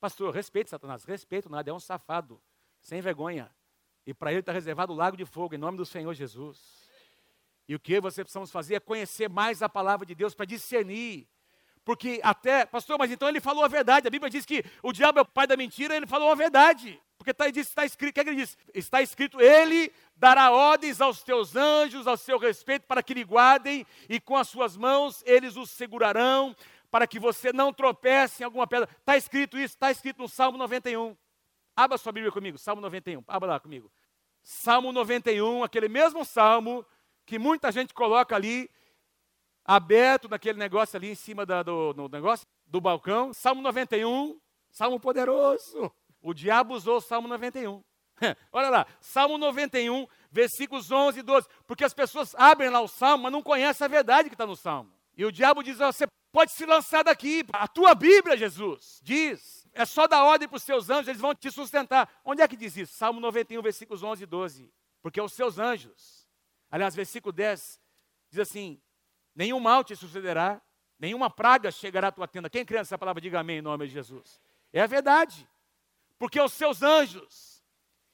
Pastor, 0.00 0.34
respeite 0.34 0.68
Satanás, 0.68 1.04
respeito 1.04 1.48
nada, 1.48 1.70
é 1.70 1.72
um 1.72 1.78
safado, 1.78 2.42
sem 2.80 3.00
vergonha. 3.00 3.54
E 4.04 4.12
para 4.12 4.32
ele 4.32 4.40
está 4.40 4.52
reservado 4.52 4.92
o 4.92 4.96
lago 4.96 5.16
de 5.16 5.24
fogo, 5.24 5.54
em 5.54 5.58
nome 5.58 5.78
do 5.78 5.86
Senhor 5.86 6.12
Jesus. 6.12 6.58
E 7.68 7.74
o 7.74 7.80
que 7.80 8.00
você 8.00 8.24
precisamos 8.24 8.50
fazer 8.50 8.74
é 8.74 8.80
conhecer 8.80 9.28
mais 9.28 9.62
a 9.62 9.68
palavra 9.68 10.04
de 10.04 10.14
Deus 10.14 10.34
para 10.34 10.44
discernir. 10.44 11.28
Porque 11.84 12.20
até, 12.22 12.64
pastor, 12.64 12.98
mas 12.98 13.10
então 13.10 13.28
ele 13.28 13.40
falou 13.40 13.64
a 13.64 13.68
verdade. 13.68 14.06
A 14.06 14.10
Bíblia 14.10 14.30
diz 14.30 14.44
que 14.44 14.64
o 14.82 14.92
diabo 14.92 15.18
é 15.18 15.22
o 15.22 15.26
pai 15.26 15.46
da 15.46 15.56
mentira, 15.56 15.96
ele 15.96 16.06
falou 16.06 16.30
a 16.30 16.34
verdade. 16.34 17.00
Porque 17.16 17.30
está, 17.30 17.48
está 17.48 17.84
escrito, 17.84 18.10
o 18.10 18.14
que, 18.14 18.20
é 18.20 18.24
que 18.24 18.30
ele 18.30 18.40
diz? 18.40 18.58
Está 18.74 19.00
escrito, 19.00 19.40
ele 19.40 19.92
dará 20.16 20.50
ordens 20.50 21.00
aos 21.00 21.22
teus 21.22 21.54
anjos, 21.54 22.08
ao 22.08 22.16
seu 22.16 22.38
respeito, 22.38 22.86
para 22.86 23.02
que 23.02 23.14
lhe 23.14 23.22
guardem, 23.22 23.86
e 24.08 24.18
com 24.18 24.36
as 24.36 24.48
suas 24.48 24.76
mãos 24.76 25.22
eles 25.24 25.56
os 25.56 25.70
segurarão, 25.70 26.54
para 26.92 27.06
que 27.06 27.18
você 27.18 27.54
não 27.54 27.72
tropece 27.72 28.42
em 28.42 28.44
alguma 28.44 28.66
pedra. 28.66 28.86
Está 28.98 29.16
escrito 29.16 29.56
isso, 29.56 29.74
está 29.74 29.90
escrito 29.90 30.18
no 30.18 30.28
Salmo 30.28 30.58
91. 30.58 31.16
Abra 31.74 31.96
sua 31.96 32.12
Bíblia 32.12 32.30
comigo, 32.30 32.58
Salmo 32.58 32.82
91. 32.82 33.24
Abra 33.26 33.52
lá 33.52 33.58
comigo. 33.58 33.90
Salmo 34.42 34.92
91, 34.92 35.64
aquele 35.64 35.88
mesmo 35.88 36.22
salmo 36.22 36.84
que 37.24 37.38
muita 37.38 37.72
gente 37.72 37.94
coloca 37.94 38.36
ali, 38.36 38.70
aberto 39.64 40.28
naquele 40.28 40.58
negócio 40.58 40.98
ali 40.98 41.08
em 41.08 41.14
cima 41.14 41.46
da, 41.46 41.62
do 41.62 41.94
negócio, 42.12 42.46
do 42.66 42.78
balcão. 42.78 43.32
Salmo 43.32 43.62
91, 43.62 44.38
Salmo 44.70 45.00
poderoso. 45.00 45.90
O 46.20 46.34
diabo 46.34 46.74
usou 46.74 46.98
o 46.98 47.00
Salmo 47.00 47.26
91. 47.26 47.82
Olha 48.52 48.68
lá, 48.68 48.86
Salmo 49.00 49.38
91, 49.38 50.06
versículos 50.30 50.90
11 50.90 51.20
e 51.20 51.22
12. 51.22 51.48
Porque 51.66 51.84
as 51.84 51.94
pessoas 51.94 52.34
abrem 52.34 52.68
lá 52.68 52.82
o 52.82 52.88
Salmo, 52.88 53.22
mas 53.22 53.32
não 53.32 53.42
conhecem 53.42 53.82
a 53.82 53.88
verdade 53.88 54.28
que 54.28 54.34
está 54.34 54.44
no 54.44 54.56
Salmo. 54.56 54.92
E 55.16 55.24
o 55.24 55.32
diabo 55.32 55.62
diz: 55.62 55.78
você 55.78 56.06
pode 56.32 56.52
se 56.52 56.66
lançar 56.66 57.04
daqui. 57.04 57.44
A 57.52 57.68
tua 57.68 57.94
Bíblia, 57.94 58.36
Jesus, 58.36 59.00
diz. 59.02 59.68
É 59.74 59.84
só 59.84 60.06
dar 60.06 60.24
ordem 60.24 60.48
para 60.48 60.56
os 60.56 60.62
seus 60.62 60.90
anjos, 60.90 61.08
eles 61.08 61.20
vão 61.20 61.34
te 61.34 61.50
sustentar. 61.50 62.10
Onde 62.24 62.42
é 62.42 62.48
que 62.48 62.56
diz 62.56 62.76
isso? 62.76 62.94
Salmo 62.94 63.20
91, 63.20 63.62
versículos 63.62 64.02
11 64.02 64.24
e 64.24 64.26
12. 64.26 64.72
Porque 65.00 65.20
os 65.20 65.32
seus 65.32 65.58
anjos 65.58 66.22
Aliás, 66.72 66.94
versículo 66.94 67.30
10 67.32 67.78
diz 68.30 68.38
assim: 68.40 68.80
Nenhum 69.34 69.60
mal 69.60 69.84
te 69.84 69.94
sucederá, 69.94 70.60
nenhuma 70.98 71.28
praga 71.28 71.70
chegará 71.70 72.08
à 72.08 72.12
tua 72.12 72.26
tenda. 72.26 72.48
Quem 72.48 72.64
crê 72.64 72.78
nessa 72.78 72.96
palavra, 72.96 73.20
diga 73.20 73.40
amém 73.40 73.58
em 73.58 73.62
nome 73.62 73.86
de 73.86 73.92
Jesus. 73.92 74.40
É 74.72 74.80
a 74.80 74.86
verdade. 74.86 75.46
Porque 76.18 76.40
os 76.40 76.54
seus 76.54 76.82
anjos, 76.82 77.62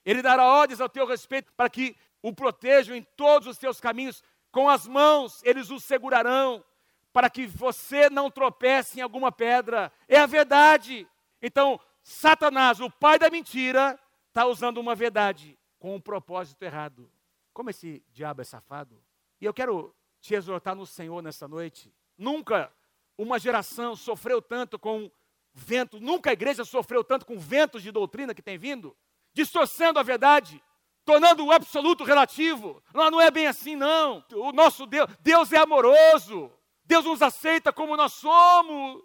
ele 0.05 0.21
dará 0.21 0.45
ordens 0.45 0.81
ao 0.81 0.89
teu 0.89 1.07
respeito 1.07 1.53
para 1.53 1.71
que 1.71 1.97
o 2.21 2.33
protejam 2.33 2.97
em 2.97 3.03
todos 3.17 3.47
os 3.47 3.59
teus 3.59 3.81
caminhos. 3.81 4.25
Com 4.51 4.69
as 4.69 4.89
mãos 4.89 5.41
eles 5.45 5.71
o 5.71 5.79
segurarão, 5.79 6.65
para 7.13 7.31
que 7.31 7.47
você 7.47 8.11
não 8.11 8.31
tropece 8.31 8.99
em 8.99 9.03
alguma 9.03 9.33
pedra. 9.33 9.93
É 10.07 10.19
a 10.19 10.27
verdade. 10.27 11.07
Então, 11.41 11.81
Satanás, 12.03 12.81
o 12.81 12.91
pai 12.91 13.19
da 13.19 13.31
mentira, 13.31 13.99
está 14.29 14.47
usando 14.47 14.79
uma 14.79 14.95
verdade 14.95 15.59
com 15.79 15.95
um 15.95 16.01
propósito 16.01 16.63
errado. 16.63 17.11
Como 17.53 17.71
esse 17.71 18.03
diabo 18.13 18.41
é 18.41 18.45
safado. 18.45 19.03
E 19.41 19.45
eu 19.45 19.55
quero 19.55 19.95
te 20.21 20.35
exortar 20.35 20.75
no 20.75 20.87
Senhor 20.87 21.23
nessa 21.23 21.49
noite. 21.49 21.93
Nunca 22.17 22.73
uma 23.17 23.39
geração 23.39 23.97
sofreu 23.97 24.41
tanto 24.41 24.79
com 24.79 25.11
vento, 25.53 25.99
nunca 25.99 26.31
a 26.31 26.33
igreja 26.33 26.65
sofreu 26.65 27.03
tanto 27.03 27.27
com 27.27 27.37
ventos 27.37 27.83
de 27.83 27.91
doutrina 27.91 28.35
que 28.35 28.43
tem 28.43 28.57
vindo, 28.57 28.97
distorcendo 29.33 29.99
a 29.99 30.05
verdade, 30.05 30.63
tornando 31.05 31.45
o 31.45 31.51
absoluto 31.51 32.05
relativo. 32.05 32.83
Não, 32.95 33.11
não 33.11 33.21
é 33.21 33.31
bem 33.31 33.47
assim, 33.47 33.75
não. 33.75 34.25
O 34.33 34.53
nosso 34.53 34.87
Deus, 34.87 35.09
Deus 35.21 35.53
é 35.53 35.59
amoroso. 35.59 36.53
Deus 36.89 37.05
nos 37.05 37.21
aceita 37.21 37.71
como 37.71 37.99
nós 37.99 38.15
somos. 38.15 39.03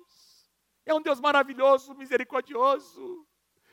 É 0.85 0.93
um 0.93 1.01
Deus 1.01 1.19
maravilhoso, 1.19 1.93
misericordioso. 1.93 3.27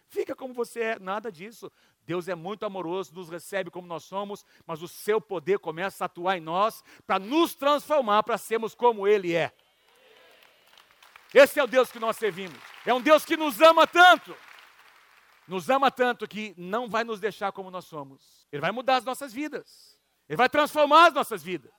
Fica 0.08 0.34
como 0.34 0.52
você 0.52 0.80
é, 0.80 0.98
nada 0.98 1.30
disso. 1.30 1.70
Deus 2.02 2.26
é 2.26 2.34
muito 2.34 2.66
amoroso, 2.66 3.14
nos 3.14 3.30
recebe 3.30 3.70
como 3.70 3.86
nós 3.86 4.02
somos, 4.02 4.44
mas 4.66 4.82
o 4.82 4.88
seu 4.88 5.20
poder 5.20 5.60
começa 5.60 6.02
a 6.02 6.06
atuar 6.06 6.36
em 6.36 6.40
nós 6.40 6.82
para 7.06 7.20
nos 7.20 7.54
transformar, 7.54 8.24
para 8.24 8.36
sermos 8.36 8.74
como 8.74 9.06
Ele 9.06 9.32
é. 9.32 9.54
Esse 11.32 11.60
é 11.60 11.62
o 11.62 11.68
Deus 11.68 11.92
que 11.92 12.00
nós 12.00 12.16
servimos. 12.16 12.58
É 12.84 12.92
um 12.92 13.00
Deus 13.00 13.24
que 13.24 13.36
nos 13.36 13.60
ama 13.60 13.86
tanto, 13.86 14.36
nos 15.46 15.70
ama 15.70 15.88
tanto 15.88 16.26
que 16.26 16.52
não 16.56 16.88
vai 16.88 17.04
nos 17.04 17.20
deixar 17.20 17.52
como 17.52 17.70
nós 17.70 17.84
somos. 17.84 18.44
Ele 18.50 18.60
vai 18.60 18.72
mudar 18.72 18.96
as 18.96 19.04
nossas 19.04 19.32
vidas, 19.32 19.96
Ele 20.28 20.36
vai 20.36 20.48
transformar 20.48 21.06
as 21.06 21.14
nossas 21.14 21.44
vidas. 21.44 21.70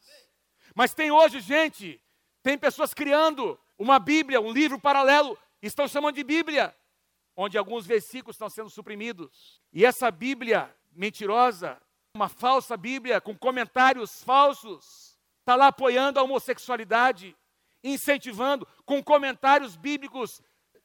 Mas 0.73 0.93
tem 0.93 1.11
hoje 1.11 1.41
gente, 1.41 2.01
tem 2.43 2.57
pessoas 2.57 2.93
criando 2.93 3.59
uma 3.77 3.99
Bíblia, 3.99 4.41
um 4.41 4.51
livro 4.51 4.79
paralelo, 4.79 5.37
estão 5.61 5.87
chamando 5.87 6.15
de 6.15 6.23
Bíblia 6.23 6.75
onde 7.35 7.57
alguns 7.57 7.85
versículos 7.85 8.35
estão 8.35 8.49
sendo 8.49 8.69
suprimidos. 8.69 9.61
E 9.71 9.85
essa 9.85 10.11
Bíblia 10.11 10.73
mentirosa, 10.91 11.81
uma 12.15 12.29
falsa 12.29 12.75
Bíblia 12.75 13.21
com 13.21 13.37
comentários 13.37 14.23
falsos, 14.23 15.17
está 15.39 15.55
lá 15.55 15.67
apoiando 15.67 16.19
a 16.19 16.23
homossexualidade, 16.23 17.35
incentivando 17.83 18.67
com 18.85 19.03
comentários 19.03 19.75
bíblicos 19.75 20.41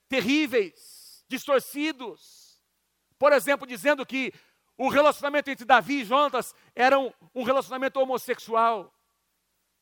terríveis, 0.08 1.24
distorcidos. 1.28 2.60
Por 3.18 3.32
exemplo, 3.32 3.66
dizendo 3.66 4.06
que 4.06 4.32
o 4.78 4.88
relacionamento 4.88 5.50
entre 5.50 5.64
Davi 5.64 6.00
e 6.00 6.04
Jonas 6.04 6.54
era 6.74 6.98
um, 6.98 7.12
um 7.34 7.42
relacionamento 7.42 7.98
homossexual. 7.98 8.92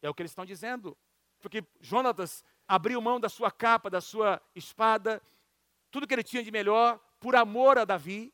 É 0.03 0.09
o 0.09 0.15
que 0.15 0.23
eles 0.23 0.33
estão 0.33 0.45
dizendo. 0.45 0.97
Porque 1.45 1.63
Jonatas 1.79 2.43
abriu 2.67 2.99
mão 3.03 3.21
da 3.21 3.29
sua 3.29 3.51
capa, 3.51 3.91
da 3.91 4.01
sua 4.01 4.41
espada, 4.55 5.23
tudo 5.91 6.07
que 6.07 6.15
ele 6.15 6.23
tinha 6.23 6.43
de 6.43 6.51
melhor, 6.51 6.99
por 7.21 7.37
amor 7.37 7.77
a 7.77 7.85
Davi. 7.85 8.33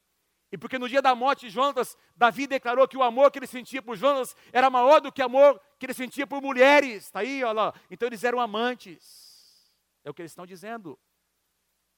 E 0.52 0.56
porque 0.56 0.78
no 0.78 0.88
dia 0.88 1.02
da 1.02 1.12
morte 1.12 1.46
de 1.46 1.50
Jonas, 1.50 1.98
Davi 2.14 2.46
declarou 2.46 2.86
que 2.86 2.96
o 2.96 3.02
amor 3.02 3.32
que 3.32 3.40
ele 3.40 3.48
sentia 3.48 3.82
por 3.82 3.96
Jonas 3.96 4.36
era 4.52 4.70
maior 4.70 5.00
do 5.00 5.10
que 5.10 5.20
o 5.20 5.24
amor 5.24 5.60
que 5.76 5.86
ele 5.86 5.92
sentia 5.92 6.24
por 6.24 6.40
mulheres. 6.40 7.06
Está 7.06 7.18
aí, 7.18 7.42
olha 7.42 7.52
lá. 7.52 7.74
Então 7.90 8.06
eles 8.06 8.22
eram 8.22 8.38
amantes. 8.38 9.74
É 10.04 10.10
o 10.10 10.14
que 10.14 10.22
eles 10.22 10.30
estão 10.30 10.46
dizendo 10.46 10.96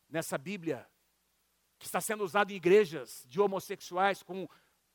nessa 0.08 0.38
Bíblia, 0.38 0.88
que 1.78 1.84
está 1.84 2.00
sendo 2.00 2.24
usada 2.24 2.54
em 2.54 2.56
igrejas 2.56 3.22
de 3.28 3.38
homossexuais 3.38 4.22
com 4.22 4.48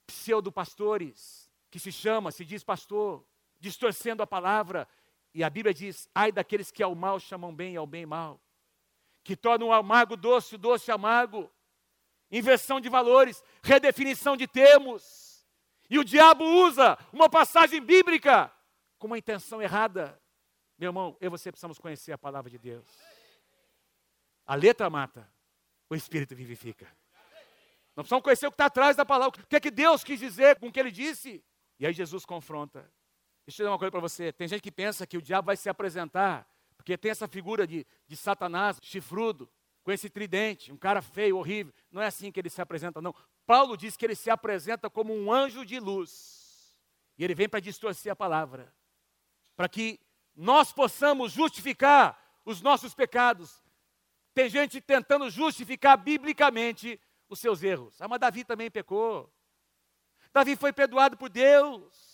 pseudo-pastores, 0.08 1.48
que 1.70 1.78
se 1.78 1.92
chama, 1.92 2.32
se 2.32 2.44
diz 2.44 2.64
pastor, 2.64 3.24
distorcendo 3.60 4.24
a 4.24 4.28
palavra. 4.28 4.88
E 5.38 5.44
a 5.44 5.50
Bíblia 5.50 5.74
diz: 5.74 6.10
ai 6.14 6.32
daqueles 6.32 6.72
que 6.72 6.84
ao 6.84 6.96
mal 6.96 7.20
chamam 7.20 7.56
bem 7.56 7.76
e 7.76 7.78
ao 7.78 7.88
bem 7.88 8.06
mal 8.06 8.42
que 9.28 9.36
torna 9.36 9.66
o 9.66 9.74
amargo 9.74 10.16
doce, 10.16 10.56
o 10.56 10.58
doce 10.58 10.90
amargo. 10.90 11.52
Inversão 12.32 12.80
de 12.80 12.88
valores, 12.88 13.44
redefinição 13.62 14.38
de 14.38 14.48
termos. 14.48 15.46
E 15.90 16.00
o 16.00 16.04
diabo 16.04 16.46
usa 16.46 16.98
uma 17.12 17.30
passagem 17.30 17.82
bíblica 17.82 18.50
com 18.98 19.08
uma 19.08 19.18
intenção 19.18 19.62
errada. 19.62 20.18
Meu 20.78 20.88
irmão, 20.88 21.18
eu 21.20 21.28
e 21.28 21.30
você 21.30 21.52
precisamos 21.52 21.78
conhecer 21.78 22.14
a 22.14 22.18
palavra 22.18 22.50
de 22.50 22.58
Deus. 22.58 22.88
A 24.46 24.56
letra 24.56 24.90
mata, 24.90 25.30
o 25.90 25.96
espírito 25.96 26.34
vivifica. 26.34 26.86
Nós 27.98 28.06
precisamos 28.06 28.24
conhecer 28.24 28.48
o 28.48 28.52
que 28.52 28.56
está 28.56 28.68
atrás 28.68 28.96
da 28.96 29.06
palavra. 29.06 29.42
O 29.42 29.46
que 29.46 29.58
é 29.58 29.60
que 29.60 29.72
Deus 29.72 30.06
quis 30.06 30.22
dizer 30.22 30.58
com 30.58 30.68
o 30.68 30.72
que 30.72 30.80
ele 30.80 30.92
disse? 30.92 31.44
E 31.78 31.86
aí 31.86 31.92
Jesus 31.92 32.24
confronta. 32.26 32.90
Deixa 33.48 33.62
eu 33.62 33.66
dizer 33.66 33.72
uma 33.72 33.80
coisa 33.80 33.92
para 33.92 34.02
você. 34.02 34.34
Tem 34.34 34.48
gente 34.48 34.62
que 34.62 34.72
pensa 34.72 35.08
que 35.08 35.18
o 35.18 35.22
diabo 35.22 35.46
vai 35.46 35.56
se 35.56 35.70
apresentar 35.70 36.46
porque 36.88 36.98
tem 36.98 37.12
essa 37.12 37.28
figura 37.28 37.68
de, 37.68 37.86
de 38.08 38.16
Satanás, 38.16 38.78
chifrudo, 38.82 39.50
com 39.84 39.92
esse 39.92 40.10
tridente, 40.10 40.72
um 40.72 40.78
cara 40.78 41.02
feio, 41.02 41.38
horrível. 41.38 41.74
Não 41.92 42.02
é 42.02 42.08
assim 42.08 42.32
que 42.32 42.40
ele 42.40 42.50
se 42.50 42.62
apresenta, 42.62 43.02
não. 43.02 43.14
Paulo 43.46 43.76
diz 43.76 43.98
que 43.98 44.06
ele 44.06 44.16
se 44.16 44.30
apresenta 44.30 44.90
como 44.90 45.14
um 45.14 45.30
anjo 45.30 45.66
de 45.66 45.80
luz. 45.80 46.78
E 47.18 47.26
ele 47.26 47.36
vem 47.36 47.50
para 47.50 47.60
distorcer 47.60 48.10
a 48.10 48.16
palavra. 48.16 48.74
Para 49.54 49.68
que 49.68 50.00
nós 50.34 50.72
possamos 50.72 51.34
justificar 51.34 52.18
os 52.46 52.62
nossos 52.62 52.94
pecados. 52.94 53.62
Tem 54.34 54.50
gente 54.50 54.80
tentando 54.80 55.30
justificar 55.30 55.98
biblicamente 55.98 56.98
os 57.28 57.40
seus 57.40 57.64
erros. 57.64 58.02
Ah, 58.02 58.08
mas 58.08 58.20
Davi 58.20 58.46
também 58.46 58.72
pecou. 58.72 59.30
Davi 60.32 60.56
foi 60.56 60.72
perdoado 60.72 61.18
por 61.18 61.28
Deus. 61.28 62.07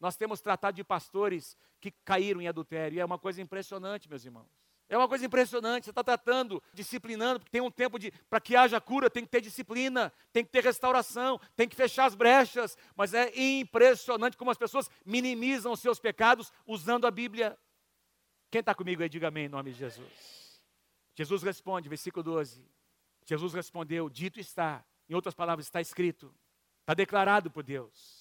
Nós 0.00 0.16
temos 0.16 0.40
tratado 0.40 0.74
de 0.74 0.82
pastores 0.82 1.56
que 1.78 1.90
caíram 1.90 2.40
em 2.40 2.48
adultério. 2.48 2.96
E 2.96 3.00
é 3.00 3.04
uma 3.04 3.18
coisa 3.18 3.42
impressionante, 3.42 4.08
meus 4.08 4.24
irmãos. 4.24 4.48
É 4.88 4.96
uma 4.96 5.06
coisa 5.06 5.24
impressionante. 5.24 5.84
Você 5.84 5.90
está 5.90 6.02
tratando, 6.02 6.60
disciplinando, 6.72 7.38
porque 7.38 7.50
tem 7.52 7.60
um 7.60 7.70
tempo 7.70 7.98
de. 7.98 8.10
Para 8.28 8.40
que 8.40 8.56
haja 8.56 8.80
cura, 8.80 9.08
tem 9.08 9.24
que 9.24 9.30
ter 9.30 9.40
disciplina, 9.40 10.12
tem 10.32 10.44
que 10.44 10.50
ter 10.50 10.64
restauração, 10.64 11.40
tem 11.54 11.68
que 11.68 11.76
fechar 11.76 12.06
as 12.06 12.14
brechas. 12.16 12.76
Mas 12.96 13.14
é 13.14 13.30
impressionante 13.38 14.36
como 14.36 14.50
as 14.50 14.58
pessoas 14.58 14.90
minimizam 15.04 15.70
os 15.70 15.80
seus 15.80 16.00
pecados 16.00 16.52
usando 16.66 17.06
a 17.06 17.10
Bíblia. 17.10 17.56
Quem 18.50 18.58
está 18.58 18.74
comigo 18.74 19.00
aí, 19.00 19.08
diga 19.08 19.28
amém 19.28 19.44
em 19.44 19.48
nome 19.48 19.70
de 19.70 19.78
Jesus. 19.78 20.60
Jesus 21.14 21.42
responde, 21.42 21.88
versículo 21.88 22.24
12. 22.24 22.66
Jesus 23.24 23.54
respondeu: 23.54 24.10
Dito 24.10 24.40
está. 24.40 24.84
Em 25.08 25.14
outras 25.14 25.34
palavras, 25.34 25.66
está 25.66 25.80
escrito. 25.80 26.34
Está 26.80 26.94
declarado 26.94 27.48
por 27.48 27.62
Deus. 27.62 28.19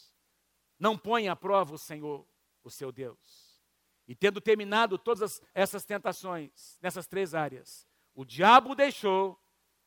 Não 0.79 0.97
ponha 0.97 1.33
à 1.33 1.35
prova 1.35 1.75
o 1.75 1.77
Senhor, 1.77 2.25
o 2.63 2.71
seu 2.71 2.91
Deus. 2.91 3.61
E 4.07 4.15
tendo 4.15 4.41
terminado 4.41 4.97
todas 4.97 5.41
essas 5.53 5.85
tentações 5.85 6.79
nessas 6.81 7.05
três 7.05 7.35
áreas, 7.35 7.85
o 8.15 8.25
diabo 8.25 8.73
deixou 8.73 9.39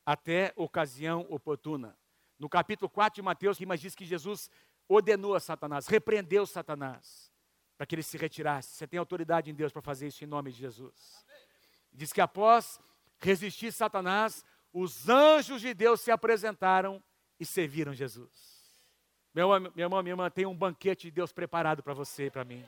até 0.07 0.53
ocasião 0.55 1.27
oportuna. 1.29 1.99
No 2.39 2.49
capítulo 2.49 2.89
4 2.89 3.17
de 3.17 3.23
Mateus, 3.23 3.59
que 3.59 3.67
diz 3.77 3.95
que 3.95 4.05
Jesus 4.05 4.51
ordenou 4.89 5.35
a 5.35 5.41
Satanás, 5.41 5.87
repreendeu 5.87 6.45
Satanás, 6.47 7.33
para 7.77 7.87
que 7.87 7.95
ele 7.95 8.03
se 8.03 8.17
retirasse. 8.17 8.77
Você 8.77 8.87
tem 8.87 8.99
autoridade 8.99 9.51
em 9.51 9.55
Deus 9.55 9.73
para 9.73 9.83
fazer 9.83 10.09
isso 10.09 10.23
em 10.23 10.27
nome 10.27 10.53
de 10.53 10.59
Jesus. 10.59 11.25
Diz 11.93 12.13
que 12.13 12.21
após 12.21 12.81
resistir 13.19 13.73
Satanás, 13.73 14.45
os 14.73 15.09
anjos 15.09 15.61
de 15.61 15.73
Deus 15.75 16.01
se 16.01 16.11
apresentaram 16.11 17.03
e 17.39 17.45
serviram 17.45 17.93
Jesus. 17.93 18.52
Meu, 19.35 19.49
meu 19.49 19.73
irmão, 19.77 20.03
minha 20.03 20.13
irmã, 20.13 20.31
tem 20.31 20.45
um 20.45 20.55
banquete 20.55 21.09
de 21.09 21.11
Deus 21.11 21.33
preparado 21.33 21.83
para 21.83 21.95
você 21.95 22.27
e 22.27 22.31
para 22.31 22.45
mim. 22.45 22.65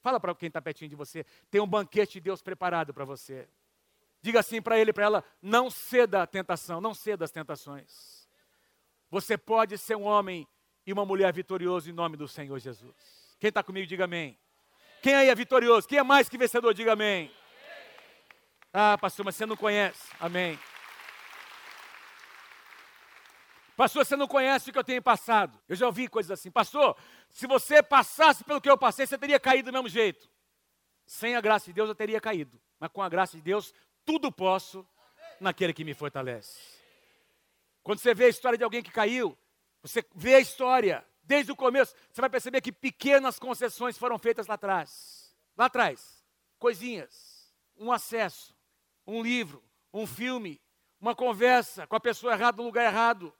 Fala 0.00 0.20
para 0.20 0.34
quem 0.34 0.48
está 0.48 0.60
pertinho 0.60 0.90
de 0.90 0.96
você. 0.96 1.24
Tem 1.50 1.60
um 1.60 1.66
banquete 1.66 2.14
de 2.14 2.20
Deus 2.20 2.42
preparado 2.42 2.92
para 2.92 3.04
você. 3.04 3.48
Diga 4.20 4.40
assim 4.40 4.60
para 4.60 4.78
ele, 4.78 4.92
para 4.92 5.04
ela: 5.04 5.24
não 5.40 5.70
ceda 5.70 6.22
à 6.22 6.26
tentação, 6.26 6.80
não 6.80 6.94
ceda 6.94 7.24
às 7.24 7.30
tentações. 7.30 8.28
Você 9.10 9.38
pode 9.38 9.78
ser 9.78 9.96
um 9.96 10.04
homem 10.04 10.46
e 10.86 10.92
uma 10.92 11.04
mulher 11.04 11.32
vitorioso 11.32 11.88
em 11.88 11.92
nome 11.92 12.16
do 12.16 12.28
Senhor 12.28 12.58
Jesus. 12.58 13.36
Quem 13.38 13.48
está 13.48 13.62
comigo, 13.62 13.86
diga 13.86 14.04
amém. 14.04 14.38
Quem 15.02 15.14
aí 15.14 15.28
é 15.28 15.34
vitorioso? 15.34 15.88
Quem 15.88 15.98
é 15.98 16.02
mais 16.02 16.28
que 16.28 16.38
vencedor, 16.38 16.74
diga 16.74 16.92
amém. 16.92 17.30
Ah, 18.72 18.98
pastor, 18.98 19.24
mas 19.24 19.34
você 19.36 19.46
não 19.46 19.56
conhece. 19.56 20.10
Amém. 20.20 20.58
Pastor, 23.76 24.06
você 24.06 24.16
não 24.16 24.26
conhece 24.26 24.70
o 24.70 24.72
que 24.72 24.78
eu 24.78 24.84
tenho 24.84 25.02
passado. 25.02 25.60
Eu 25.68 25.76
já 25.76 25.84
ouvi 25.84 26.08
coisas 26.08 26.30
assim. 26.30 26.50
Pastor, 26.50 26.96
se 27.28 27.46
você 27.46 27.82
passasse 27.82 28.42
pelo 28.42 28.60
que 28.60 28.70
eu 28.70 28.78
passei, 28.78 29.06
você 29.06 29.18
teria 29.18 29.38
caído 29.38 29.70
do 29.70 29.74
mesmo 29.74 29.88
jeito. 29.88 30.30
Sem 31.06 31.36
a 31.36 31.40
graça 31.42 31.66
de 31.66 31.74
Deus, 31.74 31.88
eu 31.88 31.94
teria 31.94 32.18
caído. 32.18 32.58
Mas 32.80 32.90
com 32.90 33.02
a 33.02 33.08
graça 33.08 33.36
de 33.36 33.42
Deus, 33.42 33.74
tudo 34.02 34.32
posso 34.32 34.86
naquele 35.38 35.74
que 35.74 35.84
me 35.84 35.92
fortalece. 35.92 36.58
Quando 37.82 37.98
você 37.98 38.14
vê 38.14 38.24
a 38.24 38.28
história 38.28 38.56
de 38.56 38.64
alguém 38.64 38.82
que 38.82 38.90
caiu, 38.90 39.36
você 39.82 40.02
vê 40.14 40.36
a 40.36 40.40
história 40.40 41.06
desde 41.22 41.52
o 41.52 41.56
começo, 41.56 41.94
você 42.10 42.20
vai 42.20 42.30
perceber 42.30 42.62
que 42.62 42.72
pequenas 42.72 43.38
concessões 43.38 43.98
foram 43.98 44.18
feitas 44.18 44.46
lá 44.46 44.54
atrás. 44.54 45.36
Lá 45.56 45.66
atrás, 45.66 46.24
coisinhas, 46.58 47.54
um 47.76 47.92
acesso, 47.92 48.56
um 49.06 49.22
livro, 49.22 49.62
um 49.92 50.06
filme, 50.06 50.60
uma 51.00 51.14
conversa 51.14 51.86
com 51.86 51.94
a 51.94 52.00
pessoa 52.00 52.32
errada 52.32 52.56
no 52.56 52.64
lugar 52.64 52.84
errado, 52.84 53.32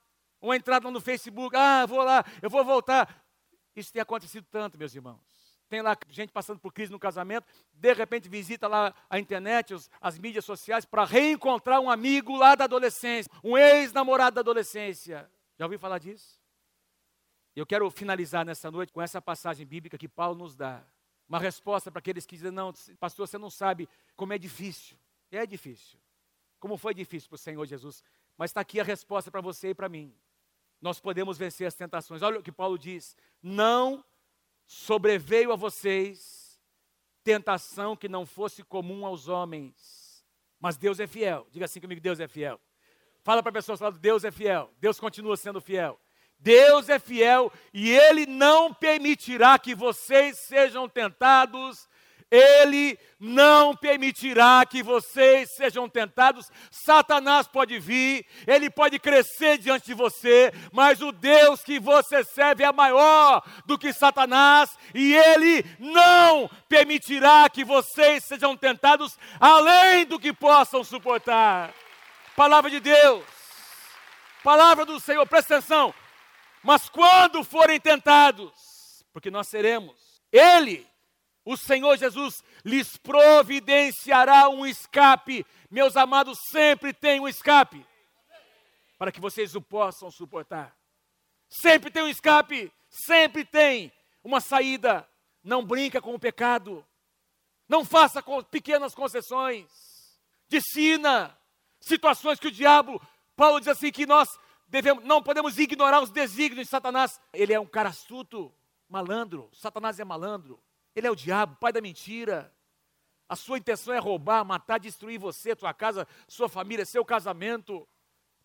uma 0.47 0.57
entrada 0.57 0.91
no 0.91 1.01
Facebook, 1.01 1.55
ah, 1.57 1.87
vou 1.87 2.03
lá, 2.03 2.25
eu 2.41 2.49
vou 2.49 2.65
voltar. 2.65 3.25
Isso 3.75 3.93
tem 3.93 4.01
acontecido 4.01 4.47
tanto, 4.51 4.79
meus 4.79 4.95
irmãos. 4.95 5.21
Tem 5.69 5.83
lá 5.83 5.97
gente 6.09 6.33
passando 6.33 6.61
por 6.61 6.73
crise 6.73 6.93
no 6.93 6.99
casamento, 6.99 7.47
de 7.73 7.93
repente 7.93 8.29
visita 8.29 8.69
lá 8.69 8.95
a 9.11 9.19
internet, 9.19 9.75
os, 9.75 9.91
as 10.01 10.17
mídias 10.17 10.45
sociais, 10.45 10.85
para 10.85 11.05
reencontrar 11.05 11.81
um 11.81 11.91
amigo 11.91 12.37
lá 12.37 12.55
da 12.55 12.65
adolescência, 12.65 13.31
um 13.43 13.59
ex-namorado 13.59 14.37
da 14.37 14.41
adolescência. 14.41 15.29
Já 15.59 15.65
ouviu 15.65 15.79
falar 15.79 15.99
disso? 15.99 16.41
Eu 17.55 17.67
quero 17.67 17.91
finalizar 17.91 18.45
nessa 18.45 18.71
noite 18.71 18.93
com 18.93 19.03
essa 19.03 19.21
passagem 19.21 19.67
bíblica 19.67 19.99
que 19.99 20.09
Paulo 20.09 20.39
nos 20.39 20.55
dá. 20.55 20.85
Uma 21.29 21.41
resposta 21.41 21.91
para 21.91 21.99
aqueles 21.99 22.25
que 22.25 22.37
dizem: 22.37 22.53
não, 22.53 22.73
pastor, 23.01 23.27
você 23.27 23.37
não 23.37 23.51
sabe 23.51 23.89
como 24.15 24.33
é 24.33 24.39
difícil. 24.39 24.97
É 25.33 25.45
difícil. 25.45 25.99
Como 26.61 26.77
foi 26.77 26.95
difícil 26.95 27.29
para 27.29 27.35
o 27.35 27.39
Senhor 27.39 27.67
Jesus. 27.67 28.05
Mas 28.39 28.51
está 28.51 28.61
aqui 28.61 28.79
a 28.79 28.85
resposta 28.85 29.31
para 29.31 29.41
você 29.41 29.71
e 29.71 29.75
para 29.75 29.89
mim 29.89 30.15
nós 30.87 31.01
podemos 31.01 31.37
vencer 31.37 31.67
as 31.67 31.75
tentações. 31.75 32.23
Olha 32.23 32.39
o 32.39 32.43
que 32.43 32.53
Paulo 32.53 32.79
diz: 32.79 33.17
Não 33.43 34.05
sobreveio 34.65 35.53
a 35.53 35.57
vocês 35.57 36.61
tentação 37.25 37.97
que 37.97 38.09
não 38.09 38.25
fosse 38.25 38.63
comum 38.63 39.05
aos 39.05 39.27
homens, 39.27 40.25
mas 40.61 40.77
Deus 40.77 41.01
é 41.01 41.07
fiel. 41.09 41.47
Diga 41.51 41.65
assim 41.65 41.81
comigo: 41.81 42.01
Deus 42.01 42.21
é 42.21 42.29
fiel. 42.29 42.61
Fala 43.25 43.43
para 43.43 43.51
a 43.51 43.55
pessoa 43.55 43.77
lado: 43.81 43.99
Deus 43.99 44.23
é 44.23 44.31
fiel. 44.31 44.73
Deus 44.79 45.01
continua 45.01 45.37
sendo 45.37 45.61
fiel. 45.61 46.01
Deus 46.39 46.89
é 46.89 46.99
fiel 46.99 47.51
e 47.73 47.91
Ele 47.91 48.25
não 48.27 48.73
permitirá 48.73 49.59
que 49.59 49.75
vocês 49.75 50.39
sejam 50.39 50.89
tentados 50.89 51.89
ele 52.31 52.99
não 53.21 53.75
permitirá 53.75 54.65
que 54.67 54.83
vocês 54.83 55.51
sejam 55.53 55.89
tentados. 55.89 56.51
Satanás 56.71 57.47
pode 57.47 57.79
vir, 57.79 58.27
ele 58.47 58.69
pode 58.69 58.99
crescer 58.99 59.59
diante 59.59 59.87
de 59.87 59.95
você, 59.95 60.53
mas 60.73 61.01
o 61.01 61.13
Deus 61.13 61.63
que 61.63 61.79
você 61.79 62.25
serve 62.25 62.65
é 62.65 62.73
maior 62.73 63.43
do 63.65 63.79
que 63.79 63.93
Satanás, 63.93 64.77
e 64.95 65.15
ele 65.15 65.65
não 65.79 66.51
permitirá 66.69 67.49
que 67.49 67.65
vocês 67.65 68.25
sejam 68.25 68.57
tentados 68.57 69.19
além 69.41 70.05
do 70.05 70.19
que 70.19 70.33
possam 70.33 70.83
suportar. 70.83 71.73
Palavra 72.35 72.71
de 72.71 72.81
Deus, 72.81 73.25
palavra 74.43 74.85
do 74.85 75.01
Senhor, 75.01 75.27
presta 75.27 75.57
atenção. 75.57 75.95
Mas 76.63 76.89
quando 76.89 77.45
forem 77.45 77.79
tentados, 77.79 79.05
porque 79.13 79.31
nós 79.31 79.47
seremos, 79.47 79.95
Ele 80.33 80.87
o 81.47 81.57
Senhor 81.57 81.97
Jesus 81.97 82.43
lhes 82.65 82.97
providenciará 82.97 84.49
um 84.49 84.67
escape. 84.67 85.47
Meus 85.71 85.97
amados, 85.97 86.37
sempre 86.51 86.93
tem 86.93 87.21
um 87.21 87.29
escape. 87.29 87.87
Para 88.99 89.13
que 89.13 89.21
vocês 89.21 89.55
o 89.55 89.63
possam 89.63 90.11
suportar. 90.11 90.77
Sempre 91.49 91.89
tem 91.93 92.03
um 92.03 92.09
escape. 92.09 92.73
Sempre 92.91 93.45
tem 93.45 93.93
uma 94.25 94.41
saída. 94.41 95.09
Não 95.45 95.65
brinca 95.65 96.03
com 96.03 96.15
o 96.15 96.19
pecado. 96.19 96.85
Não 97.69 97.85
faça 97.85 98.21
pequenas 98.51 98.93
concessões. 98.93 99.71
Discina 100.49 101.39
situações 101.81 102.41
que 102.41 102.49
o 102.49 102.53
diabo, 102.53 103.01
Paulo 103.37 103.61
diz 103.61 103.69
assim 103.69 103.93
que 103.93 104.05
nós 104.05 104.29
devemos, 104.67 105.05
não 105.05 105.23
podemos 105.23 105.57
ignorar 105.59 106.03
os 106.03 106.11
desígnios 106.11 106.67
de 106.67 106.71
Satanás. 106.71 107.21
Ele 107.33 107.53
é 107.53 107.61
um 107.61 107.67
cara 107.67 107.91
astuto, 107.91 108.53
malandro. 108.89 109.49
Satanás 109.53 110.01
é 110.01 110.05
malandro. 110.05 110.61
Ele 110.97 111.07
é 111.07 111.11
o 111.11 111.15
diabo, 111.15 111.57
pai 111.57 111.73
da 111.73 111.81
mentira. 111.83 112.51
A 113.29 113.37
sua 113.37 113.59
intenção 113.59 113.93
é 113.93 113.99
roubar, 113.99 114.45
matar, 114.45 114.79
destruir 114.79 115.19
você, 115.19 115.55
tua 115.55 115.75
casa, 115.75 116.09
sua 116.27 116.49
família, 116.49 116.87
seu 116.87 117.05
casamento. 117.05 117.87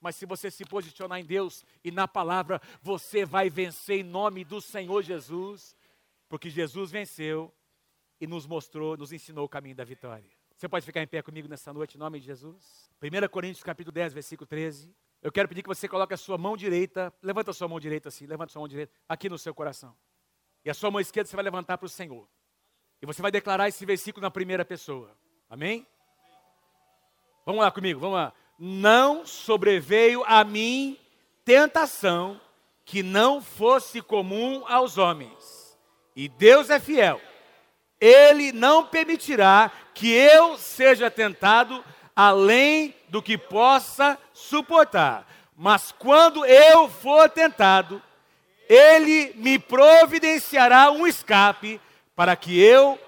Mas 0.01 0.17
se 0.17 0.25
você 0.25 0.51
se 0.51 0.65
posicionar 0.65 1.19
em 1.19 1.23
Deus 1.23 1.63
e 1.83 1.91
na 1.91 2.07
palavra, 2.07 2.61
você 2.81 3.23
vai 3.23 3.49
vencer 3.49 3.99
em 3.99 4.03
nome 4.03 4.43
do 4.43 4.59
Senhor 4.59 5.01
Jesus, 5.01 5.77
porque 6.27 6.49
Jesus 6.49 6.91
venceu 6.91 7.53
e 8.19 8.27
nos 8.27 8.45
mostrou, 8.45 8.97
nos 8.97 9.13
ensinou 9.13 9.45
o 9.45 9.49
caminho 9.49 9.75
da 9.75 9.83
vitória. 9.83 10.29
Você 10.57 10.67
pode 10.67 10.85
ficar 10.85 11.01
em 11.01 11.07
pé 11.07 11.21
comigo 11.21 11.47
nessa 11.47 11.71
noite 11.71 11.95
em 11.95 11.99
nome 11.99 12.19
de 12.19 12.25
Jesus? 12.25 12.91
1 13.01 13.27
Coríntios 13.29 13.63
capítulo 13.63 13.93
10, 13.93 14.13
versículo 14.13 14.45
13. 14.45 14.93
Eu 15.21 15.31
quero 15.31 15.47
pedir 15.47 15.61
que 15.61 15.69
você 15.69 15.87
coloque 15.87 16.13
a 16.13 16.17
sua 16.17 16.37
mão 16.37 16.57
direita, 16.57 17.13
levanta 17.21 17.51
a 17.51 17.53
sua 17.53 17.67
mão 17.67 17.79
direita 17.79 18.09
assim, 18.09 18.25
levanta 18.25 18.51
a 18.51 18.53
sua 18.53 18.59
mão 18.59 18.67
direita 18.67 18.91
aqui 19.07 19.29
no 19.29 19.37
seu 19.37 19.53
coração. 19.53 19.95
E 20.65 20.69
a 20.69 20.73
sua 20.73 20.91
mão 20.91 20.99
esquerda 20.99 21.29
você 21.29 21.35
vai 21.35 21.45
levantar 21.45 21.77
para 21.77 21.85
o 21.85 21.89
Senhor. 21.89 22.27
E 23.01 23.05
você 23.05 23.21
vai 23.21 23.31
declarar 23.31 23.67
esse 23.67 23.85
versículo 23.85 24.21
na 24.21 24.29
primeira 24.29 24.63
pessoa. 24.63 25.09
Amém? 25.49 25.87
Vamos 27.45 27.61
lá 27.61 27.71
comigo, 27.71 27.99
vamos 27.99 28.15
lá. 28.15 28.33
Não 28.59 29.25
sobreveio 29.25 30.23
a 30.27 30.43
mim 30.43 30.99
tentação 31.43 32.39
que 32.85 33.01
não 33.01 33.41
fosse 33.41 34.01
comum 34.01 34.63
aos 34.67 34.97
homens. 34.97 35.77
E 36.15 36.29
Deus 36.29 36.69
é 36.69 36.79
fiel. 36.79 37.19
Ele 37.99 38.51
não 38.51 38.85
permitirá 38.85 39.71
que 39.93 40.11
eu 40.11 40.57
seja 40.57 41.09
tentado 41.09 41.83
além 42.15 42.95
do 43.09 43.21
que 43.21 43.37
possa 43.37 44.17
suportar. 44.33 45.27
Mas 45.55 45.91
quando 45.91 46.45
eu 46.45 46.87
for 46.89 47.29
tentado, 47.29 48.01
ele 48.69 49.33
me 49.35 49.57
providenciará 49.57 50.91
um 50.91 51.05
escape 51.05 51.79
para 52.21 52.35
que 52.35 52.61
eu 52.61 52.99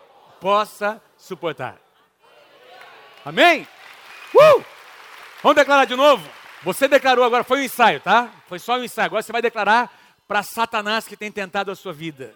possa 0.41 0.99
suportar. 1.15 1.77
Amém? 3.23 3.67
Uh! 4.33 4.65
Vamos 5.43 5.55
declarar 5.55 5.85
de 5.85 5.95
novo? 5.95 6.27
Você 6.63 6.87
declarou 6.87 7.23
agora, 7.23 7.43
foi 7.43 7.59
um 7.59 7.63
ensaio, 7.63 7.99
tá? 7.99 8.31
Foi 8.47 8.57
só 8.57 8.73
um 8.73 8.83
ensaio. 8.83 9.05
Agora 9.05 9.21
você 9.21 9.31
vai 9.31 9.39
declarar 9.39 9.95
para 10.27 10.41
Satanás 10.41 11.07
que 11.07 11.15
tem 11.15 11.31
tentado 11.31 11.69
a 11.69 11.75
sua 11.75 11.93
vida. 11.93 12.33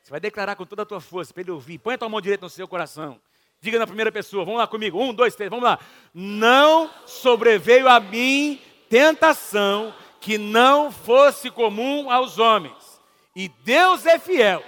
Você 0.00 0.12
vai 0.12 0.20
declarar 0.20 0.54
com 0.54 0.64
toda 0.64 0.82
a 0.82 0.86
tua 0.86 1.00
força 1.00 1.34
para 1.34 1.40
ele 1.40 1.50
ouvir. 1.50 1.78
Põe 1.78 1.94
a 1.94 1.98
tua 1.98 2.08
mão 2.08 2.20
direita 2.20 2.46
no 2.46 2.50
seu 2.50 2.68
coração 2.68 3.20
Diga 3.60 3.76
na 3.76 3.86
primeira 3.86 4.12
pessoa, 4.12 4.44
vamos 4.44 4.60
lá 4.60 4.68
comigo. 4.68 5.02
Um, 5.02 5.12
dois, 5.12 5.34
três, 5.34 5.50
vamos 5.50 5.64
lá. 5.64 5.80
Não 6.14 6.88
sobreveio 7.06 7.88
a 7.88 7.98
mim 7.98 8.60
tentação 8.88 9.92
que 10.20 10.38
não 10.38 10.92
fosse 10.92 11.50
comum 11.50 12.08
aos 12.08 12.38
homens. 12.38 13.02
E 13.34 13.48
Deus 13.48 14.06
é 14.06 14.16
fiel. 14.16 14.62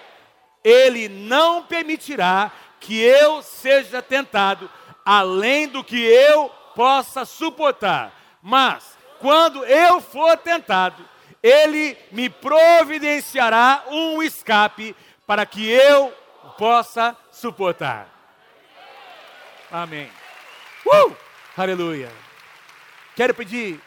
Ele 0.64 1.08
não 1.08 1.62
permitirá 1.62 2.50
que 2.80 2.98
eu 2.98 3.42
seja 3.42 4.00
tentado 4.00 4.70
além 5.04 5.68
do 5.68 5.84
que 5.84 6.00
eu 6.02 6.48
possa 6.74 7.24
suportar. 7.24 8.12
Mas, 8.42 8.96
quando 9.20 9.64
eu 9.64 10.00
for 10.00 10.36
tentado, 10.38 11.06
Ele 11.42 11.96
me 12.10 12.28
providenciará 12.30 13.84
um 13.88 14.22
escape 14.22 14.96
para 15.26 15.44
que 15.44 15.68
eu 15.68 16.12
possa 16.58 17.16
suportar. 17.30 18.08
Amém. 19.70 20.10
Uh! 20.86 21.16
Aleluia. 21.56 22.10
Quero 23.16 23.34
pedir 23.34 23.80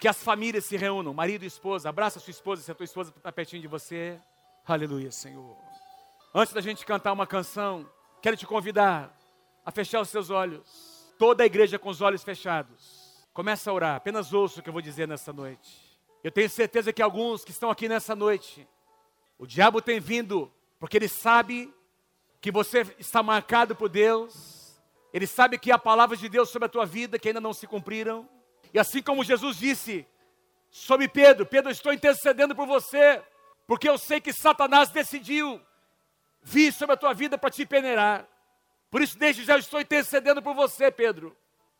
que 0.00 0.08
as 0.08 0.22
famílias 0.22 0.64
se 0.64 0.76
reúnam, 0.76 1.14
marido 1.14 1.44
e 1.44 1.46
esposa. 1.46 1.88
Abraça 1.88 2.18
sua 2.18 2.30
esposa, 2.30 2.62
se 2.62 2.70
a 2.70 2.74
tua 2.74 2.84
esposa 2.84 3.12
está 3.16 3.30
pertinho 3.30 3.62
de 3.62 3.68
você. 3.68 4.18
Aleluia, 4.66 5.10
Senhor. 5.12 5.56
Antes 6.34 6.54
da 6.54 6.62
gente 6.62 6.86
cantar 6.86 7.12
uma 7.12 7.26
canção, 7.26 7.86
quero 8.22 8.38
te 8.38 8.46
convidar 8.46 9.14
a 9.66 9.70
fechar 9.70 10.00
os 10.00 10.08
seus 10.08 10.30
olhos. 10.30 11.14
Toda 11.18 11.42
a 11.42 11.46
igreja 11.46 11.78
com 11.78 11.90
os 11.90 12.00
olhos 12.00 12.24
fechados. 12.24 13.26
Começa 13.34 13.70
a 13.70 13.74
orar, 13.74 13.96
apenas 13.96 14.32
ouça 14.32 14.58
o 14.58 14.62
que 14.62 14.70
eu 14.70 14.72
vou 14.72 14.80
dizer 14.80 15.06
nessa 15.06 15.30
noite. 15.30 16.00
Eu 16.24 16.32
tenho 16.32 16.48
certeza 16.48 16.90
que 16.90 17.02
alguns 17.02 17.44
que 17.44 17.50
estão 17.50 17.70
aqui 17.70 17.86
nessa 17.86 18.16
noite, 18.16 18.66
o 19.38 19.46
diabo 19.46 19.82
tem 19.82 20.00
vindo 20.00 20.50
porque 20.80 20.96
ele 20.96 21.06
sabe 21.06 21.70
que 22.40 22.50
você 22.50 22.80
está 22.98 23.22
marcado 23.22 23.76
por 23.76 23.90
Deus. 23.90 24.80
Ele 25.12 25.26
sabe 25.26 25.58
que 25.58 25.70
há 25.70 25.78
palavras 25.78 26.18
de 26.18 26.30
Deus 26.30 26.48
sobre 26.48 26.64
a 26.64 26.70
tua 26.70 26.86
vida 26.86 27.18
que 27.18 27.28
ainda 27.28 27.42
não 27.42 27.52
se 27.52 27.66
cumpriram. 27.66 28.26
E 28.72 28.78
assim 28.78 29.02
como 29.02 29.22
Jesus 29.22 29.58
disse 29.58 30.06
sobre 30.70 31.08
Pedro, 31.08 31.44
Pedro, 31.44 31.70
estou 31.70 31.92
intercedendo 31.92 32.56
por 32.56 32.66
você, 32.66 33.22
porque 33.66 33.86
eu 33.86 33.98
sei 33.98 34.18
que 34.18 34.32
Satanás 34.32 34.88
decidiu 34.88 35.60
vir 36.42 36.72
sobre 36.72 36.94
a 36.94 36.96
tua 36.96 37.14
vida 37.14 37.38
para 37.38 37.50
te 37.50 37.64
peneirar. 37.64 38.26
Por 38.90 39.00
isso, 39.00 39.18
desde 39.18 39.44
já 39.44 39.56
estou 39.56 39.80
intercedendo 39.80 40.42
por 40.42 40.54
você, 40.54 40.90
Pedro. 40.90 41.36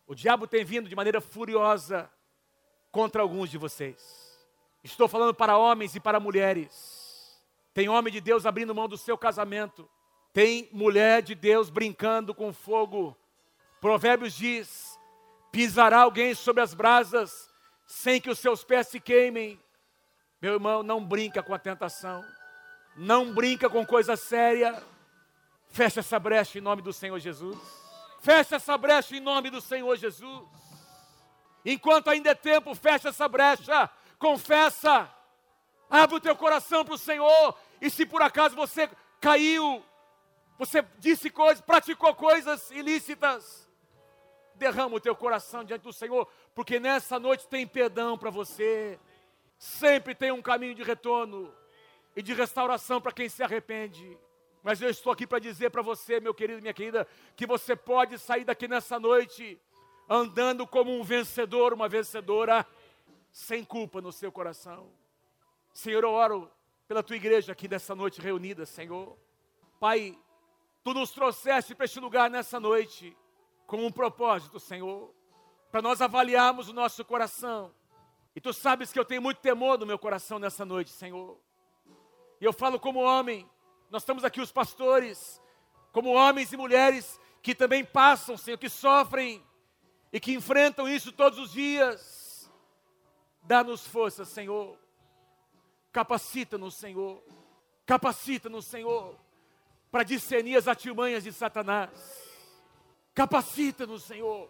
O 0.07 0.15
diabo 0.15 0.47
tem 0.47 0.65
vindo 0.65 0.89
de 0.89 0.95
maneira 0.95 1.21
furiosa 1.21 2.09
contra 2.91 3.21
alguns 3.21 3.49
de 3.49 3.57
vocês. 3.57 4.33
Estou 4.83 5.07
falando 5.07 5.33
para 5.33 5.57
homens 5.57 5.95
e 5.95 5.99
para 5.99 6.19
mulheres. 6.19 7.41
Tem 7.73 7.89
homem 7.89 8.11
de 8.11 8.21
Deus 8.21 8.45
abrindo 8.45 8.75
mão 8.75 8.87
do 8.87 8.97
seu 8.97 9.17
casamento. 9.17 9.89
Tem 10.31 10.67
mulher 10.71 11.21
de 11.21 11.35
Deus 11.35 11.69
brincando 11.69 12.33
com 12.33 12.51
fogo. 12.51 13.15
Provérbios 13.79 14.33
diz: 14.33 14.99
pisará 15.51 16.01
alguém 16.01 16.33
sobre 16.33 16.61
as 16.61 16.73
brasas 16.73 17.51
sem 17.85 18.19
que 18.19 18.29
os 18.29 18.39
seus 18.39 18.63
pés 18.63 18.87
se 18.87 18.99
queimem. 18.99 19.59
Meu 20.41 20.53
irmão, 20.53 20.83
não 20.83 21.03
brinca 21.03 21.41
com 21.41 21.53
a 21.53 21.59
tentação. 21.59 22.23
Não 22.95 23.33
brinca 23.33 23.69
com 23.69 23.85
coisa 23.85 24.15
séria. 24.15 24.81
Fecha 25.69 26.01
essa 26.01 26.19
brecha 26.19 26.57
em 26.57 26.61
nome 26.61 26.81
do 26.81 26.93
Senhor 26.93 27.19
Jesus. 27.19 27.57
Fecha 28.21 28.57
essa 28.57 28.77
brecha 28.77 29.15
em 29.15 29.19
nome 29.19 29.49
do 29.49 29.59
Senhor 29.59 29.95
Jesus. 29.95 30.47
Enquanto 31.65 32.09
ainda 32.09 32.31
é 32.31 32.35
tempo, 32.35 32.75
fecha 32.75 33.09
essa 33.09 33.27
brecha. 33.27 33.89
Confessa. 34.19 35.09
Abre 35.89 36.17
o 36.17 36.21
teu 36.21 36.35
coração 36.35 36.85
para 36.85 36.93
o 36.93 36.97
Senhor. 36.97 37.57
E 37.81 37.89
se 37.89 38.05
por 38.05 38.21
acaso 38.21 38.55
você 38.55 38.89
caiu, 39.19 39.83
você 40.57 40.85
disse 40.99 41.29
coisas, 41.29 41.61
praticou 41.61 42.13
coisas 42.13 42.69
ilícitas, 42.71 43.67
derrama 44.55 44.95
o 44.95 44.99
teu 44.99 45.15
coração 45.15 45.63
diante 45.63 45.81
do 45.81 45.93
Senhor, 45.93 46.27
porque 46.53 46.79
nessa 46.79 47.19
noite 47.19 47.47
tem 47.47 47.65
perdão 47.65 48.17
para 48.17 48.29
você. 48.29 48.99
Sempre 49.57 50.13
tem 50.13 50.31
um 50.31 50.41
caminho 50.41 50.75
de 50.75 50.83
retorno 50.83 51.53
e 52.15 52.21
de 52.21 52.33
restauração 52.33 53.01
para 53.01 53.11
quem 53.11 53.27
se 53.29 53.43
arrepende. 53.43 54.17
Mas 54.61 54.81
eu 54.81 54.89
estou 54.89 55.11
aqui 55.11 55.27
para 55.27 55.39
dizer 55.39 55.69
para 55.69 55.81
você, 55.81 56.19
meu 56.19 56.33
querido 56.33 56.59
e 56.59 56.61
minha 56.61 56.73
querida, 56.73 57.07
que 57.35 57.45
você 57.45 57.75
pode 57.75 58.17
sair 58.17 58.45
daqui 58.45 58.67
nessa 58.67 58.99
noite 58.99 59.59
andando 60.09 60.65
como 60.67 60.97
um 60.97 61.03
vencedor, 61.03 61.73
uma 61.73 61.89
vencedora, 61.89 62.65
sem 63.31 63.63
culpa 63.63 64.01
no 64.01 64.11
seu 64.11 64.31
coração. 64.31 64.89
Senhor, 65.73 66.03
eu 66.03 66.11
oro 66.11 66.51
pela 66.87 67.01
tua 67.01 67.15
igreja 67.15 67.51
aqui 67.51 67.67
nessa 67.67 67.95
noite 67.95 68.21
reunida, 68.21 68.65
Senhor. 68.65 69.17
Pai, 69.79 70.17
tu 70.83 70.93
nos 70.93 71.11
trouxeste 71.11 71.73
para 71.73 71.85
este 71.85 71.99
lugar 71.99 72.29
nessa 72.29 72.59
noite 72.59 73.17
com 73.65 73.85
um 73.85 73.91
propósito, 73.91 74.59
Senhor, 74.59 75.13
para 75.71 75.81
nós 75.81 76.01
avaliarmos 76.01 76.69
o 76.69 76.73
nosso 76.73 77.03
coração. 77.03 77.73
E 78.35 78.41
tu 78.41 78.53
sabes 78.53 78.91
que 78.91 78.99
eu 78.99 79.05
tenho 79.05 79.21
muito 79.21 79.39
temor 79.41 79.77
no 79.79 79.85
meu 79.85 79.97
coração 79.97 80.37
nessa 80.37 80.63
noite, 80.63 80.91
Senhor. 80.91 81.39
E 82.43 82.45
eu 82.45 82.51
falo 82.51 82.77
como 82.77 82.99
homem, 82.99 83.49
nós 83.89 84.01
estamos 84.01 84.25
aqui 84.25 84.41
os 84.41 84.51
pastores, 84.51 85.41
como 85.93 86.09
homens 86.09 86.51
e 86.51 86.57
mulheres 86.57 87.17
que 87.41 87.55
também 87.55 87.85
passam, 87.85 88.35
Senhor, 88.35 88.57
que 88.57 88.67
sofrem 88.67 89.41
e 90.11 90.19
que 90.19 90.33
enfrentam 90.33 90.85
isso 90.85 91.13
todos 91.13 91.39
os 91.39 91.53
dias. 91.53 92.51
Dá-nos 93.43 93.87
força, 93.87 94.25
Senhor. 94.25 94.77
Capacita-nos, 95.93 96.75
Senhor. 96.75 97.23
Capacita-nos, 97.85 98.65
Senhor, 98.65 99.17
para 99.89 100.03
discernir 100.03 100.57
as 100.57 100.67
artimanhas 100.67 101.23
de 101.23 101.31
Satanás. 101.31 101.91
Capacita-nos, 103.13 104.03
Senhor, 104.03 104.49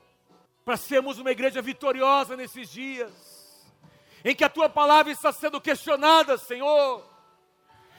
para 0.65 0.77
sermos 0.77 1.19
uma 1.19 1.29
igreja 1.29 1.61
vitoriosa 1.61 2.35
nesses 2.35 2.71
dias, 2.71 3.71
em 4.25 4.35
que 4.35 4.43
a 4.43 4.49
tua 4.49 4.67
palavra 4.67 5.11
está 5.11 5.31
sendo 5.31 5.61
questionada, 5.61 6.39
Senhor 6.39 7.12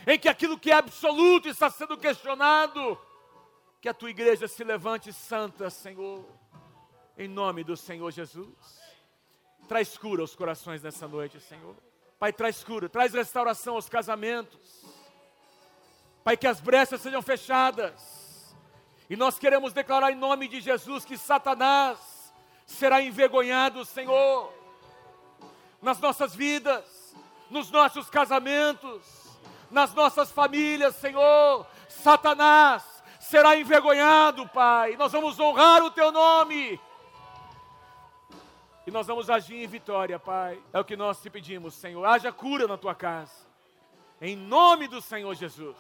em 0.07 0.19
que 0.19 0.29
aquilo 0.29 0.59
que 0.59 0.71
é 0.71 0.75
absoluto 0.75 1.49
está 1.49 1.71
sendo 1.71 1.97
questionado. 1.97 2.99
Que 3.81 3.89
a 3.89 3.95
tua 3.95 4.11
igreja 4.11 4.49
se 4.49 4.65
levante 4.65 5.13
santa, 5.13 5.69
Senhor, 5.69 6.25
em 7.19 7.29
nome 7.29 7.63
do 7.63 7.77
Senhor 7.77 8.11
Jesus. 8.11 8.49
Traz 9.69 9.97
cura 9.97 10.23
aos 10.23 10.35
corações 10.35 10.83
nessa 10.83 11.07
noite, 11.07 11.41
Senhor. 11.41 11.77
Pai, 12.19 12.33
traz 12.33 12.65
cura, 12.65 12.89
traz 12.89 13.13
restauração 13.13 13.75
aos 13.75 13.89
casamentos. 13.89 14.85
Pai, 16.23 16.37
que 16.37 16.47
as 16.47 16.61
brechas 16.61 17.01
sejam 17.01 17.21
fechadas. 17.21 18.55
E 19.09 19.17
nós 19.17 19.39
queremos 19.39 19.75
declarar 19.75 20.11
em 20.11 20.17
nome 20.17 20.49
de 20.49 20.61
Jesus 20.61 21.05
que 21.05 21.19
Satanás 21.19 22.33
será 22.67 23.03
envergonhado, 23.03 23.85
Senhor, 23.85 24.51
nas 25.83 26.01
nossas 26.01 26.35
vidas, 26.35 27.15
nos 27.51 27.71
nossos 27.71 28.09
casamentos 28.09 29.24
nas 29.75 29.93
nossas 29.93 30.31
famílias, 30.31 30.95
Senhor. 30.95 31.67
Satanás 31.89 32.83
será 33.19 33.59
envergonhado, 33.59 34.49
Pai. 34.49 34.97
Nós 34.97 35.13
vamos 35.13 35.39
honrar 35.39 35.83
o 35.83 35.91
Teu 35.91 36.13
nome. 36.13 36.81
E 38.87 38.91
nós 38.91 39.07
vamos 39.07 39.29
agir 39.29 39.57
em 39.57 39.67
vitória, 39.67 40.19
Pai. 40.19 40.63
É 40.73 40.79
o 40.79 40.85
que 40.85 40.97
nós 40.97 41.21
te 41.21 41.29
pedimos, 41.29 41.75
Senhor. 41.75 42.05
Haja 42.07 42.31
cura 42.31 42.69
na 42.69 42.79
tua 42.79 42.95
casa. 42.95 43.33
Em 44.21 44.37
nome 44.37 44.87
do 44.87 45.03
Senhor 45.03 45.35
Jesus. 45.35 45.77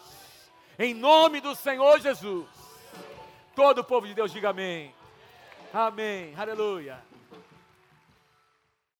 Em 0.78 0.92
nome 0.92 1.40
do 1.40 1.54
Senhor 1.54 2.00
Jesus. 2.00 2.46
Todo 3.54 3.78
o 3.78 3.84
povo 3.84 4.06
de 4.08 4.14
Deus 4.14 4.32
diga 4.32 4.50
amém. 4.50 4.92
Amém. 5.72 6.34
Aleluia. 6.36 7.13